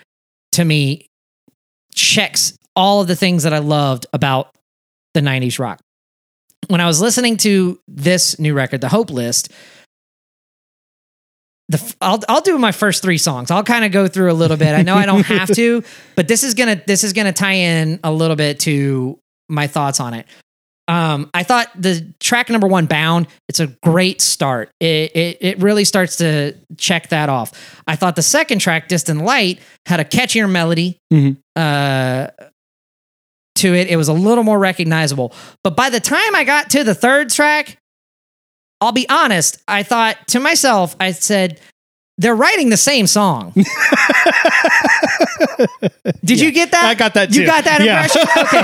to 0.54 0.64
me 0.64 1.06
checks 1.94 2.54
all 2.78 3.02
of 3.02 3.08
the 3.10 3.16
things 3.18 3.44
that 3.44 3.54
I 3.54 3.60
loved 3.60 4.06
about 4.14 4.56
the 5.14 5.22
90s 5.22 5.60
rock. 5.60 5.82
When 6.72 6.80
I 6.80 6.88
was 6.88 7.02
listening 7.02 7.36
to 7.38 7.78
this 7.90 8.40
new 8.40 8.54
record, 8.54 8.80
The 8.80 8.88
Hope 8.88 9.10
List, 9.10 9.52
the 11.68 11.96
I'll 12.00 12.22
I'll 12.30 12.40
do 12.40 12.58
my 12.58 12.72
first 12.72 13.04
3 13.04 13.18
songs. 13.18 13.52
I'll 13.52 13.66
kind 13.66 13.84
of 13.84 13.92
go 13.92 14.08
through 14.08 14.32
a 14.32 14.34
little 14.34 14.56
bit. 14.56 14.74
I 14.74 14.82
know 14.82 14.96
I 14.96 15.06
don't 15.06 15.26
have 15.26 15.52
to, 15.56 15.84
but 16.16 16.30
this 16.30 16.46
is 16.46 16.54
going 16.54 16.78
to 16.78 16.82
this 16.88 17.04
is 17.04 17.12
to 17.12 17.34
tie 17.34 17.56
in 17.56 18.00
a 18.06 18.12
little 18.14 18.38
bit 18.38 18.62
to 18.62 19.20
my 19.50 19.68
thoughts 19.68 20.00
on 20.00 20.14
it. 20.14 20.28
Um, 20.88 21.30
I 21.34 21.44
thought 21.44 21.68
the 21.76 22.14
track 22.22 22.50
number 22.50 22.68
one, 22.68 22.86
"Bound," 22.86 23.28
it's 23.50 23.60
a 23.60 23.68
great 23.84 24.22
start. 24.22 24.70
It, 24.80 25.14
it 25.14 25.38
it 25.42 25.60
really 25.60 25.84
starts 25.84 26.16
to 26.18 26.56
check 26.78 27.10
that 27.10 27.28
off. 27.28 27.52
I 27.86 27.98
thought 27.98 28.16
the 28.16 28.22
second 28.22 28.60
track, 28.60 28.88
"Distant 28.88 29.26
Light," 29.26 29.60
had 29.86 30.00
a 30.00 30.06
catchier 30.06 30.50
melody. 30.50 31.00
Mhm. 31.12 31.36
Uh, 31.54 32.28
to 33.62 33.74
it, 33.74 33.88
it 33.88 33.96
was 33.98 34.08
a 34.08 34.14
little 34.14 34.44
more 34.44 34.60
recognizable. 34.60 35.34
But 35.64 35.76
by 35.76 35.90
the 35.90 36.00
time 36.00 36.36
I 36.36 36.44
got 36.44 36.70
to 36.72 36.84
the 36.84 36.94
third 36.96 37.30
track, 37.30 37.78
I'll 38.82 38.92
be 38.92 39.08
honest, 39.10 39.58
I 39.68 39.84
thought 39.84 40.18
to 40.30 40.40
myself, 40.40 40.96
I 41.00 41.12
said, 41.12 41.60
"They're 42.18 42.36
writing 42.36 42.70
the 42.70 42.78
same 42.78 43.08
song." 43.08 43.54
Did 46.24 46.40
you 46.40 46.52
get 46.52 46.72
that? 46.72 46.86
I 46.86 46.96
got 46.96 47.14
that 47.16 47.34
You 47.36 47.46
got 47.46 47.64
that 47.66 47.82
Yeah. 47.82 48.04
impression? 48.04 48.22
Okay. 48.42 48.62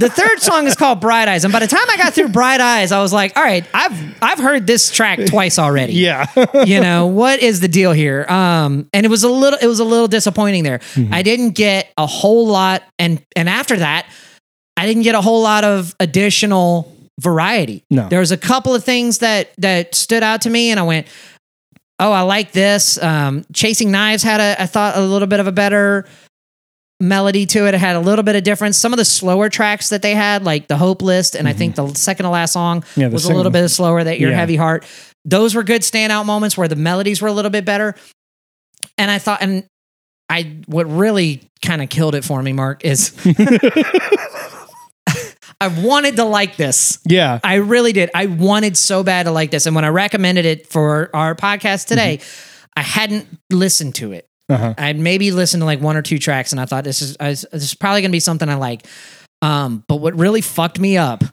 The 0.00 0.08
third 0.10 0.40
song 0.40 0.66
is 0.66 0.74
called 0.74 1.00
Bright 1.00 1.28
Eyes, 1.28 1.44
and 1.44 1.52
by 1.52 1.60
the 1.60 1.66
time 1.66 1.84
I 1.88 1.96
got 1.96 2.14
through 2.14 2.28
Bright 2.28 2.60
Eyes, 2.60 2.90
I 2.90 3.00
was 3.00 3.12
like, 3.12 3.36
"All 3.36 3.42
right, 3.44 3.64
I've 3.72 4.22
I've 4.22 4.38
heard 4.38 4.66
this 4.66 4.90
track 4.90 5.20
twice 5.26 5.58
already." 5.58 5.92
Yeah. 5.92 6.26
you 6.64 6.80
know 6.80 7.06
what 7.06 7.40
is 7.40 7.60
the 7.60 7.68
deal 7.68 7.92
here? 7.92 8.24
Um, 8.28 8.88
and 8.92 9.04
it 9.06 9.10
was 9.10 9.22
a 9.22 9.28
little 9.28 9.58
it 9.60 9.66
was 9.66 9.78
a 9.78 9.84
little 9.84 10.08
disappointing 10.08 10.64
there. 10.64 10.78
Mhm. 10.94 11.12
I 11.12 11.22
didn't 11.22 11.50
get 11.50 11.92
a 11.96 12.06
whole 12.06 12.46
lot, 12.48 12.82
and 12.98 13.22
and 13.36 13.48
after 13.48 13.76
that, 13.76 14.06
I 14.76 14.86
didn't 14.86 15.02
get 15.02 15.14
a 15.14 15.20
whole 15.20 15.42
lot 15.42 15.62
of 15.64 15.94
additional 16.00 16.96
variety. 17.20 17.84
No. 17.90 18.08
There 18.08 18.20
was 18.20 18.32
a 18.32 18.38
couple 18.38 18.74
of 18.74 18.82
things 18.82 19.18
that 19.18 19.50
that 19.58 19.94
stood 19.94 20.22
out 20.22 20.40
to 20.42 20.50
me, 20.50 20.70
and 20.70 20.80
I 20.80 20.84
went, 20.84 21.06
"Oh, 21.98 22.10
I 22.12 22.22
like 22.22 22.52
this." 22.52 23.00
Um, 23.02 23.44
Chasing 23.52 23.90
Knives 23.90 24.22
had 24.22 24.40
a 24.40 24.60
I 24.62 24.66
thought 24.66 24.96
a 24.96 25.02
little 25.02 25.28
bit 25.28 25.40
of 25.40 25.46
a 25.46 25.52
better 25.52 26.06
melody 27.00 27.46
to 27.46 27.66
it. 27.66 27.74
It 27.74 27.78
had 27.80 27.96
a 27.96 28.00
little 28.00 28.22
bit 28.22 28.36
of 28.36 28.42
difference. 28.44 28.76
Some 28.76 28.92
of 28.92 28.96
the 28.98 29.04
slower 29.04 29.48
tracks 29.48 29.88
that 29.88 30.02
they 30.02 30.14
had, 30.14 30.44
like 30.44 30.68
the 30.68 30.76
Hope 30.76 31.00
List, 31.02 31.34
and 31.34 31.48
I 31.48 31.52
think 31.52 31.74
the 31.76 31.92
second 31.94 32.24
to 32.24 32.30
last 32.30 32.52
song 32.52 32.82
Mm-hmm. 32.82 33.00
Yeah, 33.00 33.08
was 33.08 33.24
a 33.24 33.32
little 33.34 33.50
bit 33.52 33.68
slower. 33.68 34.04
That 34.04 34.20
Your 34.20 34.30
Yeah. 34.30 34.36
Heavy 34.36 34.56
Heart, 34.56 34.84
those 35.24 35.54
were 35.54 35.62
good 35.62 35.82
standout 35.82 36.26
moments 36.26 36.56
where 36.56 36.68
the 36.68 36.76
melodies 36.76 37.20
were 37.22 37.28
a 37.28 37.32
little 37.32 37.50
bit 37.50 37.64
better. 37.64 37.94
And 38.98 39.10
I 39.10 39.18
thought, 39.18 39.40
and 39.42 39.64
I 40.28 40.58
what 40.66 40.84
really 40.84 41.42
kind 41.62 41.82
of 41.82 41.88
killed 41.88 42.14
it 42.14 42.24
for 42.24 42.42
me, 42.42 42.52
Mark, 42.52 42.84
is 42.84 43.14
I 45.62 45.68
wanted 45.68 46.16
to 46.16 46.24
like 46.24 46.56
this. 46.56 46.98
yeah. 47.06 47.38
I 47.44 47.56
really 47.56 47.92
did. 47.92 48.10
I 48.14 48.26
wanted 48.26 48.76
so 48.78 49.02
bad 49.02 49.24
to 49.24 49.30
like 49.30 49.50
this. 49.50 49.66
And 49.66 49.74
when 49.76 49.84
I 49.84 49.88
recommended 49.88 50.46
it 50.46 50.66
for 50.66 51.10
our 51.14 51.34
podcast 51.34 51.86
today, 51.86 52.18
Mm-hmm. 52.18 52.46
I 52.76 52.82
hadn't 52.82 53.26
listened 53.50 53.96
to 53.96 54.12
it. 54.12 54.26
Uh-huh. 54.50 54.74
I'd 54.76 54.98
maybe 54.98 55.30
listened 55.30 55.60
to 55.62 55.64
like 55.64 55.80
one 55.80 55.96
or 55.96 56.02
two 56.02 56.18
tracks, 56.18 56.52
and 56.52 56.60
I 56.60 56.66
thought 56.66 56.84
this 56.84 57.00
is 57.02 57.16
I 57.20 57.28
was- 57.30 57.46
this 57.52 57.62
is 57.62 57.74
probably 57.74 58.02
gonna 58.02 58.12
be 58.12 58.20
something 58.20 58.48
I 58.48 58.54
like. 58.56 58.86
Um, 59.42 59.84
but 59.88 59.96
what 59.96 60.14
really 60.18 60.40
fucked 60.42 60.78
me 60.78 60.98
up 60.98 61.24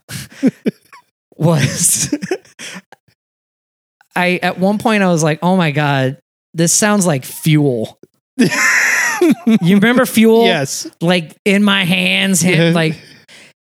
was 1.35 2.13
I 4.15 4.39
at 4.41 4.57
one 4.59 4.77
point 4.77 5.03
I 5.03 5.07
was 5.07 5.23
like, 5.23 5.39
oh 5.41 5.57
my 5.57 5.71
god, 5.71 6.17
this 6.53 6.73
sounds 6.73 7.05
like 7.05 7.25
fuel. 7.25 7.99
You 8.37 9.75
remember 9.75 10.05
fuel? 10.05 10.45
yes. 10.45 10.87
Like 11.01 11.35
in 11.45 11.63
my 11.63 11.83
hands, 11.83 12.43
Yeah. 12.43 12.71
like. 12.73 12.95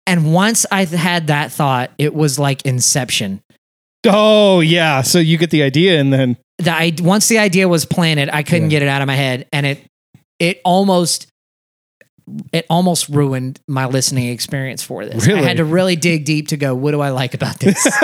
And 0.05 0.33
once 0.33 0.65
I 0.69 0.83
had 0.83 1.27
that 1.27 1.53
thought, 1.53 1.91
it 1.97 2.13
was 2.13 2.37
like 2.37 2.65
Inception. 2.65 3.39
Oh, 4.05 4.59
yeah. 4.59 5.01
So 5.01 5.17
you 5.19 5.37
get 5.37 5.49
the 5.49 5.63
idea 5.63 5.97
and 5.97 6.11
then 6.11 6.35
the 6.59 6.71
I 6.71 6.93
once 6.99 7.27
the 7.27 7.39
idea 7.39 7.67
was 7.67 7.85
planted, 7.85 8.29
I 8.31 8.43
couldn't 8.43 8.63
Yeah. 8.71 8.79
get 8.79 8.81
it 8.83 8.87
out 8.89 9.01
of 9.01 9.07
my 9.07 9.15
head, 9.15 9.47
and 9.51 9.65
it 9.65 9.79
it 10.39 10.61
almost 10.65 11.27
it 12.53 12.65
almost 12.69 13.09
ruined 13.09 13.59
my 13.67 13.85
listening 13.85 14.29
experience 14.29 14.81
for 14.81 15.05
this. 15.05 15.27
Really? 15.27 15.41
I 15.41 15.43
had 15.43 15.57
to 15.57 15.65
really 15.65 15.97
dig 15.97 16.23
deep 16.23 16.47
to 16.49 16.57
go, 16.57 16.73
what 16.73 16.91
do 16.91 17.01
I 17.01 17.09
like 17.09 17.33
about 17.33 17.59
this? 17.59 17.85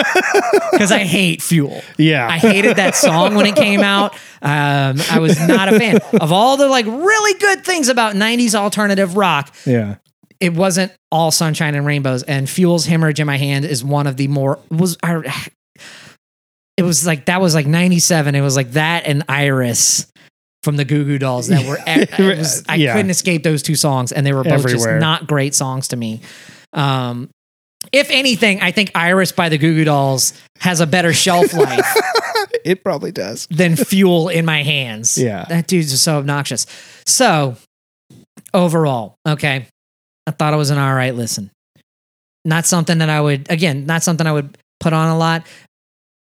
Because 0.71 0.91
I 0.93 0.99
hate 0.99 1.41
Fuel. 1.41 1.81
yeah. 1.97 2.25
I 2.29 2.37
hated 2.37 2.77
that 2.77 2.95
song 2.95 3.35
when 3.35 3.45
it 3.45 3.55
came 3.55 3.81
out. 3.81 4.13
Um, 4.41 4.97
I 5.11 5.19
was 5.19 5.37
not 5.45 5.73
a 5.73 5.77
fan 5.77 5.99
of 6.21 6.31
all 6.31 6.55
the 6.55 6.67
like 6.69 6.85
really 6.85 7.37
good 7.39 7.65
things 7.65 7.89
about 7.89 8.15
'90s 8.15 8.55
alternative 8.55 9.17
rock. 9.17 9.53
yeah. 9.65 9.95
It 10.39 10.53
wasn't 10.53 10.93
all 11.11 11.31
sunshine 11.31 11.75
and 11.75 11.85
rainbows. 11.85 12.23
And 12.23 12.49
Fuel's 12.49 12.85
"Hemorrhage 12.85 13.19
in 13.19 13.27
My 13.27 13.35
Hand" 13.37 13.65
is 13.65 13.83
one 13.83 14.07
of 14.07 14.15
the 14.15 14.29
more 14.29 14.59
was. 14.71 14.95
I, 15.03 15.21
it 16.79 16.83
was 16.83 17.05
like 17.05 17.25
that 17.25 17.41
was 17.41 17.53
like 17.53 17.67
'97. 17.67 18.33
It 18.35 18.41
was 18.41 18.55
like 18.55 18.71
that 18.71 19.05
and 19.05 19.23
Iris 19.29 20.07
from 20.63 20.75
the 20.77 20.85
Goo 20.85 21.05
Goo 21.05 21.17
Dolls 21.19 21.47
that 21.47 21.65
were. 21.65 21.77
was- 22.35 22.63
I 22.67 22.75
Yeah. 22.75 22.93
couldn't 22.93 23.11
escape 23.11 23.43
those 23.43 23.61
two 23.61 23.75
songs, 23.75 24.11
and 24.11 24.25
they 24.25 24.33
were 24.33 24.43
both 24.43 24.53
Everywhere. 24.65 24.97
just 24.99 25.01
not 25.01 25.27
great 25.27 25.53
songs 25.55 25.89
to 25.89 25.95
me. 25.97 26.21
Um, 26.73 27.29
if 27.93 28.09
anything, 28.11 28.61
I 28.61 28.71
think 28.71 28.91
Iris 28.95 29.31
by 29.31 29.49
the 29.49 29.57
Goo 29.57 29.73
Goo 29.73 29.83
Dolls 29.85 30.33
has 30.59 30.81
a 30.81 30.87
better 30.87 31.13
shelf 31.13 31.53
life 31.53 31.95
It 32.65 32.83
probably 32.83 33.11
does. 33.13 33.47
than 33.49 33.75
fuel 33.77 34.27
in 34.27 34.45
my 34.45 34.63
hands. 34.63 35.17
Yeah. 35.17 35.45
That 35.47 35.67
dude's 35.67 35.91
just 35.91 36.03
so 36.03 36.17
obnoxious. 36.17 36.65
So, 37.05 37.55
overall, 38.53 39.15
okay, 39.27 39.65
I 40.27 40.31
thought 40.31 40.53
it 40.53 40.57
was 40.57 40.69
an 40.69 40.77
all 40.77 40.93
right 40.93 41.15
listen. 41.15 41.51
Not 42.45 42.65
something 42.65 42.97
that 42.99 43.09
I 43.09 43.19
would, 43.21 43.49
again, 43.51 43.85
not 43.85 44.03
something 44.03 44.25
I 44.27 44.31
would 44.33 44.57
put 44.79 44.93
on 44.93 45.09
a 45.09 45.17
lot. 45.17 45.45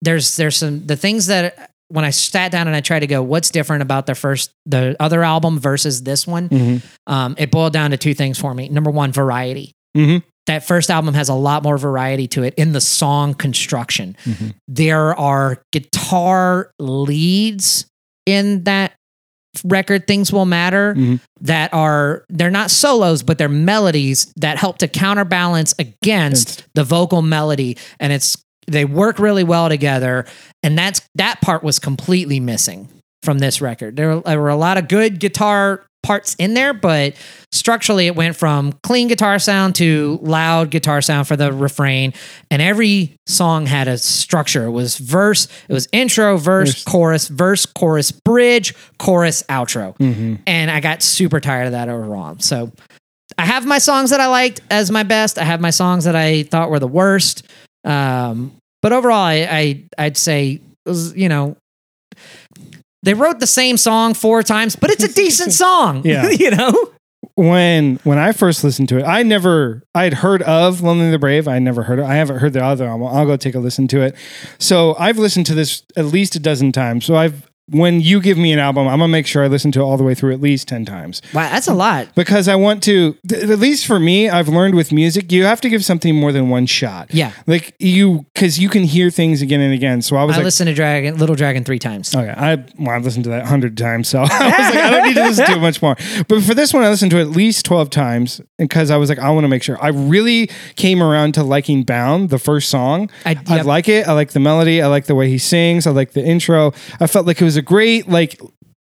There's, 0.01 0.35
there's 0.37 0.57
some, 0.57 0.85
the 0.85 0.95
things 0.95 1.27
that 1.27 1.71
when 1.89 2.03
I 2.05 2.09
sat 2.09 2.51
down 2.51 2.67
and 2.67 2.75
I 2.75 2.81
tried 2.81 2.99
to 2.99 3.07
go, 3.07 3.23
what's 3.23 3.49
different 3.49 3.81
about 3.81 4.05
the 4.05 4.15
first, 4.15 4.51
the 4.65 4.95
other 4.99 5.23
album 5.23 5.57
versus 5.59 6.03
this 6.03 6.27
one? 6.27 6.49
Mhm. 6.49 6.81
Um, 7.07 7.35
it 7.37 7.49
boiled 7.49 7.73
down 7.73 7.91
to 7.91 7.97
two 7.97 8.13
things 8.13 8.37
for 8.37 8.53
me. 8.53 8.67
Number 8.69 8.91
one, 8.91 9.11
variety. 9.11 9.71
Mhm. 9.95 10.21
That 10.47 10.65
first 10.65 10.89
album 10.91 11.13
has 11.13 11.29
a 11.29 11.33
lot 11.33 11.63
more 11.63 11.77
variety 11.77 12.27
to 12.29 12.43
it 12.43 12.53
in 12.55 12.71
the 12.73 12.81
song 12.81 13.33
construction. 13.33 14.15
Mhm. 14.25 14.53
There 14.67 15.15
are 15.17 15.61
guitar 15.71 16.71
leads 16.79 17.85
in 18.25 18.63
that 18.65 18.93
record 19.63 20.05
things 20.05 20.31
will 20.31 20.45
matter 20.45 20.93
Mhm. 20.93 21.19
that 21.41 21.73
are 21.73 22.23
they're 22.29 22.51
not 22.51 22.69
solos 22.69 23.23
but 23.23 23.39
they're 23.39 23.49
melodies 23.49 24.31
that 24.35 24.57
help 24.57 24.77
to 24.77 24.87
counterbalance 24.87 25.73
against 25.79 26.63
the 26.75 26.83
vocal 26.83 27.23
melody 27.23 27.75
and 27.99 28.13
it's 28.13 28.37
they 28.67 28.85
work 28.85 29.19
really 29.19 29.43
well 29.43 29.69
together 29.69 30.25
and 30.63 30.77
that's 30.77 31.01
that 31.15 31.39
part 31.41 31.63
was 31.63 31.79
completely 31.79 32.39
missing 32.39 32.87
from 33.23 33.39
this 33.39 33.61
record 33.61 33.95
there 33.95 34.15
were, 34.15 34.21
there 34.21 34.39
were 34.41 34.49
a 34.49 34.55
lot 34.55 34.77
of 34.77 34.87
good 34.87 35.19
guitar 35.19 35.83
parts 36.03 36.35
in 36.35 36.53
there 36.53 36.73
but 36.73 37.13
structurally 37.51 38.07
it 38.07 38.15
went 38.15 38.35
from 38.35 38.71
clean 38.83 39.07
guitar 39.07 39.39
sound 39.39 39.73
to 39.75 40.19
loud 40.21 40.69
guitar 40.69 41.01
sound 41.01 41.27
for 41.27 41.35
the 41.35 41.51
refrain 41.51 42.13
and 42.51 42.61
every 42.61 43.15
song 43.25 43.65
had 43.65 43.87
a 43.87 43.97
structure 43.97 44.65
it 44.65 44.71
was 44.71 44.97
verse 44.97 45.47
it 45.67 45.73
was 45.73 45.87
intro 45.91 46.37
verse 46.37 46.69
Verse. 46.73 46.83
chorus 46.83 47.27
verse 47.27 47.65
chorus 47.65 48.11
bridge 48.11 48.73
chorus 48.99 49.43
outro 49.49 49.97
Mhm. 49.97 50.39
and 50.45 50.69
I 50.71 50.79
got 50.79 51.01
super 51.01 51.39
tired 51.39 51.65
of 51.65 51.71
that 51.71 51.89
overall. 51.89 52.35
So 52.39 52.71
I 53.37 53.45
have 53.45 53.65
my 53.65 53.77
songs 53.79 54.11
that 54.11 54.19
I 54.21 54.27
liked 54.27 54.61
as 54.71 54.89
my 54.89 55.03
best. 55.03 55.37
I 55.37 55.43
have 55.43 55.59
my 55.59 55.69
songs 55.71 56.05
that 56.05 56.15
I 56.15 56.43
thought 56.43 56.69
were 56.69 56.79
the 56.79 56.87
worst. 56.87 57.43
Um, 57.87 58.55
but 58.81 58.93
overall, 58.93 59.21
I, 59.21 59.47
I 59.49 59.83
I'd 59.97 60.17
say 60.17 60.61
it 60.85 60.89
was, 60.89 61.15
you 61.15 61.29
know 61.29 61.57
they 63.03 63.13
wrote 63.13 63.39
the 63.39 63.47
same 63.47 63.77
song 63.77 64.13
four 64.13 64.43
times, 64.43 64.75
but 64.75 64.89
it's 64.89 65.03
a 65.03 65.13
decent 65.13 65.53
song. 65.63 66.01
Yeah. 66.03 66.29
you 66.29 66.51
know. 66.51 66.91
When 67.35 67.97
when 68.03 68.17
I 68.17 68.31
first 68.31 68.63
listened 68.63 68.89
to 68.89 68.97
it, 68.97 69.03
I 69.03 69.23
never 69.23 69.83
I'd 69.93 70.15
heard 70.15 70.41
of 70.43 70.81
Lonely 70.81 71.11
the 71.11 71.19
Brave. 71.19 71.47
I 71.47 71.59
never 71.59 71.83
heard 71.83 71.99
it. 71.99 72.05
I 72.05 72.15
haven't 72.15 72.39
heard 72.39 72.53
the 72.53 72.63
other 72.63 72.85
album. 72.85 73.07
I'll 73.07 73.25
go 73.25 73.37
take 73.37 73.55
a 73.55 73.59
listen 73.59 73.87
to 73.89 74.01
it. 74.01 74.15
So 74.59 74.95
I've 74.97 75.17
listened 75.17 75.45
to 75.47 75.53
this 75.53 75.83
at 75.95 76.05
least 76.05 76.35
a 76.35 76.39
dozen 76.39 76.71
times. 76.71 77.05
So 77.05 77.15
I've 77.15 77.47
when 77.69 77.99
you 77.99 78.21
give 78.21 78.37
me 78.37 78.53
an 78.53 78.59
album, 78.59 78.87
I'm 78.87 78.99
gonna 78.99 79.09
make 79.09 79.27
sure 79.27 79.43
I 79.43 79.47
listen 79.47 79.71
to 79.73 79.79
it 79.79 79.83
all 79.83 79.97
the 79.97 80.03
way 80.03 80.15
through 80.15 80.31
at 80.33 80.39
least 80.41 80.67
ten 80.69 80.85
times 80.85 81.21
Wow, 81.33 81.49
that's 81.49 81.67
a 81.67 81.73
lot. 81.73 82.07
because 82.15 82.47
I 82.47 82.55
want 82.55 82.81
to. 82.83 83.17
th- 83.27 83.43
At 83.43 83.59
least 83.59 83.85
for 83.85 83.99
me, 83.99 84.29
I've 84.29 84.47
learned 84.47 84.75
with 84.75 84.91
music, 84.93 85.31
you 85.31 85.43
have 85.43 85.59
to 85.61 85.69
give 85.69 85.83
something 85.83 86.15
more 86.15 86.31
than 86.31 86.49
one 86.49 86.65
shot. 86.65 87.13
Yeah. 87.13 87.33
like 87.45 87.75
you 87.79 88.25
because 88.33 88.57
you 88.59 88.69
can 88.69 88.83
hear 88.83 89.09
things 89.09 89.41
again 89.41 89.59
and 89.59 89.73
again. 89.73 90.01
So 90.01 90.15
I 90.15 90.23
was 90.23 90.35
I 90.35 90.37
like, 90.39 90.45
listened 90.45 90.67
to 90.69 90.73
Dragon, 90.73 91.17
Little 91.17 91.35
Dragon 91.35 91.63
three 91.65 91.79
times. 91.79 92.15
Okay, 92.15 92.29
I 92.29 92.55
well, 92.79 92.91
I've 92.91 93.03
listened 93.03 93.25
to 93.25 93.29
that 93.31 93.45
hundred 93.45 93.77
times, 93.77 94.07
so 94.07 94.19
I 94.21 94.23
was 94.23 94.29
like, 94.31 94.75
I 94.75 94.89
don't 94.89 95.07
need 95.07 95.15
to 95.15 95.23
listen 95.23 95.45
to 95.47 95.51
it 95.53 95.59
much 95.59 95.81
more. 95.81 95.95
But 96.29 96.43
for 96.43 96.53
this 96.53 96.73
one, 96.73 96.83
I 96.83 96.89
listened 96.89 97.11
to 97.11 97.17
it 97.17 97.21
at 97.23 97.29
least 97.31 97.65
twelve 97.65 97.89
times 97.89 98.39
because 98.57 98.91
I 98.91 98.97
was 98.97 99.09
like, 99.09 99.19
I 99.19 99.29
want 99.31 99.43
to 99.43 99.49
make 99.49 99.63
sure. 99.63 99.77
I 99.81 99.89
really 99.89 100.49
came 100.77 101.03
around 101.03 101.33
to 101.33 101.43
liking 101.43 101.83
"Bound," 101.83 102.29
the 102.29 102.39
first 102.39 102.69
song. 102.69 103.09
I- 103.25 103.35
I 103.49 103.61
like 103.61 103.89
it. 103.89 104.07
I 104.07 104.13
like 104.13 104.31
the 104.31 104.39
melody. 104.39 104.81
I 104.81 104.87
like 104.87 105.05
the 105.05 105.15
way 105.15 105.29
he 105.29 105.37
sings. 105.37 105.85
I 105.85 105.91
like 105.91 106.11
the 106.13 106.23
intro. 106.23 106.73
I 107.01 107.07
felt 107.07 107.25
like 107.25 107.41
it 107.41 107.43
was 107.45 107.56
a 107.57 107.61
great 107.61 108.07
like 108.07 108.39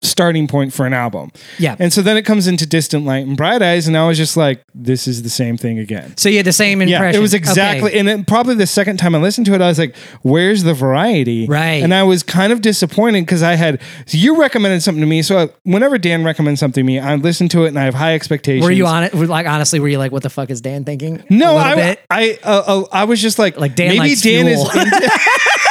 starting 0.03 0.47
point 0.49 0.73
for 0.73 0.87
an 0.87 0.95
album. 0.95 1.31
Yeah. 1.59 1.77
And 1.79 1.93
so 1.93 2.01
then 2.01 2.17
it 2.17 2.23
comes 2.23 2.47
into 2.47 2.65
"Distant 2.65 3.05
Light" 3.05 3.27
and 3.27 3.37
"Bright 3.37 3.61
Eyes," 3.61 3.87
and 3.87 3.99
I 3.99 4.07
was 4.09 4.17
just 4.17 4.35
like, 4.35 4.65
this 4.75 5.07
is 5.07 5.23
the 5.23 5.29
same 5.29 5.59
thing 5.59 5.79
again. 5.79 6.17
So 6.17 6.31
you 6.31 6.39
had 6.39 6.47
the 6.47 6.55
same 6.55 6.81
impression. 6.81 7.13
Yeah, 7.13 7.19
it 7.19 7.21
was 7.21 7.35
exactly, 7.35 7.91
Okay. 7.91 7.99
and 7.99 8.09
then 8.09 8.25
probably 8.25 8.55
the 8.55 8.67
second 8.67 8.97
time 8.97 9.15
I 9.15 9.19
listened 9.19 9.45
to 9.49 9.55
it, 9.55 9.61
I 9.61 9.69
was 9.69 9.79
like, 9.79 9.95
"Where's 10.23 10.63
the 10.63 10.73
variety?" 10.73 11.47
Right. 11.47 11.83
and 11.83 11.93
I 11.93 12.03
was 12.05 12.23
kind 12.23 12.51
of 12.51 12.63
disappointed 12.63 13.27
because 13.27 13.43
I 13.43 13.57
had 13.57 13.79
so 14.07 14.17
you 14.17 14.41
recommended 14.41 14.83
something 14.83 15.03
to 15.03 15.07
me, 15.07 15.21
so 15.21 15.37
I, 15.39 15.49
whenever 15.65 15.99
Dan 15.99 16.25
recommends 16.25 16.61
something 16.61 16.83
to 16.83 16.87
me, 16.87 16.99
I 16.99 17.17
listen 17.17 17.51
to 17.51 17.65
it 17.65 17.69
and 17.69 17.79
I 17.79 17.85
have 17.85 17.95
high 17.95 18.15
expectations. 18.15 18.65
Were 18.65 18.71
you 18.73 18.87
on 18.87 19.05
it? 19.05 19.13
Like 19.13 19.47
honestly, 19.47 19.81
were 19.81 19.89
you 19.89 19.99
like, 19.99 20.13
what 20.13 20.23
the 20.23 20.31
fuck 20.31 20.49
is 20.49 20.63
Dan 20.63 20.85
thinking? 20.87 21.23
No, 21.29 21.59
a 21.59 21.61
I, 21.61 21.75
bit. 21.75 22.01
I, 22.09 22.39
uh, 22.43 22.63
uh, 22.67 22.85
I 22.91 23.05
was 23.05 23.21
just 23.21 23.39
like, 23.39 23.59
Like 23.59 23.75
Dan 23.75 23.89
maybe 23.99 24.15
Dan 24.15 24.47
fuel. 24.47 24.49
is. 24.49 24.75
Into, 24.77 25.11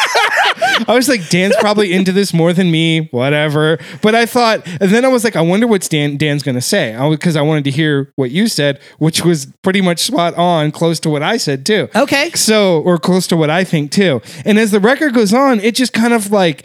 I 0.87 0.95
was 0.95 1.09
like, 1.09 1.27
Dan's 1.29 1.55
probably 1.59 1.93
into 1.93 2.11
this 2.11 2.33
more 2.33 2.53
than 2.53 2.71
me, 2.71 3.07
whatever. 3.11 3.79
But 4.01 4.15
I 4.15 4.25
thought, 4.25 4.65
and 4.65 4.91
then 4.91 5.05
I 5.05 5.07
was 5.07 5.23
like, 5.23 5.35
I 5.35 5.41
wonder 5.41 5.67
what 5.67 5.87
Dan 5.89 6.17
Dan's 6.17 6.43
gonna 6.43 6.61
say, 6.61 6.97
because 7.09 7.35
I 7.35 7.41
wanted 7.41 7.63
to 7.65 7.71
hear 7.71 8.11
what 8.15 8.31
you 8.31 8.47
said, 8.47 8.79
which 8.97 9.23
was 9.23 9.47
pretty 9.63 9.81
much 9.81 9.99
spot 9.99 10.35
on, 10.35 10.71
close 10.71 10.99
to 11.01 11.09
what 11.09 11.23
I 11.23 11.37
said 11.37 11.65
too. 11.65 11.89
Okay. 11.95 12.31
So, 12.31 12.81
or 12.81 12.97
close 12.97 13.27
to 13.27 13.37
what 13.37 13.49
I 13.49 13.63
think 13.63 13.91
too. 13.91 14.21
And 14.45 14.57
as 14.59 14.71
the 14.71 14.79
record 14.79 15.13
goes 15.13 15.33
on, 15.33 15.59
it 15.59 15.75
just 15.75 15.93
kind 15.93 16.13
of 16.13 16.31
like, 16.31 16.63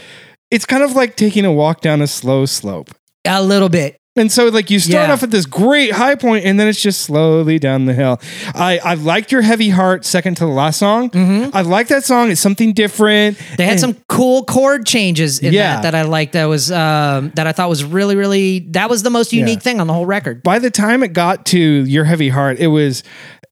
it's 0.51 0.67
kind 0.67 0.83
of 0.83 0.93
like 0.93 1.17
taking 1.17 1.45
a 1.45 1.53
walk 1.53 1.81
down 1.81 2.01
a 2.03 2.07
slow 2.07 2.47
slope. 2.47 2.91
A 3.25 3.43
little 3.43 3.69
bit. 3.69 3.97
And 4.17 4.31
so, 4.31 4.47
like, 4.49 4.71
you 4.71 4.79
start 4.79 5.09
Yeah. 5.09 5.13
off 5.13 5.25
at 5.25 5.33
this 5.33 5.45
great 5.45 5.91
high 5.93 6.15
point, 6.15 6.45
and 6.45 6.59
then 6.61 6.69
it's 6.69 6.81
just 6.81 7.01
slowly 7.01 7.59
down 7.59 7.87
the 7.87 7.95
hill. 7.95 8.21
I, 8.55 8.79
I 8.79 8.95
liked 8.95 9.33
your 9.33 9.43
heavy 9.43 9.71
heart 9.71 10.05
second 10.05 10.37
to 10.37 10.45
the 10.45 10.53
last 10.53 10.79
song. 10.79 11.11
I 11.53 11.63
like 11.63 11.89
that 11.89 12.05
song. 12.05 12.31
It's 12.31 12.41
something 12.41 12.73
different. 12.75 13.37
Mm-hmm. 13.39 13.55
They 13.57 13.65
had 13.65 13.73
And- 13.73 13.81
some 13.81 13.97
cool 14.09 14.45
chord 14.45 14.87
changes 14.87 15.41
in 15.41 15.53
Yeah. 15.53 15.75
that 15.81 15.83
that 15.83 15.95
I 15.97 16.03
liked. 16.03 16.35
That 16.35 16.45
was 16.45 16.71
um, 16.71 17.33
that 17.35 17.49
I 17.49 17.53
thought 17.53 17.69
was 17.69 17.83
really, 17.83 18.15
really. 18.15 18.61
That 18.71 18.89
was 18.89 19.03
the 19.03 19.11
most 19.11 19.33
unique 19.33 19.63
thing 19.63 19.81
on 19.81 19.89
the 19.89 19.93
whole 19.95 20.07
record. 20.07 20.45
By 20.45 20.61
the 20.61 20.71
time 20.71 21.03
it 21.03 21.13
got 21.13 21.45
to 21.47 21.59
your 21.59 22.05
heavy 22.05 22.29
heart, 22.29 22.59
it 22.61 22.69
was. 22.69 23.03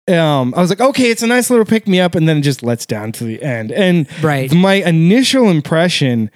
Um, 0.08 0.52
I 0.56 0.60
was 0.60 0.68
like, 0.68 0.80
okay, 0.80 1.10
it's 1.12 1.22
a 1.22 1.28
nice 1.28 1.48
little 1.48 1.64
pick 1.64 1.86
me 1.86 2.00
up, 2.00 2.14
and 2.16 2.28
then 2.28 2.38
it 2.38 2.40
just 2.42 2.62
lets 2.64 2.86
down 2.86 3.12
to 3.12 3.24
the 3.24 3.40
end. 3.42 3.70
And 3.70 4.06
Right. 4.22 4.52
my 4.52 4.74
initial 4.74 5.48
impression, 5.48 6.28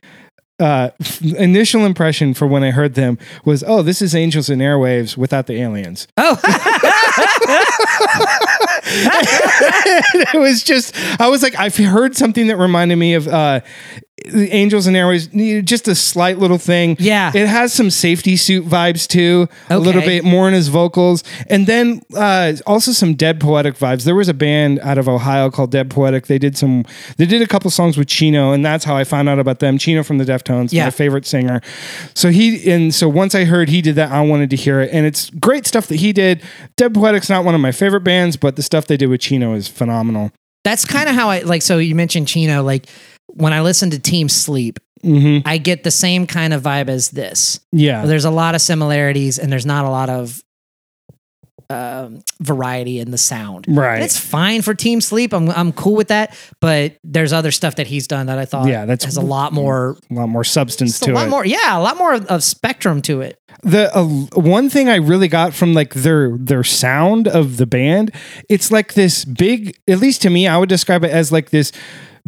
uh, 0.59 0.91
initial 1.37 1.85
impression 1.85 2.33
for 2.35 2.47
when 2.47 2.65
I 2.65 2.71
heard 2.71 2.95
them 2.95 3.19
was, 3.45 3.63
oh, 3.67 3.83
this 3.83 4.01
is 4.01 4.15
Angels 4.15 4.49
and 4.49 4.63
Airwaves 4.63 5.17
without 5.17 5.47
the 5.47 5.61
aliens. 5.61 6.09
Oh, 6.19 6.41
it 8.89 10.39
was 10.39 10.63
just 10.63 10.95
I 11.21 11.29
was 11.29 11.43
like 11.43 11.55
I've 11.57 11.77
heard 11.77 12.17
something 12.17 12.47
that 12.49 12.57
reminded 12.57 12.97
me 12.97 13.15
of 13.15 13.29
uh 13.29 13.61
the 14.27 14.51
Angels 14.53 14.87
and 14.87 14.97
Airwaves 14.97 15.65
just 15.65 15.89
a 15.89 15.95
slight 15.95 16.39
little 16.39 16.59
thing. 16.59 16.97
Yeah. 16.99 17.31
It 17.35 17.47
has 17.47 17.73
some 17.73 17.89
Safetysuit 17.89 18.63
vibes 18.63 19.07
too, 19.09 19.49
a 19.71 19.79
little 19.79 20.03
bit 20.03 20.25
more 20.25 20.49
in 20.49 20.55
his 20.55 20.69
vocals. 20.69 21.23
And 21.49 21.67
then 21.67 22.03
uh 22.17 22.55
also 22.67 22.93
some 22.93 23.15
Dead 23.15 23.41
Poetic 23.41 23.75
vibes. 23.77 24.05
There 24.05 24.15
was 24.15 24.29
a 24.29 24.35
band 24.35 24.81
out 24.81 24.99
of 24.99 25.09
Ohio 25.09 25.51
called 25.51 25.71
Dead 25.71 25.91
Poetic. 25.91 26.27
They 26.27 26.39
did 26.39 26.57
some 26.59 26.85
they 27.17 27.27
did 27.27 27.43
a 27.43 27.47
couple 27.47 27.71
songs 27.71 27.97
with 27.97 28.09
Chino 28.09 28.53
and 28.53 28.65
that's 28.65 28.85
how 28.85 28.97
I 28.97 29.05
found 29.05 29.29
out 29.29 29.39
about 29.39 29.61
them. 29.61 29.79
Chino 29.79 30.03
from 30.03 30.19
the 30.19 30.25
Deftones, 30.25 30.73
Yeah. 30.73 30.85
my 30.85 30.91
favorite 30.91 31.27
singer. 31.27 31.61
So 32.15 32.31
he 32.31 32.71
and 32.71 32.95
so 32.95 33.09
once 33.09 33.35
I 33.35 33.45
heard 33.45 33.69
he 33.69 33.81
did 33.83 33.95
that, 33.97 34.11
I 34.11 34.21
wanted 34.23 34.51
to 34.51 34.57
hear 34.57 34.81
it. 34.81 34.91
And 34.93 35.07
it's 35.07 35.31
great 35.31 35.67
stuff 35.67 35.87
that 35.89 35.97
he 35.97 36.13
did. 36.13 36.43
Dead 36.77 36.93
Poetic's 36.95 37.29
not 37.31 37.45
one 37.45 37.55
of 37.55 37.61
my 37.61 37.73
favorite 37.73 38.03
bands, 38.05 38.37
but 38.37 38.57
the 38.57 38.63
stuff 38.63 38.87
they 38.87 38.97
did 38.97 39.07
with 39.09 39.21
Chino 39.21 39.55
is 39.55 39.69
phenomenal. 39.69 40.31
that's 40.65 40.85
kind 40.85 41.09
of 41.09 41.15
how 41.15 41.31
I 41.31 41.41
like. 41.41 41.63
So 41.63 41.79
you 41.79 41.95
mentioned 41.95 42.27
Chino. 42.29 42.63
Like 42.63 42.87
when 43.37 43.53
I 43.53 43.61
listen 43.61 43.91
to 43.91 43.99
Team 43.99 44.29
Sleep, 44.29 44.79
Mm-hmm. 45.05 45.47
I 45.47 45.59
get 45.59 45.85
the 45.85 45.91
same 45.93 46.27
kind 46.27 46.53
of 46.53 46.63
vibe 46.63 46.89
as 46.89 47.11
this. 47.11 47.61
Yeah. 47.71 48.07
There's 48.07 48.25
a 48.25 48.31
lot 48.31 48.57
of 48.57 48.61
similarities, 48.61 49.39
and 49.39 49.53
there's 49.53 49.67
not 49.67 49.85
a 49.85 49.91
lot 49.91 50.09
of 50.11 50.43
um, 51.69 52.23
variety 52.41 52.99
in 53.01 53.11
the 53.11 53.19
sound. 53.19 53.67
Right. 53.69 53.97
And 53.97 54.05
it's 54.05 54.19
fine 54.19 54.63
for 54.63 54.73
Team 54.75 55.01
Sleep. 55.01 55.33
I'm 55.35 55.49
I'm 55.51 55.73
cool 55.73 55.95
with 55.97 56.09
that. 56.09 56.37
But 56.61 56.97
there's 57.05 57.33
other 57.33 57.51
stuff 57.53 57.77
that 57.77 57.87
he's 57.87 58.07
done 58.09 58.27
that 58.27 58.39
I 58.39 58.45
thought 58.47 58.67
Yeah, 58.69 58.85
that's- 58.85 59.05
has 59.05 59.17
a 59.17 59.21
lot 59.21 59.53
more, 59.53 59.97
a 60.11 60.15
lot 60.15 60.29
more 60.29 60.45
substance 60.45 60.99
to 61.01 61.13
a 61.13 61.15
lot 61.15 61.27
it. 61.27 61.31
more. 61.31 61.45
Yeah, 61.45 61.79
a 61.79 61.83
lot 61.83 61.97
more 61.99 62.15
of 62.15 62.43
spectrum 62.43 63.01
to 63.03 63.21
it. 63.21 63.39
the 63.63 63.95
uh, 63.97 64.05
one 64.41 64.71
thing 64.71 64.89
I 64.89 64.97
really 64.97 65.29
got 65.29 65.55
from 65.55 65.73
like 65.75 65.95
their 65.95 66.37
their 66.39 66.65
sound 66.65 67.29
of 67.29 67.57
the 67.59 67.67
band, 67.67 68.13
it's 68.49 68.71
like 68.71 68.95
this 68.95 69.25
big. 69.25 69.77
At 69.89 69.99
least 69.99 70.23
to 70.23 70.31
me, 70.31 70.47
I 70.49 70.57
would 70.57 70.69
describe 70.69 71.05
it 71.05 71.11
as 71.11 71.31
like 71.33 71.51
this 71.51 71.73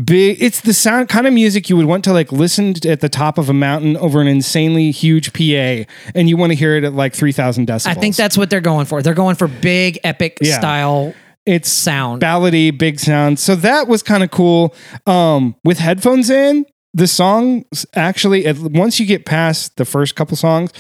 big. 0.03 0.41
It's 0.43 0.61
the 0.61 0.73
sound 0.75 1.09
kind 1.09 1.27
of 1.27 1.33
music 1.33 1.69
you 1.69 1.77
would 1.77 1.87
want 1.87 2.05
to 2.05 2.13
like 2.13 2.31
listen 2.33 2.75
to 2.75 2.91
at 2.91 3.01
the 3.01 3.09
top 3.09 3.39
of 3.39 3.49
a 3.49 3.53
mountain 3.55 3.97
over 3.97 4.21
an 4.21 4.27
insanely 4.27 4.91
huge 4.91 5.33
PA, 5.33 5.85
and 6.15 6.29
you 6.29 6.37
want 6.37 6.53
to 6.53 6.57
hear 6.57 6.77
it 6.77 6.85
at 6.85 6.93
like 6.93 7.15
three 7.15 7.33
thousand 7.33 7.67
decibels. 7.67 7.87
I 7.87 7.95
think 7.95 8.17
that's 8.17 8.37
what 8.39 8.51
they're 8.51 8.61
going 8.61 8.87
for. 8.87 9.03
They're 9.03 9.15
going 9.15 9.37
for 9.37 9.49
big, 9.49 9.99
epic 10.05 10.39
Yeah. 10.41 10.59
style 10.59 11.15
it's 11.47 11.71
sound. 11.71 12.21
ballady, 12.21 12.77
big 12.77 13.01
sound. 13.01 13.39
So 13.39 13.57
that 13.57 13.89
was 13.89 14.03
kind 14.03 14.23
of 14.23 14.31
cool. 14.31 14.75
Um, 15.07 15.57
with 15.65 15.79
headphones 15.79 16.29
in, 16.29 16.67
the 16.93 17.07
songs 17.07 17.87
actually, 17.95 18.51
once 18.53 19.01
you 19.01 19.07
get 19.07 19.25
past 19.25 19.77
the 19.77 19.85
first 19.87 20.15
couple 20.15 20.37
songs, 20.37 20.73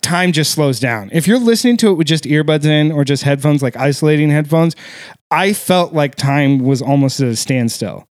time 0.00 0.32
just 0.32 0.52
slows 0.52 0.80
down. 0.80 1.10
If 1.12 1.26
you're 1.26 1.38
listening 1.38 1.76
to 1.78 1.88
it 1.90 1.94
with 1.94 2.06
just 2.06 2.24
earbuds 2.24 2.64
in 2.64 2.90
or 2.92 3.04
just 3.04 3.22
headphones, 3.22 3.62
like 3.62 3.76
isolating 3.76 4.30
headphones, 4.30 4.74
I 5.30 5.52
felt 5.52 5.92
like 5.92 6.14
time 6.14 6.58
was 6.60 6.80
almost 6.82 7.20
at 7.20 7.28
a 7.28 7.36
standstill. 7.36 8.06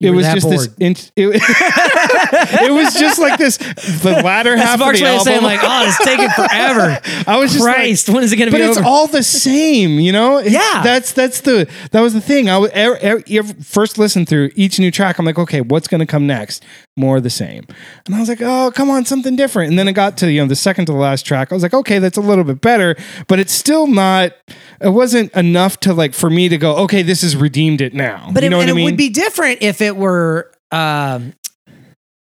You 0.00 0.12
it 0.12 0.16
was 0.16 0.26
just 0.26 0.48
this. 0.50 0.66
bored. 0.66 0.82
int- 0.82 1.12
it, 1.14 1.28
it 1.34 2.72
was 2.72 2.94
just 2.94 3.18
like 3.20 3.38
this. 3.38 3.58
The 3.58 4.20
latter 4.24 4.56
half 4.56 4.80
Mark's 4.80 4.98
of 4.98 5.00
the 5.00 5.04
way 5.04 5.10
album. 5.12 5.24
saying 5.24 5.42
like, 5.42 5.60
oh, 5.62 5.86
it's 5.86 6.04
taking 6.04 6.28
forever. 6.36 7.00
I 7.26 7.38
was 7.38 7.52
just 7.52 7.64
like, 7.64 7.76
Christ, 7.76 8.08
when 8.08 8.24
is 8.24 8.32
it 8.32 8.36
going 8.36 8.50
to 8.50 8.56
be? 8.56 8.60
but 8.60 8.68
it's 8.68 8.78
all 8.84 9.06
the 9.06 9.22
same, 9.22 10.00
you 10.00 10.10
know. 10.10 10.40
Yeah. 10.40 10.82
that's 10.82 11.12
that's 11.12 11.42
the 11.42 11.70
that 11.92 12.00
was 12.00 12.12
the 12.12 12.20
thing. 12.20 12.50
I 12.50 12.58
would 12.58 12.72
er, 12.76 12.98
er, 13.02 13.22
er- 13.32 13.42
first 13.62 13.96
listen 13.96 14.26
through 14.26 14.50
each 14.56 14.80
new 14.80 14.90
track. 14.90 15.18
I'm 15.18 15.24
like, 15.24 15.38
okay, 15.38 15.60
what's 15.60 15.86
going 15.86 16.00
to 16.00 16.06
come 16.06 16.26
next? 16.26 16.64
More 16.96 17.20
the 17.20 17.30
same. 17.30 17.66
And 18.06 18.14
I 18.14 18.20
was 18.20 18.28
like, 18.28 18.40
oh, 18.40 18.70
come 18.72 18.88
on, 18.88 19.04
something 19.04 19.34
different. 19.34 19.70
And 19.70 19.78
then 19.78 19.88
it 19.88 19.94
got 19.94 20.16
to 20.18 20.30
you 20.30 20.40
know 20.40 20.46
the 20.46 20.54
second 20.54 20.86
to 20.86 20.92
the 20.92 20.98
last 20.98 21.26
track. 21.26 21.50
I 21.50 21.54
was 21.54 21.62
like, 21.62 21.74
okay, 21.74 21.98
that's 21.98 22.16
a 22.16 22.20
little 22.20 22.44
bit 22.44 22.60
better, 22.60 22.94
but 23.26 23.40
it's 23.40 23.52
still 23.52 23.88
not. 23.88 24.32
It 24.80 24.90
wasn't 24.90 25.32
enough 25.32 25.80
to 25.80 25.92
like 25.92 26.14
for 26.14 26.30
me 26.30 26.48
to 26.48 26.56
go, 26.56 26.76
okay, 26.84 27.02
this 27.02 27.22
has 27.22 27.34
redeemed 27.36 27.80
it 27.80 27.94
now. 27.94 28.30
But 28.32 28.44
you 28.44 28.46
it, 28.46 28.50
know 28.50 28.58
what 28.58 28.62
and 28.62 28.70
I 28.70 28.74
mean? 28.74 28.82
it 28.82 28.92
would 28.92 28.96
be 28.96 29.10
different 29.10 29.62
if 29.62 29.80
it 29.80 29.96
were. 29.96 30.52
Um, 30.70 31.34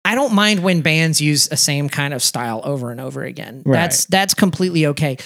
I 0.04 0.14
don't 0.14 0.34
mind 0.34 0.62
when 0.62 0.80
bands 0.80 1.20
use 1.20 1.50
a 1.50 1.56
same 1.56 1.88
kind 1.88 2.14
of 2.14 2.22
style 2.22 2.60
over 2.64 2.90
and 2.90 3.00
over 3.00 3.24
again. 3.24 3.62
Right. 3.64 3.74
That's 3.74 4.04
that's 4.06 4.34
completely 4.34 4.86
okay. 4.86 5.18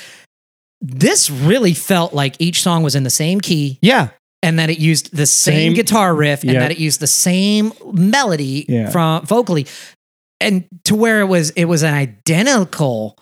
This 0.80 1.30
really 1.30 1.74
felt 1.74 2.12
like 2.12 2.36
each 2.40 2.62
song 2.62 2.82
was 2.82 2.94
in 2.94 3.04
the 3.04 3.10
same 3.10 3.40
key 3.40 3.78
yeah, 3.80 4.08
and 4.42 4.58
that 4.58 4.70
it 4.70 4.78
used 4.78 5.14
the 5.16 5.26
same, 5.26 5.54
Same- 5.54 5.74
guitar 5.74 6.14
riff 6.14 6.42
and 6.42 6.52
Yeah. 6.52 6.60
that 6.60 6.70
it 6.72 6.78
used 6.78 7.00
the 7.00 7.06
same 7.06 7.72
melody 7.92 8.66
Yeah. 8.68 8.90
from 8.90 9.24
vocally 9.26 9.66
and 10.40 10.64
to 10.84 10.94
where 10.94 11.20
it 11.20 11.26
was 11.26 11.50
it 11.50 11.66
was 11.66 11.82
an 11.82 11.94
identical 11.94 13.16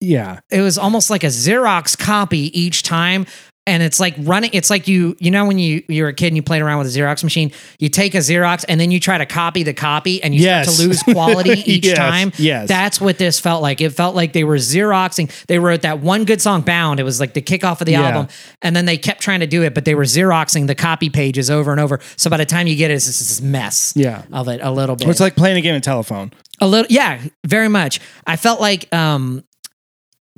yeah, 0.00 0.40
it 0.50 0.60
was 0.60 0.76
almost 0.76 1.08
like 1.08 1.24
a 1.24 1.28
Xerox 1.28 1.96
copy 1.96 2.50
each 2.60 2.82
time. 2.82 3.24
And 3.66 3.82
it's 3.82 3.98
like 3.98 4.14
running, 4.18 4.50
it's 4.52 4.68
like 4.68 4.88
you, 4.88 5.16
you 5.20 5.30
know, 5.30 5.46
when 5.46 5.58
you, 5.58 5.82
you're 5.88 6.08
a 6.08 6.12
kid 6.12 6.26
and 6.26 6.36
you 6.36 6.42
played 6.42 6.60
around 6.60 6.78
with 6.84 6.94
a 6.94 6.98
Xerox 6.98 7.24
machine, 7.24 7.50
you 7.78 7.88
take 7.88 8.14
a 8.14 8.18
Xerox 8.18 8.62
and 8.68 8.78
then 8.78 8.90
you 8.90 9.00
try 9.00 9.16
to 9.16 9.24
copy 9.24 9.62
the 9.62 9.72
copy 9.72 10.22
and 10.22 10.34
you 10.34 10.42
Yes. 10.42 10.66
start 10.66 10.76
to 10.82 10.86
lose 10.88 11.02
quality 11.02 11.62
each 11.64 11.86
Yes, 11.86 11.96
time. 11.96 12.30
yes. 12.36 12.68
That's 12.68 13.00
what 13.00 13.16
this 13.16 13.40
felt 13.40 13.62
like. 13.62 13.80
It 13.80 13.88
felt 13.94 14.14
like 14.14 14.34
they 14.34 14.44
were 14.44 14.56
Xeroxing. 14.58 15.30
They 15.46 15.58
wrote 15.58 15.80
that 15.80 16.00
one 16.00 16.26
good 16.26 16.42
song, 16.42 16.60
Bound. 16.60 17.00
It 17.00 17.04
was 17.04 17.20
like 17.20 17.32
the 17.32 17.40
kickoff 17.40 17.80
of 17.80 17.86
the 17.86 17.92
Yeah. 17.92 18.02
album. 18.02 18.28
And 18.60 18.76
then 18.76 18.84
they 18.84 18.98
kept 18.98 19.22
trying 19.22 19.40
to 19.40 19.46
do 19.46 19.62
it, 19.62 19.72
but 19.72 19.86
they 19.86 19.94
were 19.94 20.04
Xeroxing 20.04 20.66
the 20.66 20.74
copy 20.74 21.08
pages 21.08 21.50
over 21.50 21.72
and 21.72 21.80
over. 21.80 22.00
So 22.16 22.28
by 22.28 22.36
the 22.36 22.44
time 22.46 22.66
you 22.66 22.76
get 22.76 22.90
it, 22.90 22.94
it's 22.94 23.06
just 23.06 23.18
this 23.18 23.40
mess 23.40 23.94
Yeah. 23.96 24.24
of 24.30 24.46
it 24.48 24.60
a 24.62 24.70
little 24.70 24.94
bit. 24.94 25.08
it's 25.08 25.20
like 25.20 25.36
playing 25.36 25.56
a 25.56 25.62
game 25.62 25.74
of 25.74 25.80
telephone. 25.80 26.32
A 26.60 26.66
little, 26.66 26.86
yeah, 26.90 27.18
very 27.46 27.68
much. 27.68 27.98
I 28.26 28.36
felt 28.36 28.60
like 28.60 28.92
um, 28.94 29.42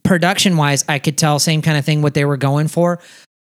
production 0.06 0.56
wise, 0.56 0.84
I 0.88 0.98
could 0.98 1.18
tell 1.18 1.38
same 1.38 1.60
kind 1.62 1.76
of 1.76 1.84
thing 1.84 2.00
what 2.02 2.14
they 2.14 2.24
were 2.24 2.36
going 2.36 2.68
for. 2.68 3.00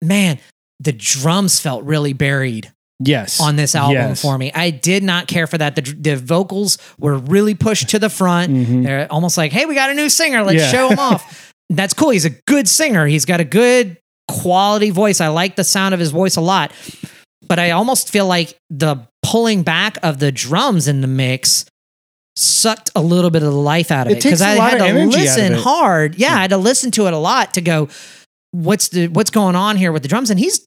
Man, 0.00 0.38
the 0.80 0.92
drums 0.92 1.58
felt 1.60 1.84
really 1.84 2.12
buried. 2.12 2.72
Yes. 3.04 3.40
on 3.40 3.56
this 3.56 3.74
album 3.74 3.96
Yes. 3.96 4.22
for 4.22 4.38
me. 4.38 4.52
I 4.54 4.70
did 4.70 5.02
not 5.02 5.26
care 5.26 5.48
for 5.48 5.58
that. 5.58 5.74
The, 5.74 5.82
the 5.82 6.14
vocals 6.16 6.78
were 7.00 7.16
really 7.18 7.56
pushed 7.56 7.88
to 7.88 7.98
the 7.98 8.08
front. 8.08 8.84
They're 8.84 9.10
almost 9.10 9.36
like, 9.36 9.50
hey, 9.50 9.66
we 9.66 9.74
got 9.74 9.90
a 9.90 9.94
new 9.94 10.08
singer. 10.08 10.44
Let's 10.44 10.62
Mm-hmm. 10.62 10.64
Yeah. 10.66 10.70
show 10.70 10.88
him 10.90 10.98
off. 11.00 11.52
That's 11.70 11.94
cool. 11.94 12.10
He's 12.10 12.26
a 12.26 12.30
good 12.30 12.68
singer. 12.68 13.04
He's 13.08 13.24
got 13.24 13.40
a 13.40 13.44
good 13.44 13.98
quality 14.28 14.90
voice. 14.90 15.20
I 15.20 15.28
like 15.28 15.56
the 15.56 15.64
sound 15.64 15.94
of 15.94 15.98
his 16.00 16.12
voice 16.12 16.36
a 16.36 16.40
lot. 16.40 16.70
But 17.48 17.58
I 17.58 17.72
almost 17.72 18.08
feel 18.08 18.26
like 18.28 18.56
the 18.70 18.98
pulling 19.24 19.64
back 19.64 19.98
of 20.04 20.20
the 20.20 20.30
drums 20.30 20.86
in 20.86 21.00
the 21.00 21.08
mix 21.08 21.64
sucked 22.36 22.90
a 22.94 23.02
little 23.02 23.30
bit 23.30 23.42
of 23.42 23.52
the 23.52 23.58
life 23.58 23.90
out 23.90 24.06
of 24.06 24.12
It 24.12 24.22
because 24.22 24.40
I 24.40 24.50
had 24.54 24.78
to 24.78 24.84
energy 24.84 25.02
out 25.04 25.06
of 25.06 25.12
listen 25.20 25.52
hard. 25.54 26.14
Yeah, 26.16 26.34
I 26.36 26.40
had 26.42 26.50
to 26.50 26.56
listen 26.58 26.90
to 26.92 27.06
it 27.06 27.12
a 27.12 27.18
lot 27.18 27.54
to 27.54 27.60
go, 27.60 27.88
what's 28.52 28.88
the 28.88 29.08
what's 29.08 29.30
going 29.30 29.56
on 29.56 29.76
here 29.76 29.92
with 29.92 30.02
the 30.02 30.08
drums? 30.08 30.30
And 30.30 30.38
he's 30.40 30.66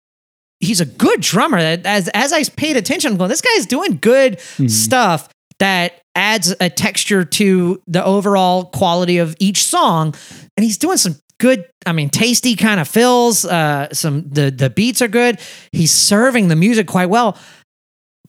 he's 0.60 0.82
a 0.82 0.86
good 0.86 1.22
drummer. 1.22 1.58
As 1.58 2.08
as 2.10 2.34
I 2.34 2.44
paid 2.44 2.78
attention, 2.78 3.12
I'm 3.12 3.18
going, 3.18 3.30
this 3.30 3.42
guy's 3.42 3.66
doing 3.66 3.98
good 4.02 4.38
Mhm. 4.58 4.70
stuff 4.70 5.30
that 5.60 5.94
adds 6.16 6.54
a 6.60 6.70
texture 6.70 7.24
to 7.26 7.82
the 7.88 8.04
overall 8.04 8.66
quality 8.66 9.18
of 9.18 9.36
each 9.40 9.64
song. 9.64 10.14
And 10.58 10.64
he's 10.64 10.78
doing 10.78 10.98
some 10.98 11.16
good, 11.40 11.66
I 11.86 11.92
mean, 11.92 12.10
tasty 12.10 12.56
kind 12.56 12.80
of 12.80 12.88
fills. 12.88 13.44
Uh, 13.46 13.88
some 13.94 14.30
the 14.30 14.52
the 14.52 14.70
beats 14.70 15.02
are 15.02 15.08
good. 15.08 15.40
He's 15.72 15.92
serving 15.92 16.48
the 16.48 16.56
music 16.56 16.88
quite 16.88 17.10
well. 17.10 17.38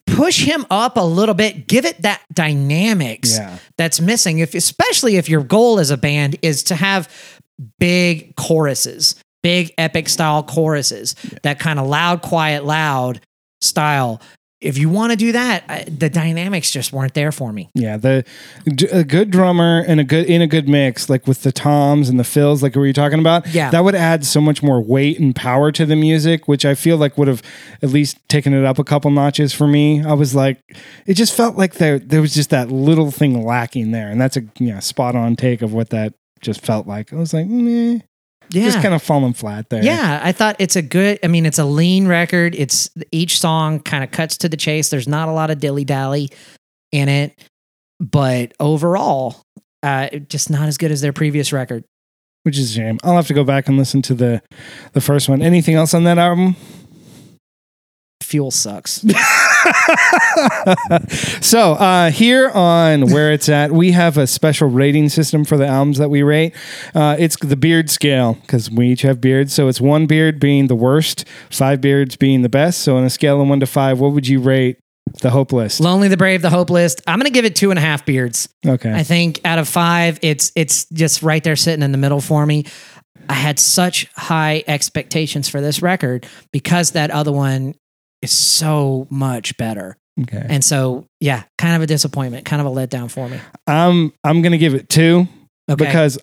Push 0.07 0.45
him 0.45 0.65
up 0.71 0.97
a 0.97 1.05
little 1.05 1.35
bit. 1.35 1.67
Give 1.67 1.85
it 1.85 2.01
that 2.03 2.23
dynamics 2.33 3.37
Yeah. 3.37 3.59
that's 3.77 4.01
missing. 4.01 4.39
If 4.39 4.55
especially 4.55 5.17
if 5.17 5.29
your 5.29 5.43
goal 5.43 5.79
as 5.79 5.91
a 5.91 5.97
band 5.97 6.37
is 6.43 6.63
to 6.65 6.75
have 6.75 7.09
big 7.79 8.35
choruses, 8.37 9.15
big 9.43 9.73
epic 9.79 10.09
style 10.09 10.43
choruses, 10.43 11.15
that 11.43 11.59
kind 11.59 11.79
of 11.79 11.87
loud, 11.87 12.23
quiet, 12.23 12.65
loud 12.65 13.21
style. 13.61 14.21
If 14.67 14.79
you 14.79 14.89
want 14.89 15.13
to 15.13 15.17
do 15.17 15.33
that, 15.33 15.65
I, 15.69 15.85
the 15.85 16.11
dynamics 16.11 16.71
just 16.71 16.93
weren't 16.93 17.15
there 17.15 17.33
for 17.33 17.53
me. 17.53 17.71
Yeah, 17.75 17.97
the 17.97 18.25
a 18.93 19.05
good 19.05 19.31
drummer 19.31 19.85
and 19.87 20.01
a 20.01 20.05
good 20.05 20.27
in 20.27 20.43
a 20.43 20.47
good 20.47 20.69
mix, 20.69 21.09
like 21.09 21.27
with 21.27 21.43
the 21.43 21.53
toms 21.53 22.09
and 22.09 22.19
the 22.19 22.25
fills, 22.25 22.63
like 22.63 22.75
we 22.75 22.81
were 22.81 22.87
you 22.87 22.93
talking 22.93 23.21
about. 23.21 23.47
Yeah. 23.47 23.71
that 23.71 23.85
would 23.85 23.95
add 23.95 24.25
so 24.25 24.41
much 24.41 24.63
more 24.63 24.83
weight 24.83 25.21
and 25.21 25.35
power 25.35 25.71
to 25.73 25.87
the 25.87 25.97
music, 25.97 26.49
which 26.49 26.65
I 26.65 26.75
feel 26.75 26.97
like 26.97 27.17
would 27.17 27.29
have 27.29 27.43
at 27.83 27.91
least 27.91 28.19
taken 28.29 28.53
it 28.53 28.65
up 28.65 28.79
a 28.79 28.85
couple 28.85 29.11
notches 29.11 29.53
for 29.53 29.67
me. 29.67 30.05
I 30.05 30.15
was 30.15 30.35
like, 30.35 30.63
it 31.07 31.15
just 31.15 31.35
felt 31.37 31.57
like 31.57 31.75
there 31.75 31.99
there 31.99 32.21
was 32.21 32.35
just 32.35 32.51
that 32.51 32.71
little 32.71 33.11
thing 33.11 33.45
lacking 33.45 33.93
there, 33.93 34.09
and 34.09 34.21
that's 34.21 34.37
a 34.37 34.43
know, 34.59 34.81
spot 34.81 35.15
on 35.15 35.37
take 35.37 35.63
of 35.63 35.73
what 35.73 35.91
that 35.91 36.15
just 36.41 36.65
felt 36.65 36.87
like. 36.87 37.13
I 37.13 37.17
was 37.17 37.33
like, 37.33 37.47
meh, 37.47 38.01
Yeah. 38.51 38.65
just 38.65 38.81
kind 38.83 38.95
of 38.95 39.03
falling 39.03 39.33
flat 39.33 39.69
there. 39.71 39.83
Yeah, 39.85 40.21
I 40.23 40.33
thought 40.33 40.57
it's 40.59 40.77
a 40.77 40.83
good. 40.83 41.19
I 41.23 41.29
mean, 41.29 41.47
it's 41.47 41.59
a 41.59 41.65
lean 41.65 42.07
record. 42.09 42.55
It's 42.55 42.91
each 43.13 43.39
song 43.41 43.81
kind 43.81 44.03
of 44.05 44.11
cuts 44.11 44.37
to 44.39 44.49
the 44.49 44.57
chase. 44.57 44.89
There's 44.91 45.09
not 45.09 45.29
a 45.29 45.33
lot 45.33 45.51
of 45.51 45.59
dilly 45.61 45.85
dally 45.85 46.31
in 46.93 47.09
it, 47.09 47.39
but 48.01 48.53
overall, 48.61 49.43
uh, 49.83 50.09
just 50.29 50.51
not 50.51 50.69
as 50.69 50.79
good 50.79 50.91
as 50.91 51.01
their 51.01 51.13
previous 51.13 51.53
record. 51.53 51.85
which 52.45 52.59
is 52.59 52.71
a 52.71 52.75
shame. 52.75 52.99
I'll 53.03 53.17
have 53.17 53.27
to 53.27 53.35
go 53.35 53.43
back 53.45 53.67
and 53.69 53.77
listen 53.77 54.03
to 54.03 54.15
the 54.15 54.43
the 54.93 55.01
first 55.01 55.29
one. 55.29 55.43
Anything 55.43 55.75
else 55.75 55.93
on 55.95 56.05
that 56.05 56.19
album? 56.19 56.55
Fuel 58.23 58.51
sucks. 58.51 59.05
so 61.41 61.73
uh, 61.73 62.11
here 62.11 62.51
on 62.51 63.11
where 63.11 63.33
it's 63.33 63.49
at, 63.49 63.73
we 63.73 63.93
have 63.93 64.17
a 64.17 64.27
special 64.27 64.69
rating 64.69 65.09
system 65.09 65.45
for 65.45 65.57
the 65.57 65.67
albums 65.67 65.99
that 65.99 66.09
we 66.09 66.23
rate. 66.23 66.55
Uh, 66.95 67.17
it's 67.19 67.37
the 67.39 67.57
beard 67.57 67.91
scale 67.91 68.35
because 68.35 68.71
we 68.71 68.89
each 68.89 69.03
have 69.03 69.21
beards. 69.21 69.53
So 69.53 69.69
it's 69.69 69.81
one 69.81 70.07
beard 70.07 70.41
being 70.41 70.67
the 70.67 70.77
worst, 70.77 71.27
five 71.51 71.81
beards 71.81 72.17
being 72.17 72.43
the 72.43 72.49
best. 72.49 72.81
So 72.81 72.97
on 72.97 73.05
a 73.05 73.11
scale 73.11 73.41
of 73.41 73.49
one 73.49 73.61
to 73.61 73.67
five, 73.67 74.01
what 74.01 74.13
would 74.13 74.29
you 74.29 74.41
rate 74.41 74.79
the 75.23 75.31
Hope 75.31 75.53
List? 75.53 75.81
Lonely 75.81 76.09
the 76.09 76.17
Brave, 76.17 76.43
the 76.43 76.51
Hopeless. 76.51 76.97
I'm 77.07 77.19
gonna 77.19 77.31
give 77.31 77.45
it 77.45 77.57
two 77.57 77.71
and 77.71 77.79
a 77.79 77.83
half 77.83 78.05
beards. 78.05 78.49
Okay, 78.67 78.93
I 78.93 79.03
think 79.03 79.41
out 79.45 79.59
of 79.59 79.69
five, 79.69 80.19
it's 80.23 80.53
it's 80.57 80.87
just 80.87 81.23
right 81.23 81.43
there 81.43 81.57
sitting 81.57 81.83
in 81.83 81.93
the 81.93 81.99
middle 81.99 82.21
for 82.21 82.45
me. 82.45 82.67
I 83.29 83.35
had 83.35 83.59
such 83.59 84.07
high 84.15 84.63
expectations 84.67 85.49
for 85.49 85.61
this 85.61 85.83
record 85.83 86.27
because 86.53 86.93
that 86.93 87.11
other 87.11 87.33
one 87.33 87.75
is 88.23 88.33
so 88.33 89.07
much 89.11 89.57
better. 89.57 89.97
okay. 90.23 90.45
And 90.49 90.65
so, 90.65 91.07
yeah, 91.21 91.45
kind 91.59 91.77
of 91.77 91.83
a 91.83 91.87
disappointment, 91.87 92.45
kind 92.45 92.61
of 92.61 92.67
a 92.67 92.71
letdown 92.71 93.11
for 93.11 93.29
me. 93.29 93.39
I'm 93.67 94.13
I'm 94.25 94.43
gonna 94.43 94.59
give 94.59 94.75
it 94.75 94.89
two. 94.89 95.29
Okay. 95.69 95.85
Because 95.85 96.17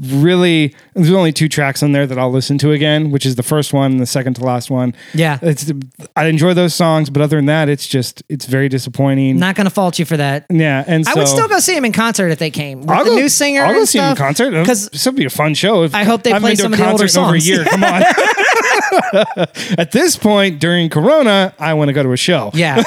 really, 0.00 0.74
there's 0.94 1.12
only 1.12 1.32
two 1.32 1.48
tracks 1.48 1.84
on 1.84 1.92
there 1.92 2.04
that 2.04 2.18
I'll 2.18 2.32
listen 2.32 2.58
to 2.58 2.72
again, 2.72 3.12
which 3.12 3.24
is 3.24 3.36
the 3.36 3.44
first 3.44 3.72
one 3.72 3.92
and 3.92 4.00
the 4.00 4.06
second 4.06 4.34
to 4.34 4.44
last 4.44 4.70
one. 4.72 4.92
yeah, 5.14 5.38
It's 5.40 5.70
I 6.16 6.26
enjoy 6.26 6.52
those 6.54 6.74
songs, 6.74 7.08
but 7.08 7.22
other 7.22 7.36
than 7.36 7.46
that, 7.46 7.68
it's 7.68 7.86
just 7.86 8.24
it's 8.28 8.46
very 8.46 8.68
disappointing. 8.68 9.38
not 9.38 9.54
going 9.54 9.66
to 9.66 9.70
fault 9.70 10.00
you 10.00 10.04
for 10.04 10.16
that. 10.16 10.46
yeah, 10.50 10.82
and 10.86 11.06
so 11.06 11.12
I 11.12 11.14
would 11.14 11.28
still 11.28 11.46
go 11.46 11.60
see 11.60 11.76
him 11.76 11.84
in 11.84 11.92
concert 11.92 12.28
if 12.30 12.40
they 12.40 12.50
came. 12.50 12.80
With 12.80 12.90
I'll 12.90 13.04
the 13.04 13.10
go- 13.10 13.16
new 13.16 13.28
singer 13.28 13.62
I'll 13.62 13.74
go 13.74 13.84
see 13.84 13.98
him 14.00 14.10
in 14.10 14.16
concert 14.16 14.50
concert 14.52 14.66
'cause 14.66 14.88
this 14.90 15.04
will 15.06 15.12
be 15.12 15.24
a 15.26 15.30
fun 15.30 15.54
show. 15.54 15.84
If- 15.84 15.94
I 15.94 16.02
hope 16.02 16.24
they 16.24 16.32
I've 16.32 16.40
play 16.42 16.56
some 16.56 16.72
of 16.72 16.78
the 16.78 16.84
older 16.90 17.02
concert 17.04 17.20
over 17.20 17.36
a 17.36 17.40
songs. 17.40 17.48
year. 17.48 17.64
Come 17.66 17.84
on. 17.84 18.02
At 19.78 19.92
this 19.92 20.16
point 20.16 20.60
during 20.60 20.88
Corona, 20.90 21.54
I 21.58 21.74
want 21.74 21.88
to 21.88 21.92
go 21.92 22.02
to 22.02 22.12
a 22.12 22.16
show. 22.16 22.50
Yeah, 22.54 22.82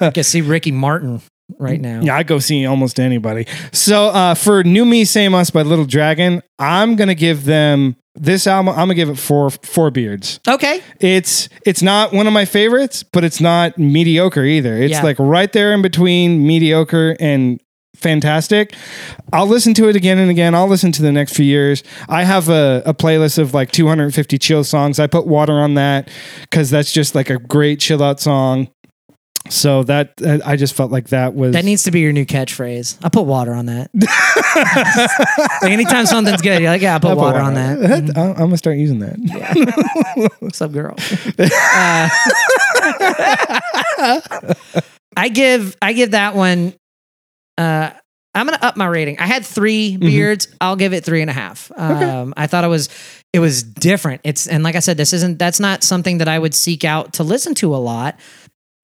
I 0.00 0.10
can 0.12 0.24
see 0.24 0.40
Ricky 0.42 0.72
Martin 0.72 1.22
right 1.58 1.80
now. 1.80 2.00
Yeah, 2.02 2.16
I 2.16 2.22
go 2.22 2.38
see 2.38 2.66
almost 2.66 2.98
anybody. 3.00 3.46
So 3.72 4.06
uh, 4.08 4.34
for 4.34 4.64
New 4.64 4.84
Me 4.84 5.04
Same 5.04 5.34
Us 5.34 5.50
by 5.50 5.62
Little 5.62 5.84
Dragon, 5.84 6.42
I'm 6.58 6.96
gonna 6.96 7.14
give 7.14 7.44
them 7.44 7.96
this 8.14 8.46
album. 8.46 8.70
I'm 8.70 8.76
gonna 8.88 8.94
give 8.94 9.08
it 9.10 9.18
four 9.18 9.50
four 9.50 9.90
beards. 9.90 10.40
Okay, 10.48 10.82
It's 11.00 11.48
it's 11.64 11.82
not 11.82 12.12
one 12.12 12.26
of 12.26 12.32
my 12.32 12.44
favorites, 12.44 13.02
but 13.02 13.24
it's 13.24 13.40
not 13.40 13.78
mediocre 13.78 14.44
either. 14.44 14.76
It's 14.76 14.92
Yeah. 14.92 15.02
like 15.02 15.16
right 15.18 15.52
there 15.52 15.72
in 15.72 15.82
between 15.82 16.46
mediocre 16.46 17.16
and 17.20 17.60
fantastic. 17.94 18.74
I'll 19.32 19.46
listen 19.46 19.72
to 19.74 19.88
it 19.88 19.96
again 19.96 20.18
and 20.18 20.30
again. 20.30 20.54
I'll 20.54 20.68
listen 20.68 20.92
to 20.92 21.02
the 21.02 21.10
next 21.12 21.34
few 21.34 21.46
years. 21.46 21.82
I 22.10 22.24
have 22.24 22.48
a, 22.50 22.82
a 22.84 22.92
playlist 22.92 23.38
of 23.38 23.54
like 23.54 23.72
250 23.72 24.36
chill 24.38 24.64
songs. 24.64 24.98
I 25.00 25.06
put 25.06 25.26
water 25.26 25.54
on 25.54 25.74
that 25.74 26.10
because 26.42 26.68
that's 26.70 26.92
just 26.92 27.14
like 27.14 27.30
a 27.30 27.38
great 27.38 27.80
chill 27.80 28.02
out 28.02 28.20
song. 28.20 28.68
So 29.50 29.82
that 29.84 30.14
I 30.44 30.56
just 30.56 30.74
felt 30.74 30.90
like 30.90 31.08
that 31.08 31.34
was 31.34 31.52
that 31.52 31.64
needs 31.64 31.84
to 31.84 31.90
be 31.90 32.00
your 32.00 32.12
new 32.12 32.26
catchphrase. 32.26 32.98
I 33.04 33.08
put 33.08 33.22
water 33.26 33.52
on 33.54 33.66
that. 33.66 33.90
like 35.62 35.70
anytime 35.72 36.06
something's 36.06 36.42
good, 36.42 36.60
you're 36.62 36.70
like, 36.70 36.82
yeah, 36.82 36.96
I 36.96 36.98
put 36.98 37.10
I'll 37.10 37.16
put 37.16 37.22
water 37.22 37.38
on 37.40 37.54
that. 37.54 37.78
Mm-hmm. 37.78 38.18
I'm 38.18 38.34
gonna 38.34 38.56
start 38.56 38.76
using 38.76 38.98
that. 39.00 40.32
What's 40.40 40.60
up, 40.62 40.72
girl? 40.72 40.94
Uh, 41.38 42.08
I 45.16 45.28
give 45.28 45.76
I 45.80 45.92
give 45.92 46.12
that 46.12 46.34
one. 46.34 46.74
Uh, 47.58 47.90
I'm 48.34 48.46
gonna 48.46 48.58
up 48.60 48.76
my 48.76 48.86
rating. 48.86 49.18
I 49.18 49.26
had 49.26 49.44
3 49.46 49.92
Mm-hmm. 49.92 50.00
beards. 50.00 50.48
I'll 50.60 50.76
give 50.76 50.92
it 50.92 51.04
three 51.04 51.22
and 51.22 51.30
a 51.30 51.32
half. 51.32 51.72
Um, 51.76 52.34
I 52.36 52.46
thought 52.46 52.64
it 52.64 52.68
was 52.68 52.88
it 53.32 53.38
was 53.38 53.62
different. 53.62 54.20
It's 54.24 54.46
and 54.46 54.62
like 54.62 54.74
I 54.76 54.80
said, 54.80 54.96
this 54.98 55.12
isn't 55.14 55.38
that's 55.38 55.58
not 55.60 55.82
something 55.82 56.18
that 56.18 56.28
I 56.28 56.38
would 56.38 56.54
seek 56.54 56.84
out 56.84 57.14
to 57.14 57.24
listen 57.24 57.54
to 57.56 57.74
a 57.74 57.78
lot. 57.78 58.18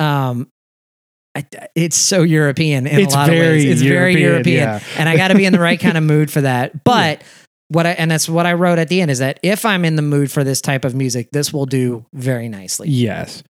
Um, 0.02 0.48
I, 1.34 1.46
it's 1.74 1.96
so 1.96 2.22
European 2.22 2.86
in 2.86 3.00
It's 3.00 3.14
a 3.14 3.16
lot 3.16 3.28
of 3.28 3.34
very 3.34 3.56
ways. 3.56 3.64
It's 3.64 3.82
very 3.82 4.20
European, 4.20 4.30
European, 4.30 4.56
yeah. 4.56 4.80
and 4.98 5.08
I 5.08 5.16
got 5.16 5.28
to 5.28 5.34
be 5.34 5.46
in 5.46 5.52
the 5.52 5.60
right 5.60 5.80
kind 5.80 5.96
of 5.96 6.04
mood 6.04 6.30
for 6.30 6.42
that. 6.42 6.72
But 6.84 7.22
what 7.68 7.86
I 7.86 7.92
and 7.92 8.10
that's 8.10 8.28
what 8.28 8.44
I 8.44 8.52
wrote 8.52 8.78
at 8.78 8.88
the 8.88 9.00
end 9.00 9.10
is 9.10 9.20
that 9.20 9.40
if 9.42 9.64
I'm 9.64 9.84
in 9.86 9.96
the 9.96 10.02
mood 10.02 10.30
for 10.30 10.44
this 10.44 10.60
type 10.60 10.84
of 10.84 10.94
music, 10.94 11.30
this 11.30 11.52
will 11.54 11.64
do 11.64 12.04
very 12.12 12.48
nicely. 12.48 12.88
Yes. 12.88 13.42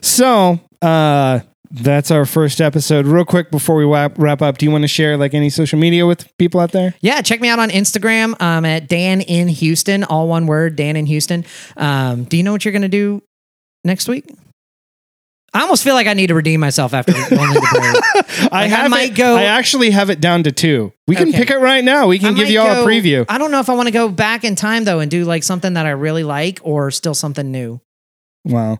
So 0.00 0.58
uh 0.82 1.40
that's 1.70 2.10
our 2.10 2.24
first 2.24 2.60
episode. 2.60 3.06
Real 3.06 3.24
quick 3.24 3.50
before 3.50 3.76
we 3.76 3.84
wrap, 3.84 4.18
wrap 4.18 4.40
up, 4.40 4.58
do 4.58 4.66
you 4.66 4.72
want 4.72 4.82
to 4.82 4.88
share 4.88 5.16
like 5.16 5.34
any 5.34 5.50
social 5.50 5.78
media 5.78 6.06
with 6.06 6.34
people 6.38 6.60
out 6.60 6.72
there? 6.72 6.94
Yeah, 7.02 7.20
check 7.20 7.40
me 7.40 7.48
out 7.48 7.58
on 7.58 7.68
Instagram 7.68 8.40
um, 8.40 8.64
at 8.64 8.88
Dan 8.88 9.20
in 9.20 9.48
Houston, 9.48 10.02
all 10.04 10.28
one 10.28 10.46
word, 10.46 10.76
Dan 10.76 10.96
in 10.96 11.04
Houston. 11.06 11.44
Um, 11.76 12.24
do 12.24 12.38
you 12.38 12.42
know 12.42 12.52
what 12.52 12.64
you're 12.64 12.72
going 12.72 12.82
to 12.82 12.88
do 12.88 13.22
next 13.84 14.08
week? 14.08 14.24
I 15.54 15.62
almost 15.62 15.82
feel 15.82 15.94
like 15.94 16.06
I 16.06 16.12
need 16.14 16.26
to 16.28 16.34
redeem 16.34 16.60
myself 16.60 16.92
after 16.92 17.12
Lonely 17.34 17.54
the 17.54 17.68
Brave. 17.72 18.48
I 18.52 18.68
Like, 18.68 18.72
I 18.72 18.88
might 18.88 19.10
it- 19.12 19.16
go- 19.16 19.36
I 19.36 19.44
actually 19.44 19.90
have 19.90 20.10
it 20.10 20.20
down 20.20 20.42
to 20.44 20.52
two. 20.52 20.92
We 21.06 21.16
can 21.16 21.30
Okay. 21.30 21.38
pick 21.38 21.50
it 21.50 21.58
right 21.58 21.82
now. 21.82 22.06
We 22.08 22.18
can 22.18 22.34
I 22.34 22.36
give 22.36 22.48
you 22.50 22.60
all 22.60 22.66
go- 22.74 22.84
a 22.84 22.86
preview. 22.86 23.24
I 23.28 23.38
don't 23.38 23.50
know 23.50 23.60
if 23.60 23.68
I 23.70 23.74
want 23.74 23.86
to 23.88 23.92
go 23.92 24.08
back 24.10 24.44
in 24.44 24.56
time 24.56 24.84
though 24.84 25.00
and 25.00 25.10
do 25.10 25.24
like 25.24 25.42
something 25.42 25.72
that 25.74 25.86
I 25.86 25.90
really 25.90 26.22
like 26.24 26.60
or 26.62 26.90
still 26.90 27.14
something 27.14 27.50
new. 27.50 27.80
Wow. 28.44 28.78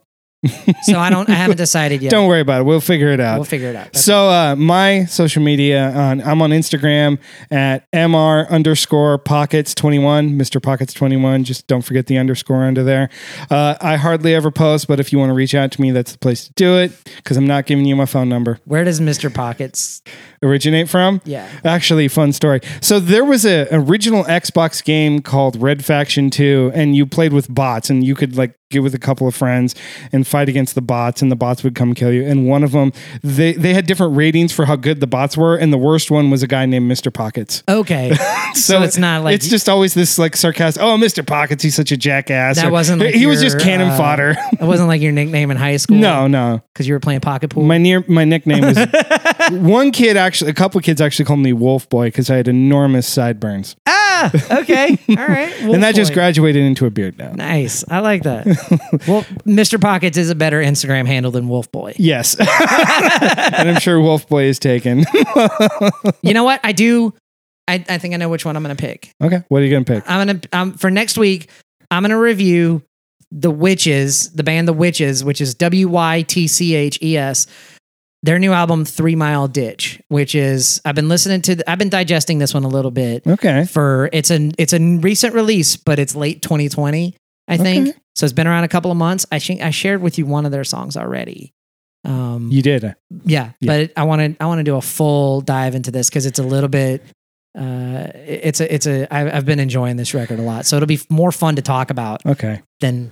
So 0.83 0.99
I 0.99 1.11
don't. 1.11 1.29
I 1.29 1.33
haven't 1.35 1.57
decided 1.57 2.01
yet. 2.01 2.11
Don't 2.11 2.29
worry 2.29 2.41
about 2.41 2.61
it. 2.61 2.65
We'll 2.65 2.81
figure 2.81 3.09
it 3.09 3.19
out. 3.19 3.37
We'll 3.39 3.45
figure 3.45 3.69
it 3.71 3.77
out. 3.77 3.87
That's- 3.87 4.05
So 4.05 4.29
uh, 4.29 4.55
my 4.57 5.05
social 5.07 5.43
media 5.43 5.91
on 5.91 6.21
I'm 6.23 6.41
on 6.43 6.51
Instagram 6.51 7.19
at 7.51 7.91
mr 7.91 8.49
underscore 8.49 9.19
pockets 9.19 9.75
twenty 9.75 9.99
one, 9.99 10.39
Mr. 10.39 10.63
Pockets 10.63 10.93
twenty 10.95 11.17
one. 11.17 11.43
Just 11.43 11.67
don't 11.67 11.83
forget 11.83 12.07
the 12.07 12.19
underscore 12.19 12.63
under 12.65 12.85
there. 12.85 13.09
Uh, 13.51 13.75
I 13.81 13.97
hardly 13.97 14.33
ever 14.35 14.53
post, 14.53 14.87
but 14.87 15.01
if 15.01 15.13
you 15.13 15.19
want 15.19 15.31
to 15.31 15.35
reach 15.35 15.55
out 15.57 15.73
to 15.73 15.81
me, 15.81 15.91
that's 15.91 16.13
the 16.13 16.19
place 16.19 16.47
to 16.47 16.53
do 16.55 16.79
it 16.79 16.93
because 17.17 17.37
I'm 17.37 17.47
not 17.47 17.67
giving 17.67 17.85
you 17.85 17.97
my 17.97 18.07
phone 18.07 18.29
number. 18.29 18.61
Where 18.65 18.85
does 18.85 19.01
Mr. 19.01 19.33
Pockets? 19.35 20.03
Originate 20.41 20.89
from? 20.89 21.21
Yeah. 21.25 21.49
Actually, 21.65 22.07
fun 22.07 22.33
story. 22.33 22.61
So 22.81 23.01
there 23.01 23.25
was 23.25 23.45
a 23.45 23.67
original 23.73 24.23
Xbox 24.25 24.85
game 24.85 25.21
called 25.21 25.61
Red 25.61 25.85
Faction 25.85 26.31
2, 26.31 26.71
and 26.75 26.95
you 26.95 27.07
played 27.07 27.33
with 27.33 27.53
bots, 27.53 27.91
and 27.91 28.05
you 28.05 28.15
could 28.15 28.37
like 28.37 28.55
get 28.71 28.83
with 28.83 28.95
a 28.95 28.99
couple 28.99 29.27
of 29.27 29.35
friends 29.35 29.75
and 30.13 30.27
fight 30.27 30.47
against 30.49 30.75
the 30.75 30.83
bots, 30.83 31.23
and 31.23 31.33
the 31.33 31.37
bots 31.37 31.65
would 31.65 31.75
come 31.75 31.95
kill 31.95 32.13
you. 32.13 32.25
And 32.25 32.47
one 32.47 32.63
of 32.63 32.73
them, 32.73 32.93
they 33.23 33.55
they 33.55 33.73
had 33.73 33.87
different 33.87 34.15
ratings 34.17 34.53
for 34.53 34.67
how 34.67 34.77
good 34.77 35.01
the 35.01 35.07
bots 35.07 35.37
were, 35.37 35.57
and 35.57 35.73
the 35.73 35.79
worst 35.79 36.11
one 36.11 36.31
was 36.31 36.43
a 36.43 36.47
guy 36.47 36.67
named 36.67 36.87
Mister 36.87 37.11
Pockets. 37.11 37.63
Okay, 37.69 38.15
so, 38.55 38.83
it's 38.83 38.99
not 38.99 39.25
like 39.25 39.35
it's 39.37 39.49
just 39.49 39.69
always 39.69 39.95
this 39.95 40.19
like 40.19 40.37
sarcastic. 40.37 40.83
Oh, 40.83 40.97
Mister 40.99 41.23
Pockets, 41.23 41.63
he's 41.63 41.75
such 41.75 41.93
a 41.93 41.97
jackass. 41.97 42.57
that 42.57 42.67
Or- 42.67 42.71
wasn't. 42.71 43.01
Like 43.01 43.15
he 43.15 43.27
was 43.27 43.41
just 43.41 43.59
cannon 43.59 43.89
uh, 43.89 43.97
fodder. 43.97 44.37
It 44.59 44.65
wasn't 44.65 44.89
like 44.89 45.01
your 45.01 45.13
nickname 45.13 45.51
in 45.53 45.57
high 45.57 45.77
school. 45.77 45.97
No, 45.99 46.27
no. 46.27 46.61
because 46.73 46.89
you 46.89 46.93
were 46.95 46.99
playing 47.01 47.21
pocket 47.21 47.51
pool. 47.51 47.63
My 47.63 47.79
near 47.79 48.05
my 48.09 48.25
nickname 48.25 48.63
was 48.65 48.77
one 49.51 49.93
kid 49.93 50.17
actually 50.17 50.51
a 50.51 50.55
couple 50.55 50.81
kids 50.81 51.01
actually 51.01 51.25
called 51.27 51.39
me 51.39 51.53
Wolf 51.53 51.89
Boy 51.89 52.09
because 52.09 52.29
I 52.29 52.37
had 52.37 52.49
enormous 52.49 53.07
sideburns. 53.07 53.77
ah, 53.87 54.59
okay, 54.61 54.99
all 55.11 55.15
right. 55.17 55.55
and 55.61 55.83
that 55.85 55.95
just 55.95 56.13
graduated 56.13 56.63
into 56.65 56.87
a 56.87 56.91
beard 56.91 57.19
now. 57.19 57.33
Nice. 57.33 57.85
I 57.89 58.01
like 58.01 58.25
that. 58.25 58.47
well, 59.09 59.23
Mr. 59.47 59.81
Pockets 59.81 60.17
is 60.17 60.31
a 60.31 60.35
better 60.35 60.61
Instagram 60.63 61.07
handle 61.07 61.31
than 61.33 61.49
Wolf 61.49 61.71
Boy. 61.73 61.95
Yes. 61.99 62.37
and 62.41 63.69
I'm 63.69 63.81
sure 63.81 64.01
Wolf 64.01 64.29
Boy 64.29 64.45
is 64.45 64.59
taken. 64.59 65.05
You 66.23 66.35
know 66.35 66.45
what? 66.45 66.61
I 66.65 66.73
do. 66.73 67.15
I, 67.67 67.85
I 67.89 67.99
think 67.99 68.15
I 68.15 68.17
know 68.17 68.29
which 68.29 68.45
one 68.45 68.57
I'm 68.57 68.63
going 68.63 68.77
to 68.77 68.81
pick. 68.81 69.13
okay. 69.23 69.43
What 69.49 69.63
are 69.63 69.65
you 69.65 69.71
gonna 69.71 69.85
pick? 69.85 70.05
I'm 70.11 70.27
going 70.27 70.41
to 70.41 70.49
um, 70.57 70.73
for 70.75 70.91
next 70.91 71.17
week. 71.19 71.49
I'm 71.91 72.03
going 72.03 72.11
to 72.11 72.19
review 72.19 72.83
the 73.31 73.53
Wytches, 73.53 74.35
the 74.35 74.43
band 74.43 74.69
The 74.69 74.75
Wytches, 74.75 75.23
which 75.25 75.41
is 75.41 75.55
W 75.55 75.89
Y 75.89 76.23
T 76.23 76.47
C 76.49 76.75
H 76.75 76.99
E 77.03 77.17
S. 77.17 77.47
Their 78.23 78.39
new 78.39 78.53
album 78.53 78.85
Three 78.85 79.15
Mile 79.15 79.49
Ditch, 79.49 80.01
which 80.09 80.35
is 80.35 80.81
I've 80.85 80.95
been 80.97 81.09
listening 81.09 81.41
to. 81.43 81.71
I've 81.71 81.79
been 81.79 81.89
digesting 81.91 82.39
this 82.39 82.53
one 82.53 82.65
a 82.65 82.69
little 82.69 82.91
bit. 82.91 83.27
Okay. 83.27 83.65
for 83.65 84.11
it's 84.13 84.31
a 84.31 84.51
it's 84.59 84.73
a 84.73 84.81
recent 84.81 85.35
release, 85.35 85.77
but 85.77 85.99
it's 85.99 86.15
late 86.17 86.43
2020, 86.43 87.15
I 87.49 87.57
think. 87.57 87.89
Okay. 87.89 87.99
So 88.15 88.25
it's 88.25 88.33
been 88.33 88.47
around 88.47 88.65
a 88.65 88.69
couple 88.69 88.91
of 88.91 88.97
months. 88.97 89.27
I 89.33 89.39
think 89.39 89.63
I 89.63 89.71
shared 89.71 90.03
with 90.03 90.19
you 90.19 90.27
one 90.27 90.45
of 90.47 90.53
their 90.53 90.65
songs 90.65 90.97
already. 90.97 91.55
Um, 92.05 92.49
You 92.51 92.63
did. 92.63 92.83
yeah, 92.83 92.95
yeah. 93.25 93.53
but 93.61 93.93
I 93.97 94.05
want 94.05 94.21
to 94.39 94.43
I 94.43 94.47
want 94.47 94.59
to 94.61 94.65
do 94.65 94.77
a 94.77 94.81
full 94.83 95.41
dive 95.41 95.75
into 95.75 95.91
this 95.91 96.09
because 96.09 96.27
it's 96.27 96.39
a 96.39 96.43
little 96.45 96.69
bit. 96.69 97.03
Uh, 97.59 98.07
it's 98.15 98.61
a 98.61 98.73
it's 98.73 98.87
a 98.87 99.13
I've, 99.13 99.45
been 99.45 99.59
enjoying 99.59 99.97
this 99.97 100.15
record 100.15 100.39
a 100.39 100.43
lot, 100.43 100.65
so 100.67 100.77
it'll 100.77 100.87
be 100.87 101.01
more 101.11 101.33
fun 101.33 101.57
to 101.57 101.63
talk 101.63 101.91
about 101.91 102.25
Okay. 102.25 102.63
than 102.81 103.11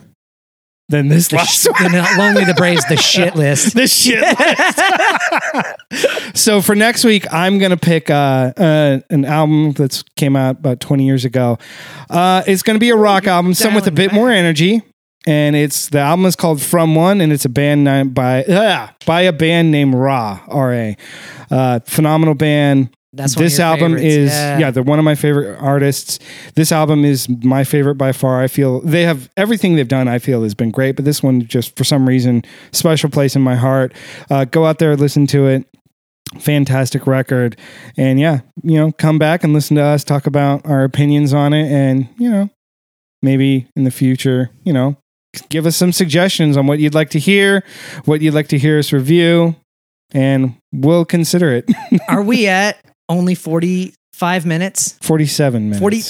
Then 0.89 1.09
this 1.09 1.29
the 1.29 1.37
last 1.37 1.63
sh- 1.65 1.83
than 1.83 1.93
Lonely 2.19 2.45
the 2.45 2.55
Braves 2.57 2.85
the 2.89 2.97
shit 2.97 3.35
list. 3.35 3.75
this 3.75 3.93
shit. 4.05 4.23
so 6.35 6.61
for 6.61 6.75
next 6.75 7.05
week, 7.05 7.33
I'm 7.33 7.59
gonna 7.59 7.77
pick 7.77 8.11
uh, 8.11 8.53
uh, 8.57 9.01
an 9.11 9.25
album 9.25 9.73
that's 9.73 10.03
came 10.17 10.37
out 10.37 10.59
about 10.59 10.81
20 10.81 11.05
years 11.07 11.25
ago. 11.25 11.59
Uh, 12.11 12.43
it's 12.47 12.63
gonna 12.63 12.79
be 12.79 12.91
a 12.91 12.97
rock 12.97 13.27
album, 13.27 13.55
some 13.55 13.75
with 13.75 13.87
a 13.87 13.93
bit 13.93 14.13
more 14.13 14.31
energy. 14.31 14.83
And 15.29 15.57
it's 15.57 15.89
the 15.89 15.99
album 15.99 16.25
is 16.27 16.37
called 16.37 16.63
From 16.63 16.95
One, 16.95 17.21
and 17.21 17.33
it's 17.33 17.45
a 17.45 17.49
band 17.49 18.15
by 18.15 18.45
ah, 18.49 18.95
by 19.07 19.23
a 19.23 19.33
band 19.33 19.73
named 19.73 19.95
Ra 19.95 20.41
R 20.47 20.73
A, 20.73 20.97
uh, 21.51 21.81
phenomenal 21.81 22.35
band. 22.35 22.96
That's 23.17 23.35
this 23.35 23.59
album 23.59 23.95
favorites, 23.95 24.15
is 24.15 24.31
yeah. 24.31 24.59
yeah. 24.59 24.71
they're 24.71 24.83
one 24.83 24.99
of 24.99 25.05
my 25.05 25.15
favorite 25.15 25.57
artists. 25.59 26.19
This 26.55 26.71
album 26.71 27.05
is 27.05 27.29
my 27.29 27.65
favorite 27.65 27.95
by 27.95 28.13
far. 28.13 28.43
I 28.43 28.49
feel 28.49 28.81
they 28.81 29.05
have 29.05 29.31
everything 29.37 29.77
they've 29.77 29.89
done. 29.89 30.07
I 30.09 30.19
feel 30.19 30.43
has 30.43 30.55
been 30.55 30.71
great, 30.71 30.97
but 30.97 31.05
this 31.05 31.23
one 31.23 31.47
just 31.47 31.77
for 31.77 31.85
some 31.85 32.09
reason 32.09 32.45
special 32.73 33.11
place 33.11 33.35
in 33.35 33.43
my 33.43 33.57
heart. 33.57 33.95
Uh, 34.31 34.45
go 34.45 34.67
out 34.67 34.79
there, 34.79 34.97
listen 34.97 35.27
to 35.29 35.47
it. 35.47 35.67
Fantastic 36.41 37.07
record, 37.07 37.57
and 37.97 38.19
yeah, 38.19 38.41
you 38.63 38.77
know, 38.77 38.93
come 38.93 39.17
back 39.17 39.45
and 39.45 39.55
listen 39.55 39.77
to 39.77 39.83
us 39.83 40.03
talk 40.03 40.27
about 40.27 40.67
our 40.67 40.83
opinions 40.83 41.33
on 41.33 41.55
it, 41.55 41.71
and 41.71 42.09
you 42.19 42.29
know, 42.29 42.51
maybe 43.23 43.69
in 43.77 43.85
the 43.85 43.93
future, 43.93 44.51
you 44.65 44.73
know, 44.73 44.97
give 45.49 45.67
us 45.67 45.77
some 45.77 45.93
suggestions 45.93 46.57
on 46.57 46.67
what 46.67 46.81
you'd 46.81 46.95
like 46.95 47.11
to 47.11 47.21
hear, 47.21 47.63
what 48.05 48.21
you'd 48.21 48.35
like 48.35 48.49
to 48.49 48.59
hear 48.59 48.79
us 48.79 48.93
review, 48.93 49.55
and 50.13 50.57
we'll 50.73 51.05
consider 51.05 51.53
it. 51.53 51.71
Are 52.09 52.23
we 52.23 52.49
at 52.49 52.77
only 53.09 53.35
45 53.35 54.47
minutes? 54.47 54.99
47 55.03 55.71
minutes. 55.71 55.81
40 55.81 56.03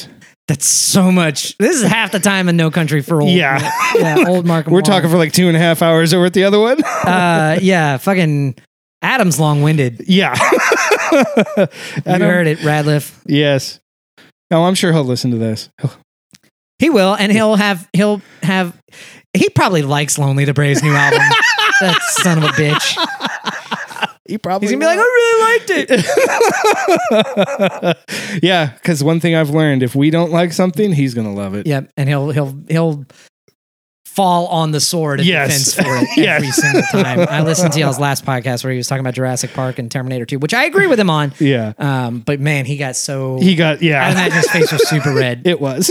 That's 0.48 0.66
so 0.66 1.10
much. 1.12 1.56
This 1.58 1.76
is 1.76 1.82
half 1.82 2.12
the 2.12 2.20
time 2.20 2.48
in 2.48 2.56
No 2.56 2.70
Country 2.70 3.02
for 3.02 3.20
Old. 3.20 3.30
Yeah. 3.30 3.58
yeah, 3.96 4.24
old 4.28 4.46
Mark. 4.46 4.66
We're 4.68 4.80
talking 4.82 5.10
for 5.10 5.16
like 5.16 5.32
two 5.32 5.48
and 5.48 5.56
a 5.56 5.60
half 5.60 5.82
hours 5.82 6.14
over 6.14 6.26
at 6.26 6.32
the 6.34 6.44
other 6.44 6.60
one. 6.60 6.82
uh, 6.84 7.58
yeah, 7.62 7.96
fucking 7.98 8.54
Adam's 9.02 9.38
long 9.40 9.62
winded. 9.62 10.04
yeah. 10.06 10.34
You 12.06 12.12
heard 12.18 12.46
it, 12.46 12.58
Radliff. 12.58 13.16
Yes. 13.26 13.80
No, 14.50 14.64
I'm 14.64 14.74
sure 14.74 14.92
he'll 14.92 15.04
listen 15.04 15.30
to 15.30 15.38
this. 15.38 15.70
He 16.78 16.90
will, 16.90 17.14
and 17.14 17.32
he'll 17.32 17.56
have 17.56 17.88
he'll 17.92 18.20
have. 18.42 18.76
He 19.32 19.48
probably 19.48 19.82
likes 19.82 20.18
Lonely 20.18 20.44
to 20.44 20.52
Braves 20.52 20.82
new 20.82 20.92
album. 20.92 21.20
that 21.80 22.00
son 22.02 22.38
of 22.38 22.44
a 22.44 22.48
bitch. 22.48 22.96
He 24.28 24.38
probably 24.38 24.68
He's 24.68 24.76
gonna 24.76 24.84
be 24.84 24.86
like, 24.86 24.98
I 24.98 25.02
really 25.02 25.42
liked 25.52 25.70
it. 28.30 28.40
yeah, 28.42 28.72
because 28.74 29.02
one 29.04 29.20
thing 29.20 29.34
I've 29.34 29.50
learned: 29.50 29.82
if 29.82 29.94
we 29.94 30.10
don't 30.10 30.30
like 30.32 30.52
something, 30.52 30.92
he's 30.92 31.14
gonna 31.14 31.34
love 31.34 31.54
it. 31.54 31.66
Yep, 31.66 31.92
and 31.96 32.08
he'll 32.08 32.30
he'll 32.30 32.58
he'll 32.68 33.04
fall 34.04 34.46
on 34.46 34.70
the 34.70 34.80
sword 34.80 35.20
in 35.20 35.26
Yes. 35.26 35.74
defense 35.74 35.74
for 35.74 35.96
it 36.02 36.08
Yes. 36.16 36.36
every 36.36 36.50
single 36.50 36.82
time. 36.90 37.26
I 37.30 37.42
listened 37.42 37.74
to 37.74 37.80
y'all's 37.80 37.98
last 38.00 38.24
podcast 38.24 38.64
where 38.64 38.70
he 38.72 38.78
was 38.78 38.88
talking 38.88 39.00
about 39.00 39.12
Jurassic 39.12 39.52
Park 39.52 39.78
and 39.78 39.90
Terminator 39.90 40.24
2, 40.24 40.38
which 40.38 40.54
I 40.54 40.64
agree 40.64 40.86
with 40.86 40.98
him 40.98 41.10
on. 41.10 41.34
Yeah. 41.38 41.74
Um, 41.78 42.20
but 42.20 42.40
man, 42.40 42.64
he 42.64 42.78
got 42.78 42.96
so 42.96 43.38
He 43.38 43.54
got 43.56 43.82
yeah. 43.82 44.02
I 44.02 44.06
yeah. 44.06 44.12
imagine 44.12 44.36
his 44.38 44.50
face 44.50 44.72
was 44.72 44.88
super 44.88 45.12
red. 45.12 45.42
It 45.46 45.60
was. 45.60 45.90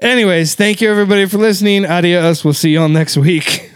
Anyways, 0.00 0.54
thank 0.54 0.80
you 0.80 0.90
everybody 0.90 1.26
for 1.26 1.36
listening. 1.36 1.84
Adios. 1.84 2.42
We'll 2.44 2.54
see 2.54 2.70
you 2.70 2.80
all 2.80 2.88
next 2.88 3.18
week. 3.18 3.67